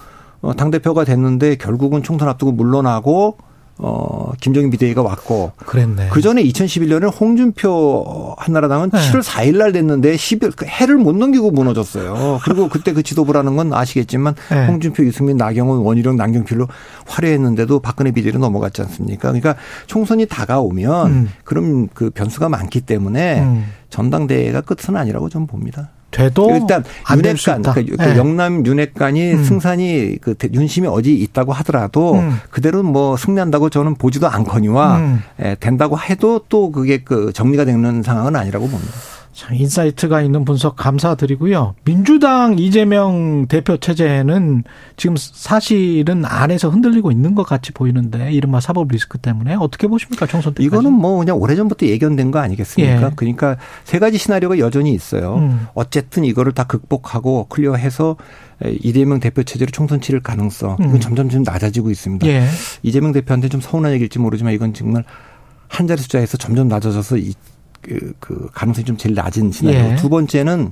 [0.43, 3.37] 어, 당대표가 됐는데 결국은 총선 앞두고 물러나고
[3.79, 5.53] 어, 김정인 비대위가 왔고.
[5.55, 6.09] 그랬네.
[6.09, 8.99] 그 전에 2011년에 홍준표 한나라당은 네.
[8.99, 12.39] 7월 4일 날 됐는데 10일, 그 해를 못 넘기고 무너졌어요.
[12.43, 14.67] 그리고 그때 그 지도부라는 건 아시겠지만 네.
[14.67, 16.67] 홍준표, 유승민, 나경원, 원희룡, 남경필로
[17.07, 19.29] 화려했는데도 박근혜 비대위로 넘어갔지 않습니까?
[19.29, 19.55] 그러니까
[19.87, 21.29] 총선이 다가오면 음.
[21.43, 23.65] 그럼 그 변수가 많기 때문에 음.
[23.89, 25.92] 전당대회가 끝은 아니라고 저는 봅니다.
[26.13, 26.83] 돼도 일단
[27.15, 28.17] 윤핵관 그, 그 네.
[28.17, 29.43] 영남 윤핵관이 음.
[29.43, 32.37] 승산이 그 윤심이 어디 있다고 하더라도 음.
[32.49, 35.23] 그대로 뭐 승리한다고 저는 보지도 않거니와 음.
[35.41, 38.93] 예, 된다고 해도 또 그게 그 정리가 되는 상황은 아니라고 봅니다.
[39.33, 41.73] 자, insight가 있는 분석 감사드리고요.
[41.85, 44.63] 민주당 이재명 대표 체제는
[44.95, 50.53] 지금 사실은 안에서 흔들리고 있는 것 같이 보이는데 이른바 사법 리스크 때문에 어떻게 보십니까 총선
[50.53, 50.63] 때?
[50.63, 53.07] 이거는 뭐 그냥 오래전부터 예견된 거 아니겠습니까?
[53.07, 53.11] 예.
[53.15, 55.37] 그러니까 세 가지 시나리오가 여전히 있어요.
[55.37, 55.67] 음.
[55.73, 58.17] 어쨌든 이거를 다 극복하고 클리어해서
[58.81, 60.99] 이재명 대표 체제로 총선 치를 가능성 이건 음.
[60.99, 62.27] 점점 좀 낮아지고 있습니다.
[62.27, 62.45] 예.
[62.83, 65.03] 이재명 대표한테 좀 서운한 얘기일지 모르지만 이건 정말
[65.67, 67.17] 한 자리 숫자에서 점점 낮아져서
[67.83, 69.79] 그, 그 가능성이 좀 제일 낮은 시나리오.
[69.79, 69.95] 예.
[69.95, 70.71] 두 번째는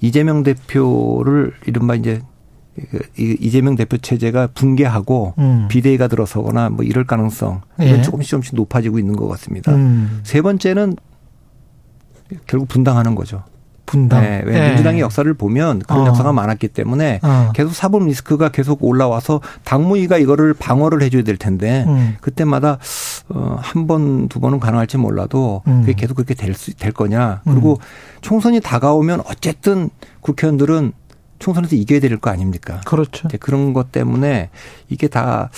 [0.00, 2.22] 이재명 대표를 이른바 이제
[2.90, 5.66] 그 이재명 대표 체제가 붕괴하고 음.
[5.68, 8.02] 비대위가 들어서거나 뭐 이럴 가능성 이건 예.
[8.02, 9.74] 조금씩 조금씩 높아지고 있는 것 같습니다.
[9.74, 10.20] 음.
[10.24, 10.96] 세 번째는
[12.46, 13.44] 결국 분당하는 거죠.
[13.86, 14.20] 분당.
[14.20, 14.68] 네, 왜 네.
[14.70, 16.06] 민주당의 역사를 보면 그런 어.
[16.08, 17.52] 역사가 많았기 때문에 어.
[17.54, 22.16] 계속 사법 리스크가 계속 올라와서 당무위가 이거를 방어를 해줘야 될 텐데 음.
[22.20, 22.78] 그때마다
[23.28, 25.80] 어, 한 번, 두 번은 가능할지 몰라도 음.
[25.80, 27.42] 그게 계속 그렇게 될, 수, 될 거냐.
[27.44, 28.20] 그리고 음.
[28.20, 30.92] 총선이 다가오면 어쨌든 국회의원들은
[31.38, 32.80] 총선에서 이겨야 될 거 아닙니까?
[32.86, 33.28] 그렇죠.
[33.40, 34.50] 그런 것 때문에
[34.88, 35.50] 이게 다,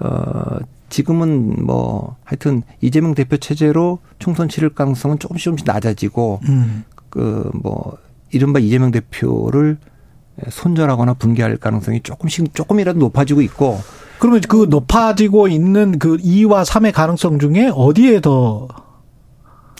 [0.00, 0.58] 어,
[0.88, 6.84] 지금은 뭐 하여튼 이재명 대표 체제로 총선 치를 가능성은 조금씩 조금씩 낮아지고 음.
[7.10, 7.98] 그뭐
[8.30, 9.78] 이른바 이재명 대표를
[10.48, 13.80] 손절하거나 붕괴할 가능성이 조금씩 조금이라도 높아지고 있고
[14.18, 18.68] 그러면 그 높아지고 있는 그 2와 3의 가능성 중에 어디에 더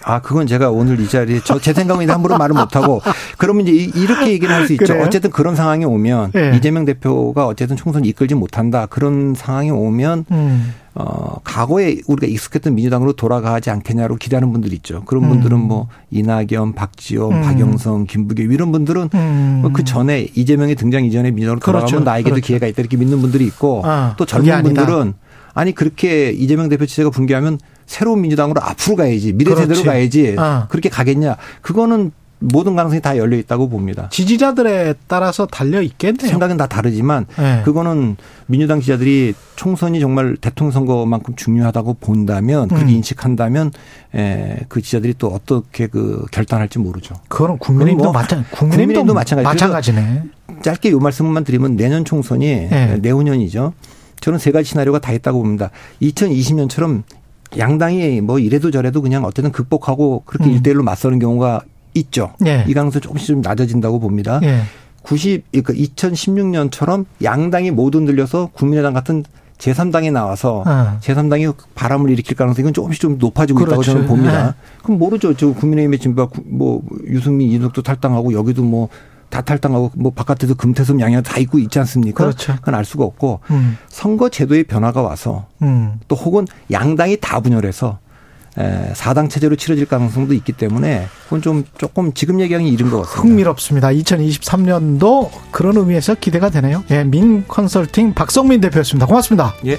[0.09, 3.03] 아, 그건 제가 오늘 이 자리에 저 제 생각은 함부로 말을 못하고
[3.39, 4.87] 그러면 이제 이렇게 얘기를 할 수 있죠.
[4.87, 5.03] 그래요?
[5.05, 6.53] 어쨌든 그런 상황이 오면 네.
[6.57, 8.87] 이재명 대표가 어쨌든 총선 이끌지 못한다.
[8.87, 10.75] 그런 상황이 오면 음.
[10.95, 15.03] 어, 과거에 우리가 익숙했던 민주당으로 돌아가지 않겠냐고 기대하는 분들이 있죠.
[15.07, 15.29] 그런 음.
[15.31, 17.43] 분들은 뭐 이낙연, 박지원, 음.
[17.43, 19.59] 박영선, 김부겸 이런 분들은 음.
[19.63, 22.05] 뭐 그 전에 이재명이 등장 이전에 민주당으로 돌아가면 그렇죠.
[22.05, 22.47] 나에게도 그렇죠.
[22.47, 25.15] 기회가 있다 이렇게 믿는 분들이 있고 아, 또 젊은 분들은
[25.55, 30.67] 아니 그렇게 이재명 대표 체제가 붕괴하면 새로운 민주당으로 앞으로 가야지 미래 세대로 가야지 아.
[30.69, 34.09] 그렇게 가겠냐 그거는 모든 가능성이 다 열려 있다고 봅니다.
[34.11, 36.29] 지지자들에 따라서 달려 있겠네요.
[36.29, 37.63] 생각은 다 다르지만 네.
[37.65, 38.17] 그거는
[38.47, 42.91] 민주당 지지자들이 총선이 정말 대통령 선거만큼 중요하다고 본다면 그렇게 음.
[42.91, 43.73] 인식한다면
[44.15, 47.15] 에, 그 지지자들이 또 어떻게 그 결단할지 모르죠.
[47.29, 49.45] 그거는 국민의힘도 뭐 마찬 국민의힘도 마찬가지.
[49.47, 50.25] 마찬가지네.
[50.63, 52.99] 짧게 요 말씀만 드리면 내년 총선이 네.
[53.01, 53.73] 내후년이죠.
[54.21, 55.71] 저는 세 가지 시나리오가 다 있다고 봅니다.
[56.03, 57.03] 2020년처럼
[57.57, 60.61] 양당이 뭐 이래도 저래도 그냥 어쨌든 극복하고 그렇게 음.
[60.61, 61.63] 1대1로 맞서는 경우가
[61.95, 62.33] 있죠.
[62.47, 62.65] 예.
[62.67, 64.41] 이 가능성 조금씩 좀 낮아진다고 봅니다.
[64.43, 64.63] 예.
[65.03, 69.25] 90, 그러니까 2016년처럼 양당이 모두 흔들려서 국민의당 같은
[69.59, 70.99] 제3당이 나와서 아.
[71.01, 73.71] 제3당이 바람을 일으킬 가능성이 조금씩 좀 높아지고 그렇죠.
[73.71, 74.47] 있다고 저는 봅니다.
[74.47, 74.53] 네.
[74.83, 75.35] 그럼 모르죠.
[75.35, 78.89] 저 국민의힘의 진보 뭐 유승민 이준석도 탈당하고 여기도 뭐
[79.29, 82.25] 다 탈당하고 뭐 바깥에도 금태섭 양양 다 있고 있지 않습니까?
[82.25, 82.55] 그렇죠.
[82.57, 83.77] 그건 알 수가 없고 음.
[83.89, 85.99] 선거 제도의 변화가 와서 음.
[86.09, 87.99] 또 혹은 양당이 다 분열해서
[88.95, 93.23] 사당 체제로 치러질 가능성도 있기 때문에 그건 좀 조금 지금 얘기하기 이른 것 같습니다.
[93.23, 93.89] 흥미롭습니다.
[93.89, 96.83] 2023년도 그런 의미에서 기대가 되네요.
[96.91, 99.07] 예, 민 컨설팅 박성민 대표였습니다.
[99.07, 99.55] 고맙습니다.
[99.67, 99.79] 예.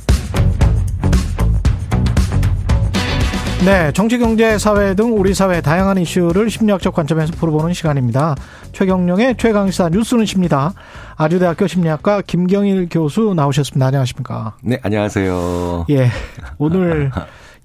[3.63, 8.35] 네, 정치, 경제, 사회 등 우리 사회 다양한 이슈를 심리학적 관점에서 풀어보는 시간입니다.
[8.71, 10.73] 최경령의 최강시사 뉴스는 십니다.
[11.15, 13.85] 아주대학교 심리학과 김경일 교수 나오셨습니다.
[13.85, 14.55] 안녕하십니까?
[14.63, 15.85] 네, 안녕하세요.
[15.91, 16.09] 예,
[16.57, 17.11] 오늘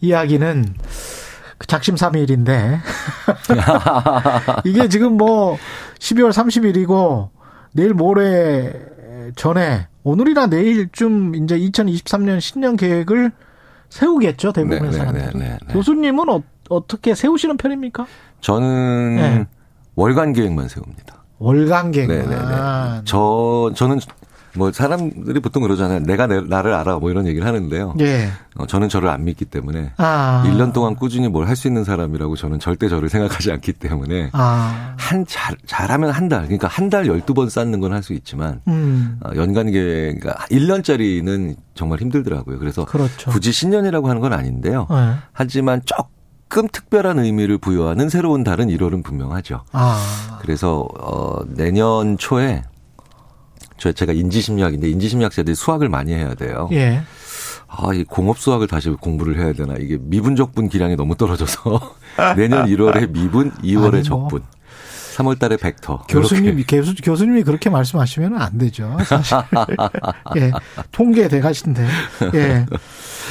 [0.02, 0.74] 이야기는
[1.56, 2.78] 그 작심삼일인데
[4.66, 5.56] 이게 지금 뭐
[5.98, 7.30] 12월 30일이고
[7.72, 8.74] 내일 모레
[9.34, 13.32] 전에 오늘이나 내일쯤 이제 2023년 신년 계획을
[13.88, 15.20] 세우겠죠 대부분의 네, 사람들.
[15.20, 16.42] 네, 네, 네, 교수님은 어,
[16.86, 18.06] 떻게 세우시는 편입니까?
[18.40, 19.46] 저는 네.
[19.94, 21.24] 월간 계획만 세웁니다.
[21.38, 22.28] 월간 계획만.
[22.28, 23.02] 네네네.
[23.04, 24.00] 저 저는
[24.56, 26.00] 뭐 사람들이 보통 그러잖아요.
[26.00, 27.94] 내가 내, 나를 알아 뭐 이런 얘기를 하는데요.
[28.00, 28.28] 예.
[28.56, 30.42] 어, 저는 저를 안 믿기 때문에 아.
[30.46, 34.94] 1년 동안 꾸준히 뭘 할 수 있는 사람이라고 저는 절대 저를 생각하지 않기 때문에 아.
[34.98, 39.18] 한 잘, 잘하면 한 달, 그러니까 한 달 12번 쌓는 건 할 수 있지만 음.
[39.24, 42.58] 어, 연간 계획 그러니까 1년짜리는 정말 힘들더라고요.
[42.58, 43.30] 그래서 그렇죠.
[43.30, 44.86] 굳이 신년이라고 하는 건 아닌데요.
[44.90, 45.14] 네.
[45.32, 49.64] 하지만 조금 특별한 의미를 부여하는 새로운 달은 1월은 분명하죠.
[49.72, 50.38] 아.
[50.40, 52.62] 그래서 어 내년 초에
[53.78, 56.68] 저 제가 인지심리학인데 인지심리학자들이 수학을 많이 해야 돼요.
[56.72, 57.02] 예.
[57.68, 59.74] 아, 이 공업 수학을 다시 공부를 해야 되나.
[59.78, 61.94] 이게 미분적분 기량이 너무 떨어져서
[62.36, 64.28] 내년 1월에 미분, 2월에 아니, 뭐.
[64.28, 64.42] 적분.
[65.16, 66.04] 3월 달에 벡터.
[66.08, 68.98] 교수님, 교수, 교수님이 그렇게 말씀하시면 안 되죠.
[69.06, 69.38] 사실.
[70.36, 70.52] 예.
[70.92, 71.86] 통계 대 가신데.
[72.34, 72.66] 예.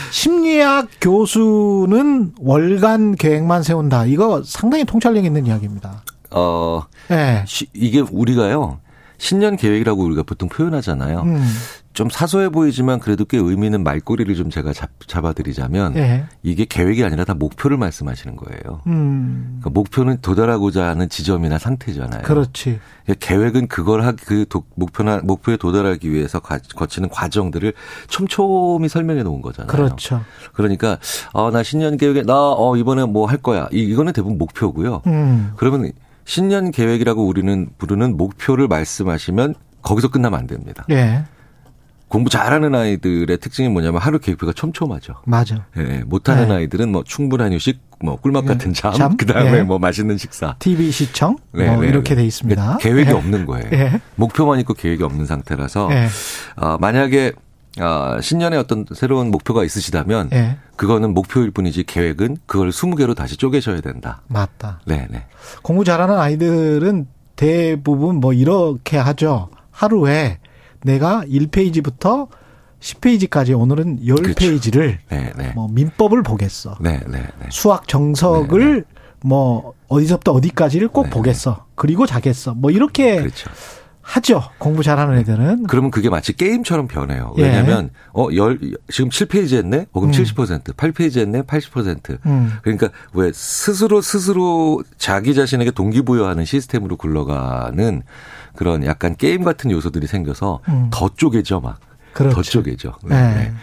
[0.10, 4.06] 심리학 교수는 월간 계획만 세운다.
[4.06, 6.02] 이거 상당히 통찰력 있는 이야기입니다.
[6.32, 7.46] 어, 예.
[7.74, 8.80] 이게 우리가요.
[9.18, 11.22] 신년 계획이라고 우리가 보통 표현하잖아요.
[11.22, 11.46] 음.
[11.94, 16.26] 좀 사소해 보이지만 그래도 꽤 의미 있는 말꼬리를 좀 제가 잡, 잡아드리자면 네.
[16.44, 18.82] 이게 계획이 아니라 다 목표를 말씀하시는 거예요.
[18.88, 19.60] 음.
[19.62, 22.24] 그러니까 목표는 도달하고자 하는 지점이나 상태잖아요.
[22.24, 22.82] 그렇지.
[23.06, 24.46] 그러니까 계획은 그걸 하그
[24.76, 27.72] 목표나 목표에 도달하기 위해서 거치는 과정들을
[28.10, 29.72] 촘촘히 설명해 놓은 거잖아요.
[29.72, 30.22] 그렇죠.
[30.54, 30.98] 그러니까
[31.32, 33.68] 어나 신년 계획에 나 어 이번에 뭐 할 거야.
[33.72, 35.02] 이, 이거는 대부분 목표고요.
[35.08, 35.52] 음.
[35.56, 35.92] 그러면
[36.26, 40.84] 신년 계획이라고 우리는 부르는 목표를 말씀하시면 거기서 끝나면 안 됩니다.
[40.90, 41.24] 예.
[42.08, 45.16] 공부 잘하는 아이들의 특징이 뭐냐면 하루 계획표가 촘촘하죠.
[45.26, 45.66] 맞아.
[45.78, 46.56] 예, 못하는 네.
[46.56, 49.18] 아이들은 뭐 충분한 휴식, 뭐 꿀맛 같은 잠, 잠?
[49.18, 49.64] 그다음에 네.
[49.64, 52.78] 뭐 맛있는 식사, TV 시청, 네, 뭐 네, 이렇게 돼 있습니다.
[52.80, 53.14] 계획이 예.
[53.14, 53.70] 없는 거예요.
[53.74, 54.02] 예.
[54.16, 56.08] 목표만 있고 계획이 없는 상태라서 예.
[56.56, 57.34] 어, 만약에
[57.82, 60.58] 어, 신년에 어떤 새로운 목표가 있으시다면 예.
[60.76, 64.22] 그거는 목표일 뿐이지 계획은 그걸 20개로 다시 쪼개셔야 된다.
[64.28, 64.80] 맞다.
[64.86, 65.26] 네, 네.
[65.62, 69.50] 공부 잘하는 아이들은 대부분 뭐 이렇게 하죠.
[69.72, 70.40] 하루에
[70.84, 72.30] 내가 1페이지부터
[72.80, 74.98] 10페이지까지 오늘은 10페이지를 그렇죠.
[75.10, 75.52] 네, 네.
[75.56, 76.78] 뭐 민법을 보겠어.
[76.80, 77.48] 네, 네, 네.
[77.50, 78.84] 수학 정석을 네, 네.
[79.24, 81.66] 뭐 어디서부터 어디까지를 꼭 네, 보겠어.
[81.76, 82.54] 그리고 자겠어.
[82.54, 83.50] 뭐 이렇게 그렇죠.
[84.06, 84.44] 하죠.
[84.60, 85.64] 공부 잘하는 애들은.
[85.64, 87.34] 그러면 그게 마치 게임처럼 변해요.
[87.40, 87.44] 예.
[87.44, 88.00] 왜냐하면 예.
[88.14, 89.88] 어, 열, 지금 7페이지 했네?
[89.92, 90.12] 어, 그럼 음.
[90.12, 91.42] 70%, 8페이지 했네?
[91.42, 92.20] 80%.
[92.28, 92.54] 음.
[92.62, 98.04] 그러니까 왜 스스로 스스로 자기 자신에게 동기부여하는 시스템으로 굴러가는
[98.56, 100.90] 그런 약간 게임 같은 요소들이 생겨서 음.
[100.92, 101.80] 더 쪼개져 막.
[102.14, 102.36] 그렇죠.
[102.36, 102.94] 더 쪼개져.
[103.06, 103.16] 네.
[103.16, 103.54] 네.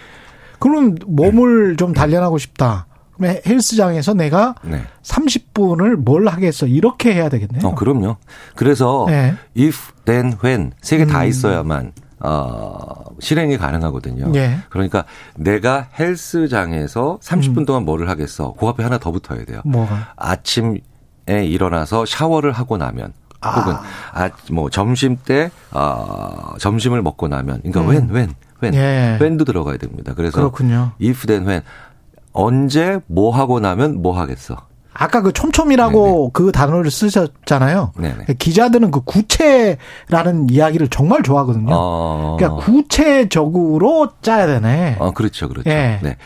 [0.58, 2.86] 그럼 몸을 좀 단련하고 싶다.
[3.16, 4.82] 그러면 헬스장에서 내가 네.
[5.02, 7.66] 30분을 뭘 하겠어 이렇게 해야 되겠네요.
[7.66, 8.16] 어, 그럼요.
[8.54, 9.34] 그래서 네.
[9.56, 11.28] if, then, when 세 개다 음.
[11.28, 14.30] 있어야만 어, 실행이 가능하거든요.
[14.30, 14.58] 네.
[14.70, 15.04] 그러니까
[15.36, 17.64] 내가 헬스장에서 30분 음.
[17.66, 18.54] 동안 뭐를 하겠어.
[18.54, 19.60] 그 앞에 하나 더 붙어야 돼요.
[19.64, 20.12] 뭐가?
[20.16, 20.78] 아침에
[21.26, 23.60] 일어나서 샤워를 하고 나면 아.
[23.60, 23.74] 혹은
[24.12, 27.88] 아, 뭐 점심 때 어, 점심을 먹고 나면 그러니까 음.
[27.88, 29.18] when when when 예.
[29.20, 30.14] when도 들어가야 됩니다.
[30.14, 30.92] 그래서 그렇군요.
[31.02, 31.62] if then when
[32.32, 34.56] 언제 뭐 하고 나면 뭐 하겠어.
[34.94, 36.30] 아까 그 촘촘이라고 네네.
[36.34, 37.92] 그 단어를 쓰셨잖아요.
[37.96, 38.26] 네네.
[38.38, 41.70] 기자들은 그 구체라는 이야기를 정말 좋아하거든요.
[41.70, 42.36] 어...
[42.38, 44.96] 그러니까 구체적으로 짜야 되네.
[44.98, 45.70] 어, 그렇죠, 그렇죠.
[45.70, 45.98] 예.
[46.02, 46.16] 네.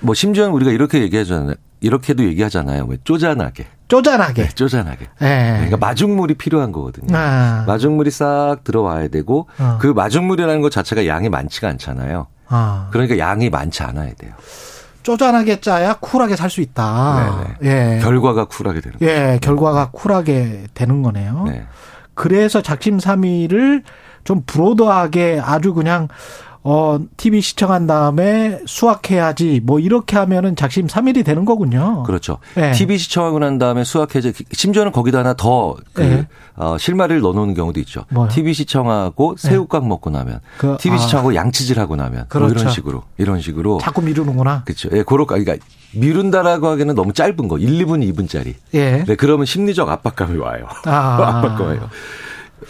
[0.00, 1.54] 뭐 심지어 우리가 이렇게 얘기하잖아요.
[1.80, 2.86] 이렇게도 얘기하잖아요.
[2.88, 3.66] 왜 쪼잔하게.
[3.88, 4.42] 쪼잔하게.
[4.42, 5.06] 네, 쪼잔하게.
[5.20, 5.52] 예.
[5.56, 7.14] 그러니까 마중물이 필요한 거거든요.
[7.14, 7.64] 아.
[7.66, 9.76] 마중물이 싹 들어와야 되고 어.
[9.80, 12.26] 그 마중물이라는 것 자체가 양이 많지가 않잖아요.
[12.48, 12.88] 아.
[12.90, 14.32] 그러니까 양이 많지 않아야 돼요.
[15.04, 17.54] 쪼잔하게 짜야 쿨하게 살 수 있다.
[17.60, 17.96] 네네.
[17.96, 17.98] 예.
[18.00, 19.12] 결과가 쿨하게 되는 거예요.
[19.34, 21.44] 예, 결과가 쿨하게 되는 거네요.
[21.46, 21.64] 네.
[22.14, 23.82] 그래서 작심삼일을
[24.24, 26.08] 좀 브로드하게 아주 그냥
[26.66, 32.04] 어, TV 시청한 다음에 수학해야지 뭐 이렇게 하면은 작심 삼일이 되는 거군요.
[32.04, 32.38] 그렇죠.
[32.54, 32.72] 네.
[32.72, 36.26] TV 시청하고 난 다음에 수학해야지 심지어는 거기다 하나 더그 네.
[36.56, 38.06] 어, 실마리를 넣어 놓는 경우도 있죠.
[38.08, 38.30] 뭐요?
[38.30, 39.48] TV 시청하고 네.
[39.48, 39.88] 새우깡 네.
[39.88, 41.00] 먹고 나면 그, TV 아.
[41.02, 42.38] 시청하고 양치질 하고 나면 그렇죠.
[42.38, 42.74] 뭐 이런 그렇죠.
[42.74, 44.62] 식으로 이런 식으로 자꾸 미루는구나.
[44.64, 44.88] 그렇죠.
[44.92, 45.56] 예, 그렇 그러니까
[45.92, 48.54] 미룬다라고 하기에는 너무 짧은 거 1, 2분, 2분짜리.
[48.72, 49.04] 예.
[49.04, 50.66] 네, 그러면 심리적 압박감이 와요.
[50.86, 51.40] 아.
[51.44, 51.90] 압박감이 와요.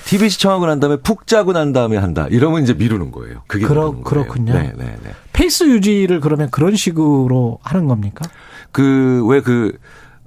[0.04, 2.26] TV 시청하고 난 다음에 푹 자고 난 다음에 한다.
[2.30, 3.42] 이러면 이제 미루는 거예요.
[3.46, 4.52] 그게 그러, 그렇군요.
[4.52, 5.10] 네, 네, 네.
[5.32, 8.24] 페이스 유지를 그러면 그런 식으로 하는 겁니까?
[8.72, 9.76] 그, 왜 그,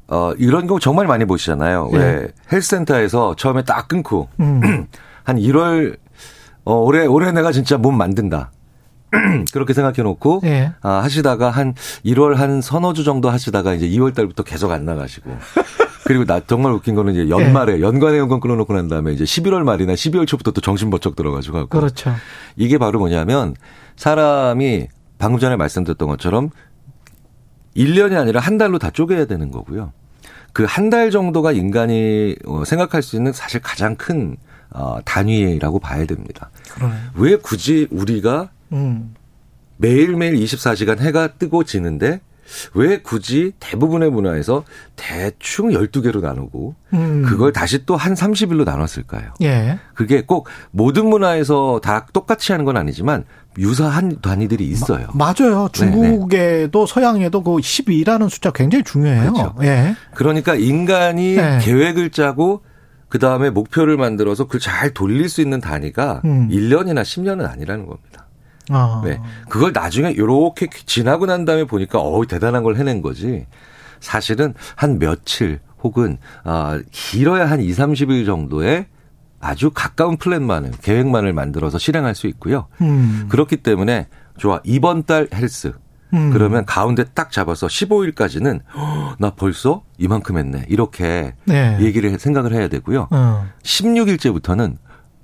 [0.08, 1.90] 어, 이런 경우 정말 많이 보시잖아요.
[1.94, 1.98] 예.
[1.98, 4.88] 왜 헬스센터에서 처음에 딱 끊고, 음.
[5.24, 5.98] 한 1월,
[6.64, 8.52] 어, 올해, 올해 내가 진짜 몸 만든다.
[9.54, 10.74] 그렇게 생각해 놓고 예.
[10.82, 15.32] 아, 하시다가 한 1월 한 서너 주 정도 하시다가 이제 2월 달부터 계속 안 나가시고
[16.08, 17.82] 그리고 나 정말 웃긴 거는 이제 연말에 예.
[17.82, 22.14] 연간의 연금 끊어놓고 난 다음에 이제 11월 말이나 12월 초부터 또 정신 번쩍 들어가지고 그렇죠.
[22.56, 23.56] 이게 바로 뭐냐면
[23.98, 24.88] 사람이
[25.18, 26.50] 방금 전에 말씀드렸던 것처럼
[27.76, 29.92] 1년이 아니라 한 달로 다 쪼개야 되는 거고요.
[30.54, 34.38] 그 한 달 정도가 인간이 어, 생각할 수 있는 사실 가장 큰
[34.72, 36.50] 어, 단위라고 봐야 됩니다.
[36.72, 36.96] 그러네.
[37.16, 39.14] 왜 굳이 우리가 음.
[39.78, 42.22] 매일매일 24시간 해가 뜨고 지는데
[42.74, 44.64] 왜 굳이 대부분의 문화에서
[44.96, 47.24] 대충 12개로 나누고 음.
[47.28, 49.34] 그걸 다시 또 한 30일로 나눴을까요?
[49.42, 49.80] 예.
[49.94, 53.26] 그게 꼭 모든 문화에서 다 똑같이 하는 건 아니지만
[53.58, 55.08] 유사한 단위들이 있어요.
[55.14, 55.68] 마, 맞아요.
[55.74, 56.94] 중국에도 네네.
[56.94, 59.34] 서양에도 그 12라는 숫자 굉장히 중요해요.
[59.34, 59.56] 그렇죠.
[59.64, 59.96] 예.
[60.14, 61.60] 그러니까 인간이 예.
[61.62, 62.62] 계획을 짜고
[63.10, 66.50] 그 다음에 목표를 만들어서 그걸 잘 돌릴 수 있는 단위가 음.
[66.50, 68.27] 1년이나 10년은 아니라는 겁니다.
[68.70, 69.02] 아.
[69.04, 69.20] 네.
[69.50, 73.46] 그걸 나중에 이렇게 지나고 난 다음에 보니까 어우 대단한 걸 해낸 거지.
[74.00, 78.88] 사실은 한 며칠 혹은 아 길어야 한 2, 30일 정도의
[79.40, 82.68] 아주 가까운 플랜만을 계획만을 만들어서 실행할 수 있고요.
[82.82, 83.28] 음.
[83.30, 84.08] 그렇기 때문에
[84.38, 85.74] 좋아 이번 달 헬스
[86.14, 86.32] 음.
[86.32, 88.62] 그러면 가운데 딱 잡아서 15일까지는
[89.20, 91.78] 나 벌써 이만큼 했네 이렇게 네.
[91.82, 93.08] 얘기를 생각을 해야 되고요.
[93.12, 93.48] 어.
[93.64, 94.78] 16일째부터는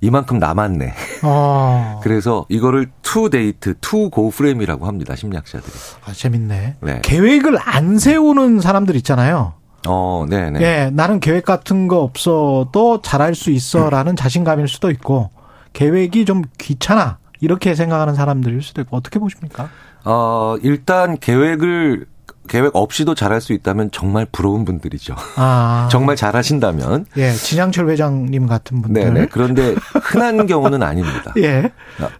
[0.04, 0.92] 이만큼 남았네.
[1.22, 2.00] 아.
[2.04, 5.16] 그래서 이거를 to date, to go 프레임이라고 합니다.
[5.16, 5.72] 심리학자들이.
[6.06, 6.76] 아, 재밌네.
[6.80, 7.00] 네.
[7.02, 9.54] 계획을 안 세우는 사람들 있잖아요.
[9.86, 10.60] 어, 네, 네.
[10.62, 14.16] 예, 나는 계획 같은 거 없어도 잘할 수 있어라는 음.
[14.16, 15.30] 자신감일 수도 있고
[15.72, 19.68] 계획이 좀 귀찮아 이렇게 생각하는 사람들일 수도 있고 어떻게 보십니까?
[20.04, 22.06] 어, 일단 계획을
[22.48, 25.14] 계획 없이도 잘할 수 있다면 정말 부러운 분들이죠.
[25.36, 25.88] 아.
[25.92, 27.06] 정말 잘하신다면.
[27.16, 29.02] 예, 진양철 회장님 같은 분들.
[29.02, 29.26] 네네.
[29.30, 31.32] 그런데 흔한 경우는 아닙니다.
[31.38, 31.72] 예.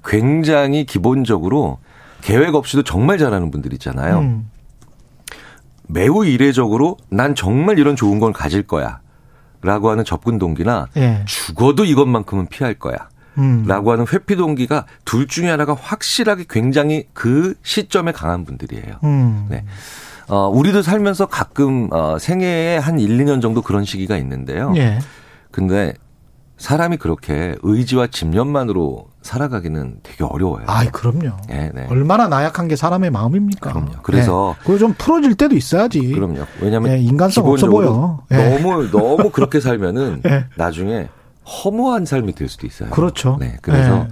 [0.04, 1.78] 굉장히 기본적으로
[2.22, 4.20] 계획 없이도 정말 잘하는 분들 있잖아요.
[4.20, 4.50] 음.
[5.86, 9.00] 매우 이례적으로 난 정말 이런 좋은 걸 가질 거야.
[9.60, 11.24] 라고 하는 접근 동기나 예.
[11.26, 12.96] 죽어도 이것만큼은 피할 거야.
[13.38, 13.64] 음.
[13.66, 19.00] 라고 하는 회피 동기가 둘 중에 하나가 확실하게 굉장히 그 시점에 강한 분들이에요.
[19.04, 19.46] 음.
[19.48, 19.64] 네.
[20.28, 24.72] 어, 우리도 살면서 가끔 어, 생애에 한 1, 2년 정도 그런 시기가 있는데요.
[24.76, 24.98] 예.
[25.50, 25.94] 근데
[26.56, 30.64] 사람이 그렇게 의지와 집념만으로 살아가기는 되게 어려워요.
[30.66, 31.36] 아, 그럼요.
[31.48, 31.86] 네, 네.
[31.90, 33.72] 얼마나 나약한 게 사람의 마음입니까?
[33.72, 33.92] 그럼요.
[34.02, 34.64] 그래서 네.
[34.64, 36.12] 그거 좀 풀어질 때도 있어야지.
[36.12, 36.44] 그럼요.
[36.60, 38.20] 왜냐하면 네, 인간성 없어 보여.
[38.28, 38.58] 네.
[38.58, 40.46] 너무 너무 그렇게 살면은 네.
[40.56, 41.08] 나중에
[41.46, 42.90] 허무한 삶이 될 수도 있어요.
[42.90, 43.36] 그렇죠.
[43.40, 43.56] 네.
[43.60, 44.06] 그래서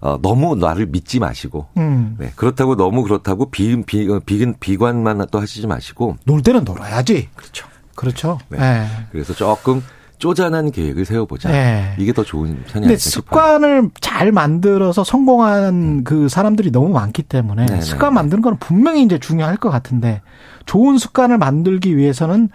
[0.00, 2.16] 어, 너무 나를 믿지 마시고 음.
[2.18, 7.28] 네, 그렇다고 너무 그렇다고 비, 비, 어, 비, 비관만 또 하시지 마시고 놀 때는 놀아야지.
[7.34, 7.66] 그렇죠.
[7.94, 8.38] 그렇죠.
[8.48, 8.58] 네.
[8.58, 8.86] 네.
[9.10, 9.82] 그래서 조금
[10.18, 11.50] 쪼잔한 계획을 세워보자.
[11.50, 11.94] 네.
[11.98, 13.90] 이게 더 좋은 편이 아닐까 습관을 싶어요.
[14.00, 16.04] 잘 만들어서 성공한 음.
[16.04, 17.80] 그 사람들이 너무 많기 때문에 네네.
[17.80, 18.14] 네, 습관 네.
[18.16, 20.22] 만드는 건 분명히 이제 중요할 것 같은데
[20.66, 22.50] 좋은 습관을 만들기 위해서는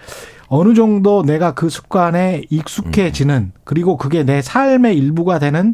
[0.48, 3.52] 어느 정도 내가 그 습관에 익숙해지는 음.
[3.64, 5.74] 그리고 그게 내 삶의 일부가 되는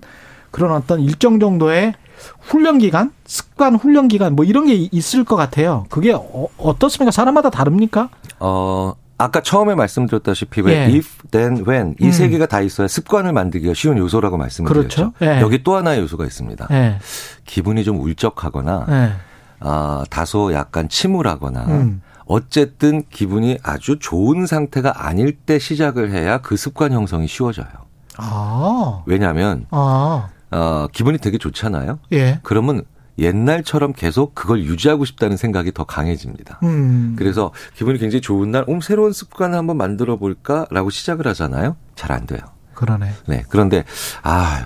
[0.51, 1.93] 그런 어떤 일정 정도의
[2.41, 5.85] 훈련 기간, 습관 훈련 기간 뭐 이런 게 있을 것 같아요.
[5.89, 7.11] 그게 어, 어떻습니까?
[7.11, 8.09] 사람마다 다릅니까?
[8.39, 8.93] 어.
[9.21, 10.83] 아까 처음에 말씀드렸다시피 왜 예.
[10.95, 12.29] if, then, when 이세 음.
[12.31, 15.11] 개가 다 있어야 습관을 만들기가 쉬운 요소라고 말씀드렸죠.
[15.11, 15.13] 그렇죠.
[15.21, 15.41] 예.
[15.41, 16.67] 여기 또 하나의 요소가 있습니다.
[16.71, 16.99] 예.
[17.45, 19.11] 기분이 좀 울적하거나 예.
[19.59, 22.01] 아, 다소 약간 침울하거나 음.
[22.27, 27.67] 어쨌든 기분이 아주 좋은 상태가 아닐 때 시작을 해야 그 습관 형성이 쉬워져요.
[28.15, 29.03] 아.
[29.05, 30.29] 왜냐하면 아.
[30.51, 31.99] 어, 기분이 되게 좋잖아요.
[32.13, 32.39] 예.
[32.43, 32.83] 그러면
[33.17, 36.59] 옛날처럼 계속 그걸 유지하고 싶다는 생각이 더 강해집니다.
[36.63, 37.15] 음.
[37.17, 41.75] 그래서 기분이 굉장히 좋은 날, 음, 새로운 습관을 한번 만들어 볼까라고 시작을 하잖아요.
[41.95, 42.39] 잘 안 돼요.
[42.75, 43.11] 그러네.
[43.27, 43.43] 네.
[43.49, 43.83] 그런데,
[44.23, 44.65] 아,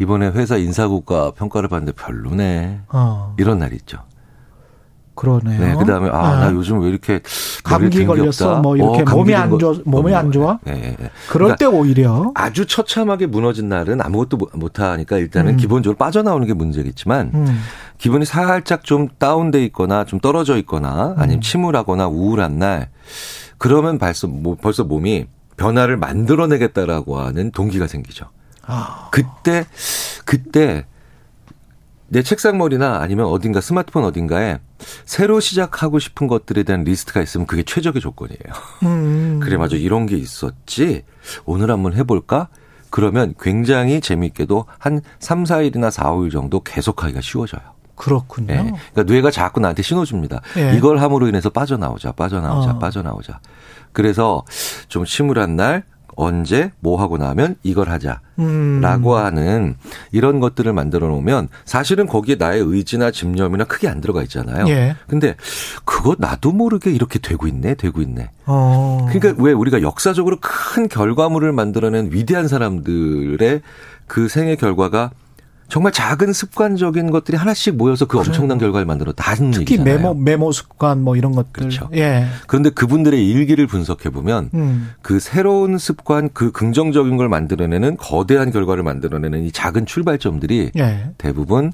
[0.00, 2.80] 이번에 회사 인사국가 평가를 봤는데 별로네.
[2.88, 3.36] 어.
[3.38, 3.98] 이런 날이 있죠.
[5.14, 5.60] 그러네요.
[5.60, 6.56] 네, 그다음에 아, 나 네.
[6.56, 7.20] 요즘 왜 이렇게
[7.62, 8.60] 감기 걸렸어?
[8.60, 10.58] 뭐 이렇게 어, 몸이 안 좋아, 몸이 안 좋아?
[10.64, 10.96] 네.
[11.28, 15.56] 그럴 그러니까 때 오히려 아주 처참하게 무너진 날은 아무것도 못 하니까 일단은 음.
[15.58, 17.60] 기본적으로 빠져나오는 게 문제겠지만 음.
[17.98, 21.40] 기분이 살짝 좀 다운돼 있거나 좀 떨어져 있거나 아니면 음.
[21.40, 22.88] 침울하거나 우울한 날
[23.58, 25.26] 그러면 벌써 뭐, 벌써 몸이
[25.56, 28.26] 변화를 만들어내겠다라고 하는 동기가 생기죠.
[28.66, 29.08] 아.
[29.10, 29.66] 그때
[30.24, 30.86] 그때
[32.12, 34.58] 내 책상머리나 아니면 어딘가 스마트폰 어딘가에
[35.06, 38.52] 새로 시작하고 싶은 것들에 대한 리스트가 있으면 그게 최적의 조건이에요.
[38.82, 39.40] 음.
[39.42, 41.04] 그래 맞아 이런 게 있었지.
[41.46, 42.48] 오늘 한번 해볼까?
[42.90, 47.62] 그러면 굉장히 재미있게도 한 3, 4일이나 4, 5일 정도 계속하기가 쉬워져요.
[47.94, 48.46] 그렇군요.
[48.46, 48.72] 네.
[48.92, 50.42] 그러니까 뇌가 자꾸 나한테 신호 줍니다.
[50.54, 50.76] 네.
[50.76, 52.78] 이걸 함으로 인해서 빠져나오자, 빠져나오자, 어.
[52.78, 53.40] 빠져나오자.
[53.92, 54.44] 그래서
[54.88, 55.84] 좀 침울한 날,
[56.16, 58.82] 언제 뭐 하고 나면 이걸 하자라고 음.
[58.84, 59.76] 하는
[60.10, 64.66] 이런 것들을 만들어 놓으면 사실은 거기에 나의 의지나 집념이나 크게 안 들어가 있잖아요.
[64.68, 64.96] 예.
[65.06, 65.36] 근데
[65.84, 68.30] 그거 나도 모르게 이렇게 되고 있네, 되고 있네.
[68.46, 69.06] 어.
[69.10, 73.62] 그러니까 왜 우리가 역사적으로 큰 결과물을 만들어낸 위대한 사람들의
[74.06, 75.10] 그 생애 결과가
[75.72, 78.28] 정말 작은 습관적인 것들이 하나씩 모여서 그 그래.
[78.28, 79.96] 엄청난 결과를 만들었다는 특히 얘기잖아요.
[79.96, 81.50] 메모 메모 습관 뭐 이런 것들.
[81.50, 81.88] 그렇죠.
[81.94, 82.26] 예.
[82.46, 84.90] 그런데 그분들의 일기를 분석해 보면 음.
[85.00, 91.10] 그 새로운 습관, 그 긍정적인 걸 만들어내는 거대한 결과를 만들어내는 이 작은 출발점들이 예.
[91.16, 91.72] 대부분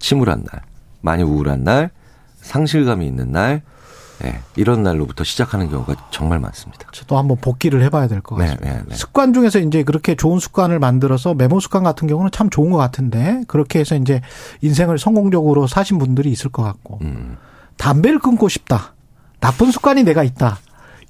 [0.00, 0.62] 침울한 날,
[1.00, 1.90] 많이 우울한 날,
[2.38, 3.62] 상실감이 있는 날,
[4.20, 6.86] 네, 이런 날로부터 시작하는 경우가 정말 많습니다.
[6.92, 8.64] 저도 한번 복기를 해봐야 될 것 같습니다.
[8.64, 8.94] 네, 네, 네.
[8.94, 13.42] 습관 중에서 이제 그렇게 좋은 습관을 만들어서 메모 습관 같은 경우는 참 좋은 것 같은데
[13.48, 14.20] 그렇게 해서 이제
[14.62, 17.36] 인생을 성공적으로 사신 분들이 있을 것 같고 음.
[17.76, 18.94] 담배를 끊고 싶다.
[19.40, 20.58] 나쁜 습관이 내가 있다.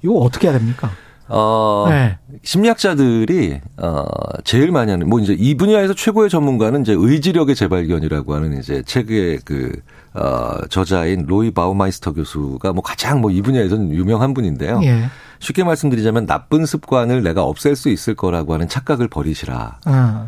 [0.01, 0.89] 이거 어떻게 해야 됩니까?
[1.27, 2.17] 어, 네.
[2.43, 4.03] 심리학자들이, 어,
[4.43, 9.39] 제일 많이 하는, 뭐 이제 이 분야에서 최고의 전문가는 이제 의지력의 재발견이라고 하는 이제 책의
[9.43, 9.71] 그,
[10.13, 14.79] 어, 저자인 로이 바우마이스터 교수가 뭐 가장 뭐 이 분야에서는 유명한 분인데요.
[14.83, 15.05] 예.
[15.39, 19.79] 쉽게 말씀드리자면 나쁜 습관을 내가 없앨 수 있을 거라고 하는 착각을 버리시라.
[19.85, 20.27] 아.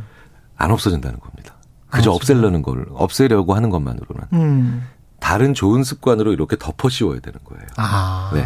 [0.57, 1.53] 안 없어진다는 겁니다.
[1.89, 4.23] 그저 아, 없애려는 걸, 없애려고 하는 것만으로는.
[4.33, 4.83] 음.
[5.19, 7.63] 다른 좋은 습관으로 이렇게 덮어 씌워야 되는 거예요.
[7.77, 8.31] 아.
[8.33, 8.45] 네.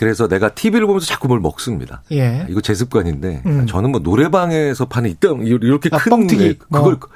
[0.00, 2.00] 그래서 내가 TV를 보면서 자꾸 뭘 먹습니다.
[2.10, 2.46] 예.
[2.48, 3.66] 이거 제 습관인데 음.
[3.66, 6.42] 저는 뭐 노래방에서 파는 이땅 이렇게 아, 큰 뻥튀기.
[6.42, 7.08] 네, 그걸 뭐.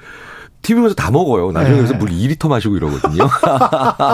[0.60, 1.50] TV 보면서 다 먹어요.
[1.50, 1.82] 나중에 네.
[1.82, 3.26] 그래서 물 2리터 마시고 이러거든요.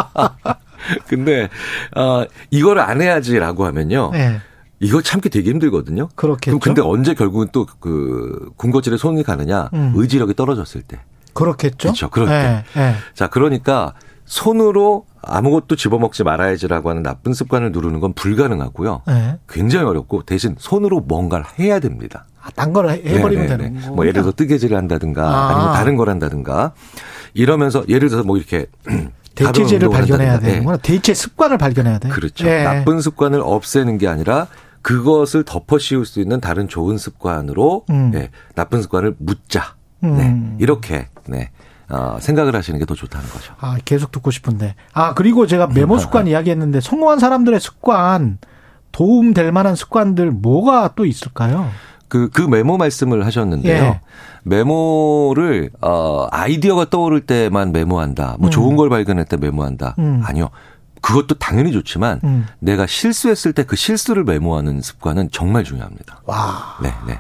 [1.09, 1.49] 근데
[1.97, 4.11] 어 이거를 안 해야지라고 하면요.
[4.13, 4.41] 네.
[4.79, 6.09] 이거 참기 되게 힘들거든요.
[6.15, 6.57] 그렇겠죠.
[6.57, 9.69] 그럼 근데 언제 결국은 또 그 군것질에 손이 가느냐?
[9.75, 9.95] 음.
[9.97, 11.01] 의지력이 떨어졌을 때.
[11.35, 11.77] 그렇겠죠.
[11.89, 12.09] 그렇죠.
[12.09, 12.65] 그럴 때.
[12.77, 12.95] 네.
[13.15, 13.95] 자, 그러니까
[14.27, 19.03] 손으로 아무것도 집어먹지 말아야지라고 하는 나쁜 습관을 누르는 건 불가능하고요.
[19.07, 19.39] 네.
[19.49, 22.25] 굉장히 어렵고 대신 손으로 뭔가를 해야 됩니다.
[22.43, 23.57] 아, 딴걸 해버리면 네네네.
[23.57, 25.59] 되는 거뭐 예를 들어서 뜨개질을 한다든가 아.
[25.59, 26.73] 니면 다른 걸 한다든가
[27.35, 28.67] 이러면서 예를 들어서 뭐 이렇게
[29.35, 30.77] 대체제를 발견해야 되는구나.
[30.77, 30.83] 네.
[30.83, 32.09] 대체 습관을 발견해야 돼.
[32.09, 32.45] 그렇죠.
[32.45, 32.65] 네.
[32.65, 34.47] 나쁜 습관을 없애는 게 아니라
[34.83, 38.11] 그것을 덮어 씌울 수 있는 다른 좋은 습관으로 음.
[38.11, 38.31] 네.
[38.55, 39.75] 나쁜 습관을 묻자.
[40.03, 40.17] 음.
[40.17, 40.57] 네.
[40.59, 41.51] 이렇게 네.
[41.91, 43.55] 어, 생각을 하시는 게 더 좋다는 거죠.
[43.61, 44.75] 아, 계속 듣고 싶은데.
[44.93, 48.39] 아, 그리고 제가 메모 습관 이야기했는데 성공한 사람들의 습관
[48.93, 51.69] 도움 될 만한 습관들 뭐가 또 있을까요?
[52.09, 53.83] 그, 그 메모 말씀을 하셨는데요.
[53.85, 54.01] 예.
[54.43, 58.37] 메모를, 어, 아이디어가 떠오를 때만 메모한다.
[58.39, 58.51] 뭐 음.
[58.51, 59.95] 좋은 걸 발견할 때 메모한다.
[59.99, 60.23] 음.
[60.25, 60.51] 아니요.
[61.03, 62.47] 그것도 당연히 좋지만 음.
[62.59, 66.23] 내가 실수했을 때 그 실수를 메모하는 습관은 정말 중요합니다.
[66.27, 66.77] 와.
[66.83, 67.19] 네, 네.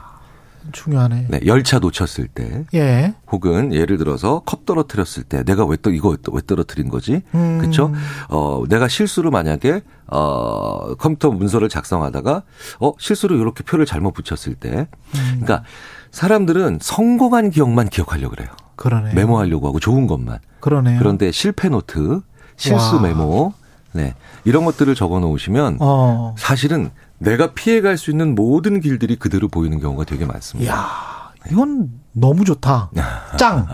[0.73, 1.27] 중요하네.
[1.29, 3.15] 네, 열차 놓쳤을 때, 예.
[3.31, 7.23] 혹은 예를 들어서 컵 떨어뜨렸을 때, 내가 왜 또 이거 왜 떨어뜨린 거지?
[7.35, 7.59] 음.
[7.59, 7.93] 그렇죠?
[8.29, 12.43] 어, 내가 실수로 만약에 어 컴퓨터 문서를 작성하다가
[12.81, 14.71] 어 실수로 이렇게 표를 잘못 붙였을 때,
[15.15, 15.41] 음.
[15.41, 15.63] 그러니까
[16.11, 18.49] 사람들은 성공한 기억만 기억하려고 그래요.
[18.77, 19.15] 그러네.
[19.15, 20.39] 메모하려고 하고 좋은 것만.
[20.61, 20.99] 그러네요.
[20.99, 22.21] 그런데 실패 노트,
[22.57, 23.03] 실수 와.
[23.03, 23.53] 메모,
[23.93, 24.15] 네
[24.45, 26.35] 이런 것들을 적어 놓으시면 어.
[26.39, 26.91] 사실은
[27.21, 30.73] 내가 피해갈 수 있는 모든 길들이 그대로 보이는 경우가 되게 많습니다.
[30.73, 32.91] 이야, 이건 너무 좋다.
[33.39, 33.67] 짱.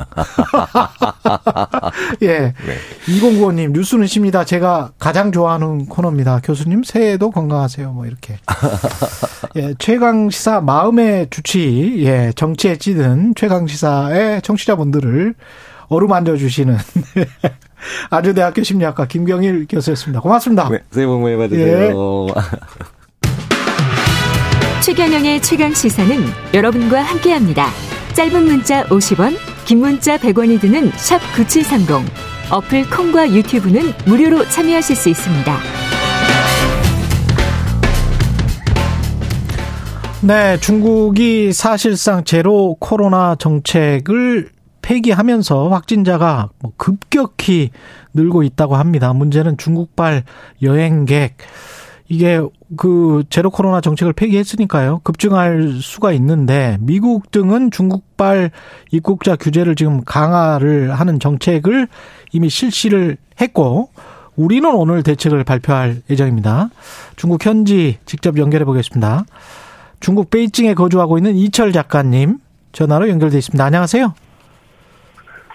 [2.22, 2.38] 예.
[2.38, 2.54] 네.
[3.06, 4.44] 2095님, 뉴스는 십니다.
[4.44, 6.40] 제가 가장 좋아하는 코너입니다.
[6.42, 7.92] 교수님, 새해에도 건강하세요.
[7.92, 8.38] 뭐, 이렇게.
[9.56, 15.34] 예, 최강시사 마음의 주치, 예, 정치에 찌든 최강시사의 청취자분들을
[15.88, 16.76] 어루만져 주시는
[18.10, 20.20] 아주대학교 심리학과 김경일 교수였습니다.
[20.20, 20.68] 고맙습니다.
[20.68, 22.26] 네, 새해 복 많이 받으세요.
[22.28, 22.95] 예.
[24.82, 26.16] 최경영의 최강 시사는
[26.54, 27.68] 여러분과 함께합니다.
[28.14, 32.06] 짧은 문자 50원, 긴 문자 100원이 드는 샵 9730.
[32.52, 35.58] 어플 콩과 유튜브는 무료로 참여하실 수 있습니다.
[40.22, 44.50] 네, 중국이 사실상 제로 코로나 정책을
[44.82, 47.70] 폐기하면서 확진자가 뭐 급격히
[48.14, 49.12] 늘고 있다고 합니다.
[49.12, 50.22] 문제는 중국발
[50.62, 51.36] 여행객
[52.08, 52.40] 이게
[52.76, 55.00] 그 제로 코로나 정책을 폐기했으니까요.
[55.02, 58.50] 급증할 수가 있는데 미국 등은 중국발
[58.90, 61.88] 입국자 규제를 지금 강화를 하는 정책을
[62.32, 63.90] 이미 실시를 했고
[64.36, 66.68] 우리는 오늘 대책을 발표할 예정입니다.
[67.16, 69.24] 중국 현지 직접 연결해 보겠습니다.
[70.00, 72.38] 중국 베이징에 거주하고 있는 이철 작가님
[72.72, 73.64] 전화로 연결돼 있습니다.
[73.64, 74.14] 안녕하세요.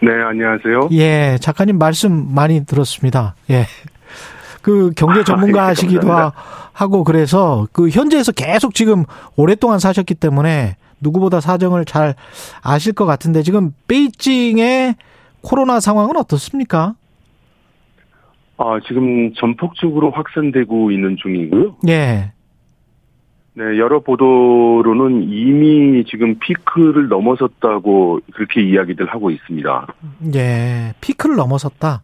[0.04, 0.90] 네, 안녕하세요.
[0.94, 3.36] 예, 작가님 말씀 많이 들었습니다.
[3.52, 3.68] 예.
[4.62, 6.32] 그 경제 전문가시기도 아,
[6.74, 9.06] 하고 그래서 그 현지에서 계속 지금
[9.36, 12.16] 오랫동안 사셨기 때문에 누구보다 사정을 잘
[12.62, 14.96] 아실 것 같은데 지금 베이징의
[15.42, 16.96] 코로나 상황은 어떻습니까?
[18.58, 21.78] 아, 지금 전폭적으로 확산되고 있는 중이고요.
[21.88, 22.32] 예.
[23.54, 29.88] 네, 여러 보도로는 이미 지금 피크를 넘어섰다고 그렇게 이야기들 하고 있습니다.
[30.36, 32.02] 예, 피크를 넘어섰다.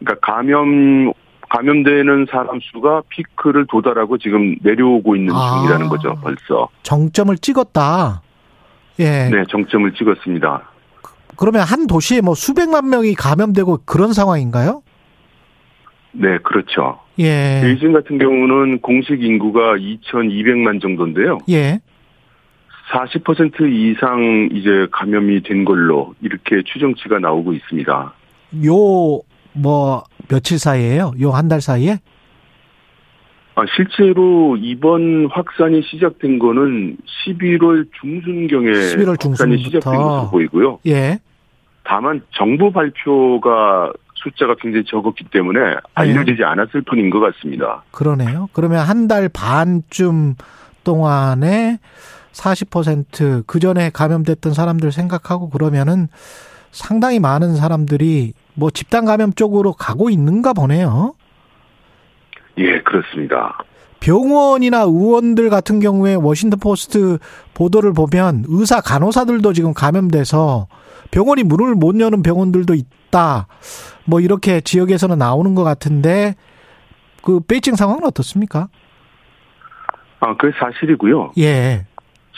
[0.00, 1.12] 그러니까 감염
[1.48, 6.68] 감염되는 사람 수가 피크를 도달하고 지금 내려오고 있는 아, 중이라는 거죠, 벌써.
[6.84, 8.22] 정점을 찍었다.
[9.00, 9.28] 예.
[9.30, 10.70] 네, 정점을 찍었습니다.
[11.36, 14.82] 그러면 한 도시에 뭐 수백만 명이 감염되고 그런 상황인가요?
[16.12, 17.00] 네, 그렇죠.
[17.18, 17.60] 예.
[17.62, 21.38] 베이징 같은 경우는 공식 인구가 2,200만 정도인데요.
[21.50, 21.80] 예.
[22.92, 28.14] 40% 이상 이제 감염이 된 걸로 이렇게 추정치가 나오고 있습니다.
[28.66, 29.20] 요,
[29.52, 31.12] 뭐, 며칠 사이에요?
[31.20, 31.98] 요 한 달 사이에?
[33.56, 36.96] 아, 실제로 이번 확산이 시작된 거는
[37.26, 40.78] 11월 중순경에 11월 확산이 시작된 것으로 보이고요.
[40.86, 41.18] 예.
[41.84, 45.58] 다만 정부 발표가 숫자가 굉장히 적었기 때문에
[45.94, 47.82] 알려지지 않았을 뿐인 것 같습니다.
[47.90, 48.48] 그러네요.
[48.52, 50.36] 그러면 한 달 반쯤
[50.84, 51.78] 동안에
[52.32, 56.08] 40%그 전에 감염됐던 사람들 생각하고 그러면은
[56.70, 61.14] 상당히 많은 사람들이 뭐 집단 감염 쪽으로 가고 있는가 보네요.
[62.58, 63.58] 예, 그렇습니다.
[64.00, 67.18] 병원이나 의원들 같은 경우에 워싱턴 포스트
[67.54, 70.68] 보도를 보면 의사 간호사들도 지금 감염돼서
[71.10, 73.46] 병원이 문을 못 여는 병원들도 있다.
[74.04, 76.34] 뭐 이렇게 지역에서는 나오는 것 같은데
[77.22, 78.68] 그 베이징 상황은 어떻습니까?
[80.20, 81.32] 아, 그게 사실이고요.
[81.38, 81.86] 예.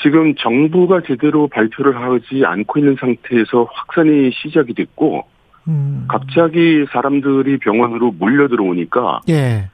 [0.03, 5.25] 지금 정부가 제대로 발표를 하지 않고 있는 상태에서 확산이 시작이 됐고,
[5.69, 6.07] 음.
[6.09, 9.71] 갑자기 사람들이 병원으로 몰려 들어오니까, 예.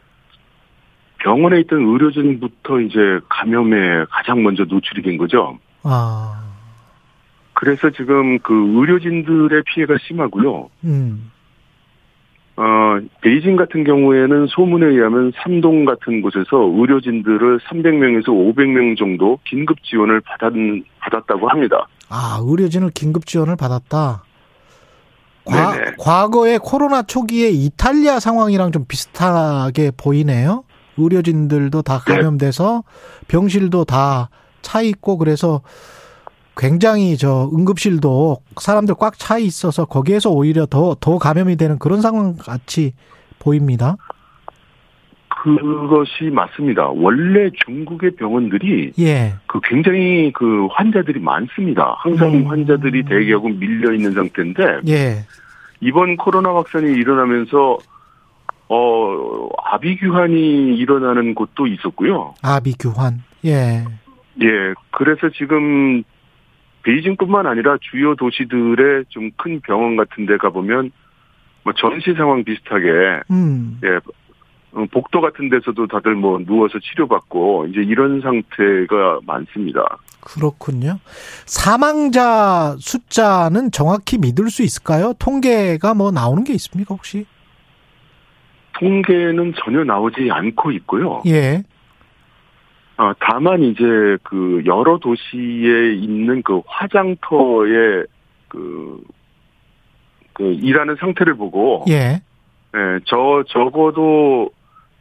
[1.19, 2.99] 병원에 있던 의료진부터 이제
[3.29, 5.59] 감염에 가장 먼저 노출이 된 거죠.
[5.83, 6.45] 아.
[7.55, 10.71] 그래서 지금 그 의료진들의 피해가 심하고요.
[10.85, 11.31] 음.
[12.57, 20.21] 어, 베이징 같은 경우에는 소문에 의하면 삼동 같은 곳에서 의료진들을 300명에서 500명 정도 긴급 지원을
[20.21, 20.53] 받았,
[20.99, 21.87] 받았다고 합니다.
[22.09, 24.23] 아, 의료진을 긴급 지원을 받았다?
[25.49, 30.65] 과, 과거에 코로나 초기에 이탈리아 상황이랑 좀 비슷하게 보이네요.
[30.97, 32.15] 의료진들도 다 네.
[32.15, 32.85] 감염돼서
[33.29, 34.29] 병실도 다
[34.63, 35.63] 차 있고 그래서
[36.57, 42.37] 굉장히 저 응급실도 사람들 꽉 차 있어서 거기에서 오히려 더, 더 감염이 되는 그런 상황
[42.37, 42.93] 같이
[43.39, 43.97] 보입니다.
[45.43, 46.89] 그것이 맞습니다.
[46.89, 49.35] 원래 중국의 병원들이 예.
[49.47, 51.95] 그 굉장히 그 환자들이 많습니다.
[51.99, 52.47] 항상 음.
[52.47, 55.25] 환자들이 대기하고 밀려 있는 상태인데 예.
[55.81, 57.79] 이번 코로나 확산이 일어나면서
[58.69, 62.35] 어 아비규환이 일어나는 곳도 있었고요.
[62.43, 63.23] 아비규환.
[63.45, 63.85] 예.
[64.43, 64.75] 예.
[64.91, 66.03] 그래서 지금
[66.83, 70.91] 베이징뿐만 아니라 주요 도시들의 좀 큰 병원 같은 데 가보면
[71.63, 73.79] 뭐 전시 상황 비슷하게 음.
[73.85, 74.01] 예 어,
[74.91, 79.83] 복도 같은 데서도 다들 뭐 누워서 치료받고 이제 이런 상태가 많습니다.
[80.21, 80.99] 그렇군요.
[81.47, 85.15] 사망자 숫자는 정확히 믿을 수 있을까요?
[85.19, 87.27] 통계가 뭐 나오는 게 있습니까 혹시?
[88.79, 91.23] 통계는 전혀 나오지 않고 있고요.
[91.27, 91.63] 예.
[92.99, 93.83] 어, 다만 이제
[94.23, 98.07] 그 여러 도시에 있는 그 화장터의
[98.49, 99.03] 그,
[100.33, 101.85] 그 일하는 상태를 보고.
[101.89, 102.21] 예.
[102.75, 104.51] 예, 저, 적어도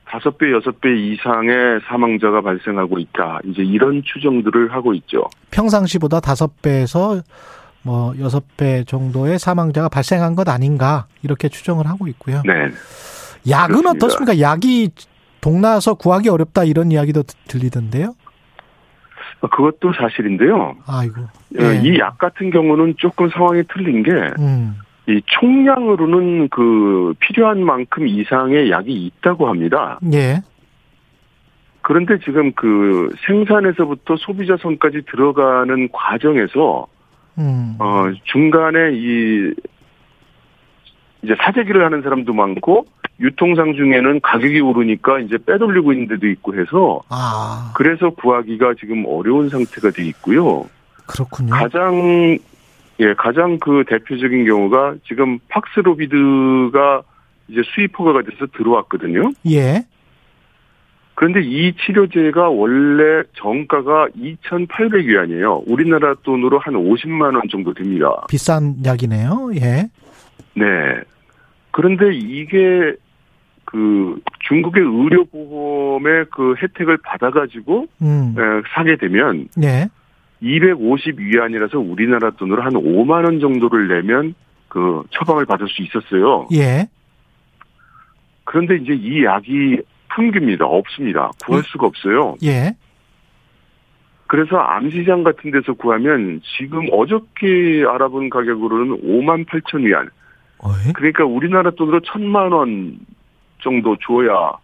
[0.10, 3.40] 다섯 배, 여섯 배 이상의 사망자가 발생하고 있다.
[3.46, 5.26] 이제 이런 추정들을 하고 있죠.
[5.52, 7.22] 평상시보다 다섯 배에서
[7.84, 12.42] 뭐 여섯 배 정도의 사망자가 발생한 것 아닌가 이렇게 추정을 하고 있고요.
[12.46, 12.70] 네.
[13.50, 13.92] 약은 그렇습니다.
[13.92, 14.40] 어떻습니까?
[14.40, 14.92] 약이
[15.42, 18.16] 동나서 구하기 어렵다 이런 이야기도 들리던데요.
[19.40, 20.76] 그것도 사실인데요.
[20.88, 21.22] 아이고.
[21.60, 21.82] 예.
[21.84, 24.76] 이약 같은 경우는 조금 상황이 틀린 게, 음.
[25.08, 30.00] 이 총량으로는 그 필요한 만큼 이상의 약이 있다고 합니다.
[30.14, 30.42] 예.
[31.82, 36.88] 그런데 지금 그 생산에서부터 소비자 손까지 들어가는 과정에서,
[37.38, 37.76] 음.
[37.80, 39.54] 어, 중간에 이,
[41.24, 42.86] 이제 사재기를 하는 사람도 많고,
[43.20, 47.72] 유통상 중에는 가격이 오르니까 이제 빼돌리고 있는 데도 있고 해서 아.
[47.76, 50.66] 그래서 구하기가 지금 어려운 상태가 돼 있고요.
[51.08, 51.52] 그렇군요.
[51.52, 52.38] 가장
[53.00, 57.04] 예, 가장 그 대표적인 경우가 지금 팍스로비드가
[57.48, 59.32] 이제 수입 허가가 돼서 들어왔거든요.
[59.50, 59.86] 예.
[61.16, 65.64] 그런데 이 치료제가 원래 정가가 2,800위안이에요.
[65.68, 68.26] 우리나라 돈으로 한 50만 원 정도 됩니다.
[68.30, 69.52] 비싼 약이네요.
[69.56, 69.90] 예.
[70.54, 70.66] 네.
[71.72, 72.96] 그런데 이게
[73.66, 78.36] 그 중국의 의료보험의 그 혜택을 받아가지고 음.
[78.74, 79.90] 사게 되면 네.
[80.42, 84.36] 250 위안이라서 우리나라 돈으로 한 5만 원 정도를 내면
[84.68, 86.48] 그 처방을 받을 수 있었어요.
[86.54, 86.88] 예.
[88.44, 89.82] 그런데 이제 이 약이
[90.16, 90.66] 품깁니다.
[90.66, 91.32] 없습니다.
[91.46, 91.70] 구할 예.
[91.72, 92.36] 수가 없어요.
[92.44, 92.76] 예.
[94.28, 100.10] 그래서 암시장 같은 데서 구하면 지금 어저께 알아본 가격으로는 5만 8천 위안.
[100.94, 103.00] 그러니까 우리나라 돈으로 천만 원
[103.62, 104.60] 정도 줘야 어,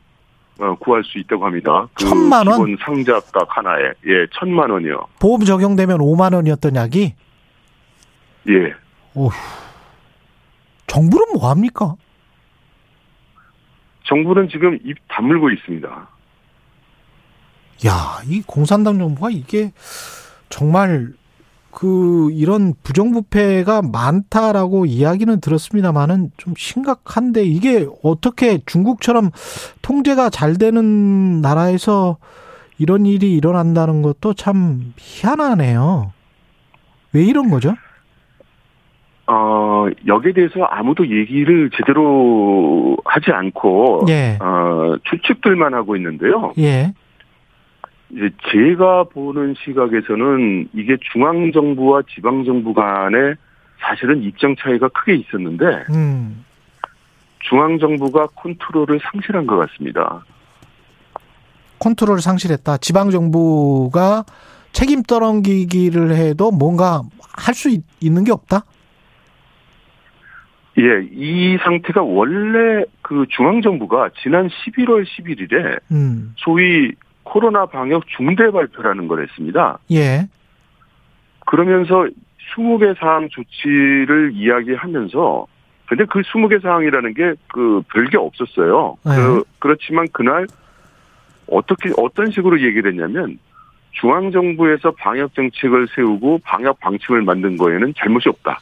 [0.80, 1.88] 구할 수 있다고 합니다.
[1.94, 2.66] 그 천만 원?
[2.66, 5.08] 기본 상자값 하나에 예 천만 원이요.
[5.20, 7.16] 보험 적용되면 5만 원이었던 약이
[8.50, 8.74] 예.
[9.16, 9.30] 오
[10.88, 11.96] 정부는 뭐 합니까?
[14.06, 16.08] 정부는 지금 입 다물고 있습니다.
[17.88, 19.72] 야, 이 공산당 정부가 이게
[20.50, 21.14] 정말
[21.74, 29.32] 그 이런 부정부패가 많다라고 이야기는 들었습니다만은 좀 심각한데 이게 어떻게 중국처럼
[29.82, 32.18] 통제가 잘 되는 나라에서
[32.78, 36.14] 이런 일이 일어난다는 것도 참 희한하네요.
[37.14, 37.74] 왜 이런 거죠?
[39.26, 44.38] 어, 여기에 대해서 아무도 얘기를 제대로 하지 않고, 예.
[44.42, 46.54] 어, 추측들만 하고 있는데요.
[46.58, 46.94] 예.
[48.14, 53.36] 이제 제가 보는 시각에서는 이게 중앙 정부와 지방 정부 간에
[53.80, 56.46] 사실은 입장 차이가 크게 있었는데, 음.
[57.40, 60.24] 중앙 정부가 컨트롤을 상실한 것 같습니다.
[61.80, 62.78] 컨트롤을 상실했다.
[62.78, 64.24] 지방 정부가
[64.72, 67.02] 책임 떠넘기기를 해도 뭔가
[67.36, 68.64] 할 수 있는 게 없다?
[70.80, 76.34] 예, 이 상태가 원래 그 중앙 정부가 지난 11월 11일에 음.
[76.38, 76.92] 소위
[77.24, 79.80] 코로나 방역 중대 발표라는 걸 했습니다.
[79.92, 80.28] 예.
[81.46, 82.08] 그러면서
[82.56, 85.48] 20개 사항 조치를 이야기하면서
[85.88, 88.98] 근데 그 20개 사항이라는 게 그 별게 없었어요.
[89.06, 89.16] 네.
[89.16, 90.48] 그, 그렇지만 그날
[91.48, 93.38] 어떻게 어떤 식으로 얘기를 했냐면
[93.92, 98.60] 중앙 정부에서 방역 정책을 세우고 방역 방침을 만든 거에는 잘못이 없다.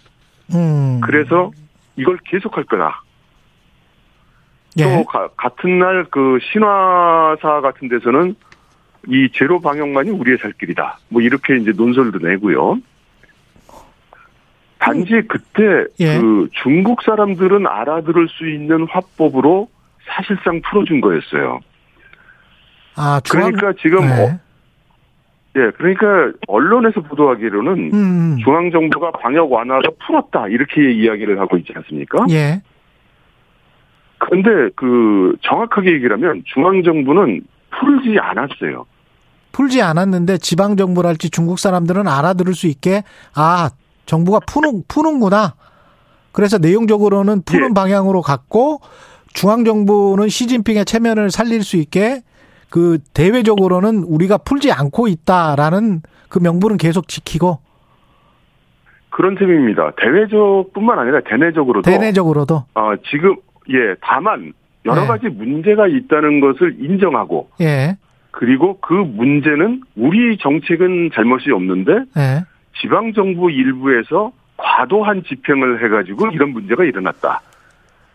[0.53, 0.99] 음.
[1.01, 1.51] 그래서
[1.95, 3.01] 이걸 계속할 거다.
[4.79, 4.83] 예.
[4.83, 8.35] 또 가, 같은 날 그 신화사 같은 데서는
[9.07, 10.99] 이 제로 방역만이 우리의 살 길이다.
[11.09, 12.79] 뭐 이렇게 이제 논설도 내고요.
[14.77, 15.27] 단지 음.
[15.27, 16.19] 그때 예.
[16.19, 19.69] 그 중국 사람들은 알아들을 수 있는 화법으로
[20.05, 21.59] 사실상 풀어준 거였어요.
[22.95, 23.51] 아, 중앙...
[23.51, 24.23] 그러니까 지금 네.
[24.23, 24.39] 어,
[25.57, 27.93] 예, 그러니까 언론에서 보도하기로는 음.
[27.93, 28.37] 음.
[28.43, 32.25] 중앙 정부가 방역 완화를 풀었다 이렇게 이야기를 하고 있지 않습니까?
[32.31, 32.61] 예.
[34.17, 37.41] 근데 그 정확하게 얘기를 하면 중앙 정부는
[37.71, 38.85] 풀지 않았어요.
[39.51, 43.03] 풀지 않았는데 지방 정부랄지 중국 사람들은 알아들을 수 있게
[43.35, 43.69] 아
[44.05, 45.55] 정부가 푸는 푸는구나.
[46.31, 47.73] 그래서 내용적으로는 푸는 예.
[47.73, 48.79] 방향으로 갔고
[49.33, 52.21] 중앙 정부는 시진핑의 체면을 살릴 수 있게
[52.69, 57.59] 그 대외적으로는 우리가 풀지 않고 있다라는 그 명분은 계속 지키고
[59.09, 59.91] 그런 셈입니다.
[59.97, 63.35] 대외적뿐만 아니라 대내적으로도 대내적으로도 어, 지금
[63.69, 64.53] 예 다만
[64.85, 65.07] 여러 예.
[65.07, 67.97] 가지 문제가 있다는 것을 인정하고 예.
[68.31, 72.45] 그리고 그 문제는 우리 정책은 잘못이 없는데 예.
[72.81, 77.41] 지방 정부 일부에서 과도한 집행을 해가지고 이런 문제가 일어났다.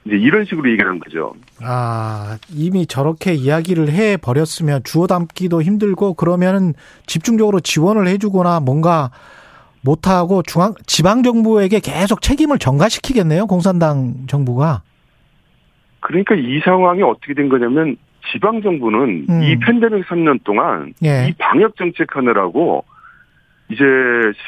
[0.06, 1.34] 이제 이런 식으로 얘기하는 거죠.
[1.62, 6.74] 아, 이미 저렇게 이야기를 해 버렸으면 주워 담기도 힘들고 그러면은
[7.06, 9.10] 집중적으로 지원을 해주거나 뭔가
[9.82, 13.47] 못하고 중앙, 지방 정부에게 계속 책임을 전가시키겠네요.
[13.47, 14.82] 공산당 정부가.
[16.01, 17.97] 그러니까 이 상황이 어떻게 된 거냐면
[18.32, 19.43] 지방 정부는 음.
[19.43, 21.28] 이 팬데믹 3년 동안 예.
[21.28, 22.85] 이 방역 정책 하느라고
[23.69, 23.82] 이제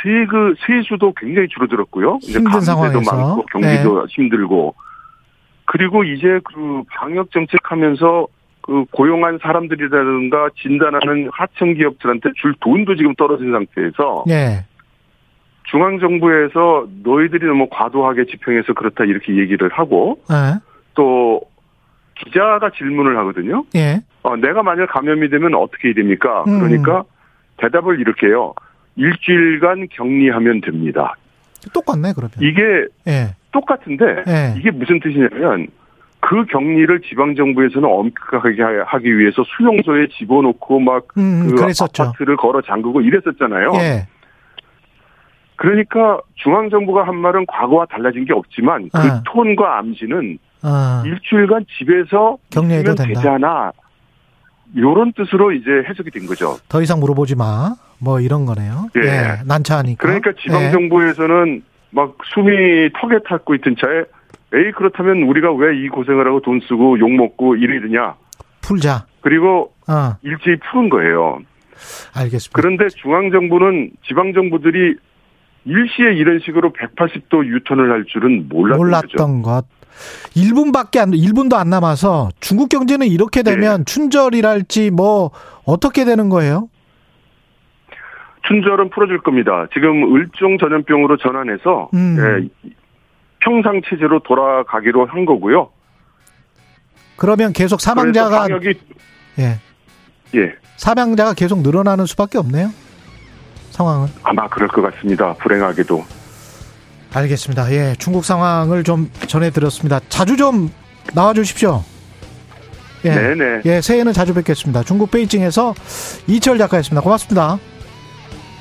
[0.03, 2.19] 세그 세수도 굉장히 줄어들었고요.
[2.23, 4.07] 이제 감세도 많고 경기도 네.
[4.09, 4.75] 힘들고
[5.65, 8.27] 그리고 이제 그 방역 정책하면서
[8.63, 14.65] 그 고용한 사람들이라든가 진단하는 하청 기업들한테 줄 돈도 지금 떨어진 상태에서 네.
[15.65, 20.59] 중앙 정부에서 너희들이 너무 과도하게 집행해서 그렇다 이렇게 얘기를 하고 네.
[20.95, 21.41] 또
[22.25, 23.65] 기자가 질문을 하거든요.
[23.73, 24.01] 네.
[24.23, 26.45] 어, 내가 만약 감염이 되면 어떻게 됩니까?
[26.47, 26.61] 음.
[26.61, 27.05] 그러니까
[27.59, 28.55] 대답을 이렇게 해요.
[28.97, 31.15] 일주일간 격리하면 됩니다.
[31.73, 32.31] 똑같네 그러면.
[32.41, 33.35] 이게 예.
[33.53, 34.55] 똑같은데 네.
[34.59, 35.69] 이게 무슨 뜻이냐면
[36.21, 43.01] 그 격리를 지방 정부에서는 엄격하게 하기 위해서 수용소에 집어넣고 막그 음, 그 아파트를 걸어 잠그고
[43.01, 43.73] 이랬었잖아요.
[43.75, 44.07] 예.
[45.57, 49.23] 그러니까 중앙 정부가 한 말은 과거와 달라진 게 없지만 그 아.
[49.27, 51.03] 톤과 암시는 아.
[51.07, 53.21] 일주일간 집에서 격리해도 된다.
[53.21, 53.73] 되잖아.
[54.77, 56.59] 요런 뜻으로 이제 해석이 된 거죠.
[56.69, 57.75] 더 이상 물어보지 마.
[58.01, 58.89] 뭐 이런 거네요.
[58.97, 59.01] 예.
[59.09, 60.01] 예 난처하니까.
[60.07, 60.71] 그러니까 지방 예.
[60.71, 64.05] 정부에서는 막 숨이 턱에 탔고 있던 차에
[64.55, 68.15] 에이 그렇다면 우리가 왜 이 고생을 하고 돈 쓰고 욕 먹고 이래야 되냐
[68.63, 70.17] 풀자 그리고 어.
[70.23, 71.41] 일제히 푸는 거예요
[72.15, 72.51] 알겠습니다.
[72.61, 74.97] 그런데 중앙 정부는 지방 정부들이
[75.65, 79.65] 일시에 이런 식으로 180도 유턴을 할 줄은 몰랐던, 몰랐던 것.
[80.37, 83.85] 1분밖에 안 1분도 안 남아서 중국 경제는 이렇게 되면 네.
[83.85, 85.31] 춘절이랄지 뭐
[85.65, 86.69] 어떻게 되는 거예요?
[88.47, 89.67] 춘절은 풀어줄 겁니다.
[89.75, 92.17] 지금 을종 전염병으로 전환해서 음.
[92.19, 92.71] 예,
[93.41, 95.71] 평상 체제로 돌아가기로 한 거고요.
[97.17, 98.49] 그러면 계속 사망자가
[99.39, 99.59] 예.
[100.35, 100.55] 예.
[100.77, 102.71] 사망자가 계속 늘어나는 수밖에 없네요.
[103.71, 105.35] 상황은 아마 그럴 것 같습니다.
[105.35, 106.18] 불행하게도.
[107.13, 107.73] 알겠습니다.
[107.73, 110.01] 예, 중국 상황을 좀 전해드렸습니다.
[110.09, 110.71] 자주 좀
[111.15, 111.83] 나와주십시오.
[113.05, 113.63] 예, 네네.
[113.65, 114.83] 예, 새해는 자주 뵙겠습니다.
[114.83, 115.75] 중국 베이징에서
[116.27, 117.01] 이철 작가였습니다.
[117.01, 117.59] 고맙습니다.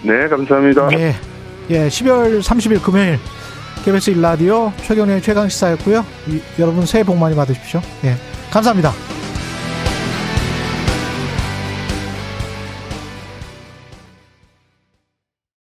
[0.04, 0.90] 네, 감사합니다.
[0.94, 1.16] 예,
[1.70, 3.20] 예, 12월 30일 금요일
[3.84, 6.06] KBS 일라디오 최경련의 최강시사였고요.
[6.60, 7.82] 여러분 새해 복 많이 받으십시오.
[8.06, 8.16] 예,
[8.52, 8.92] 감사합니다.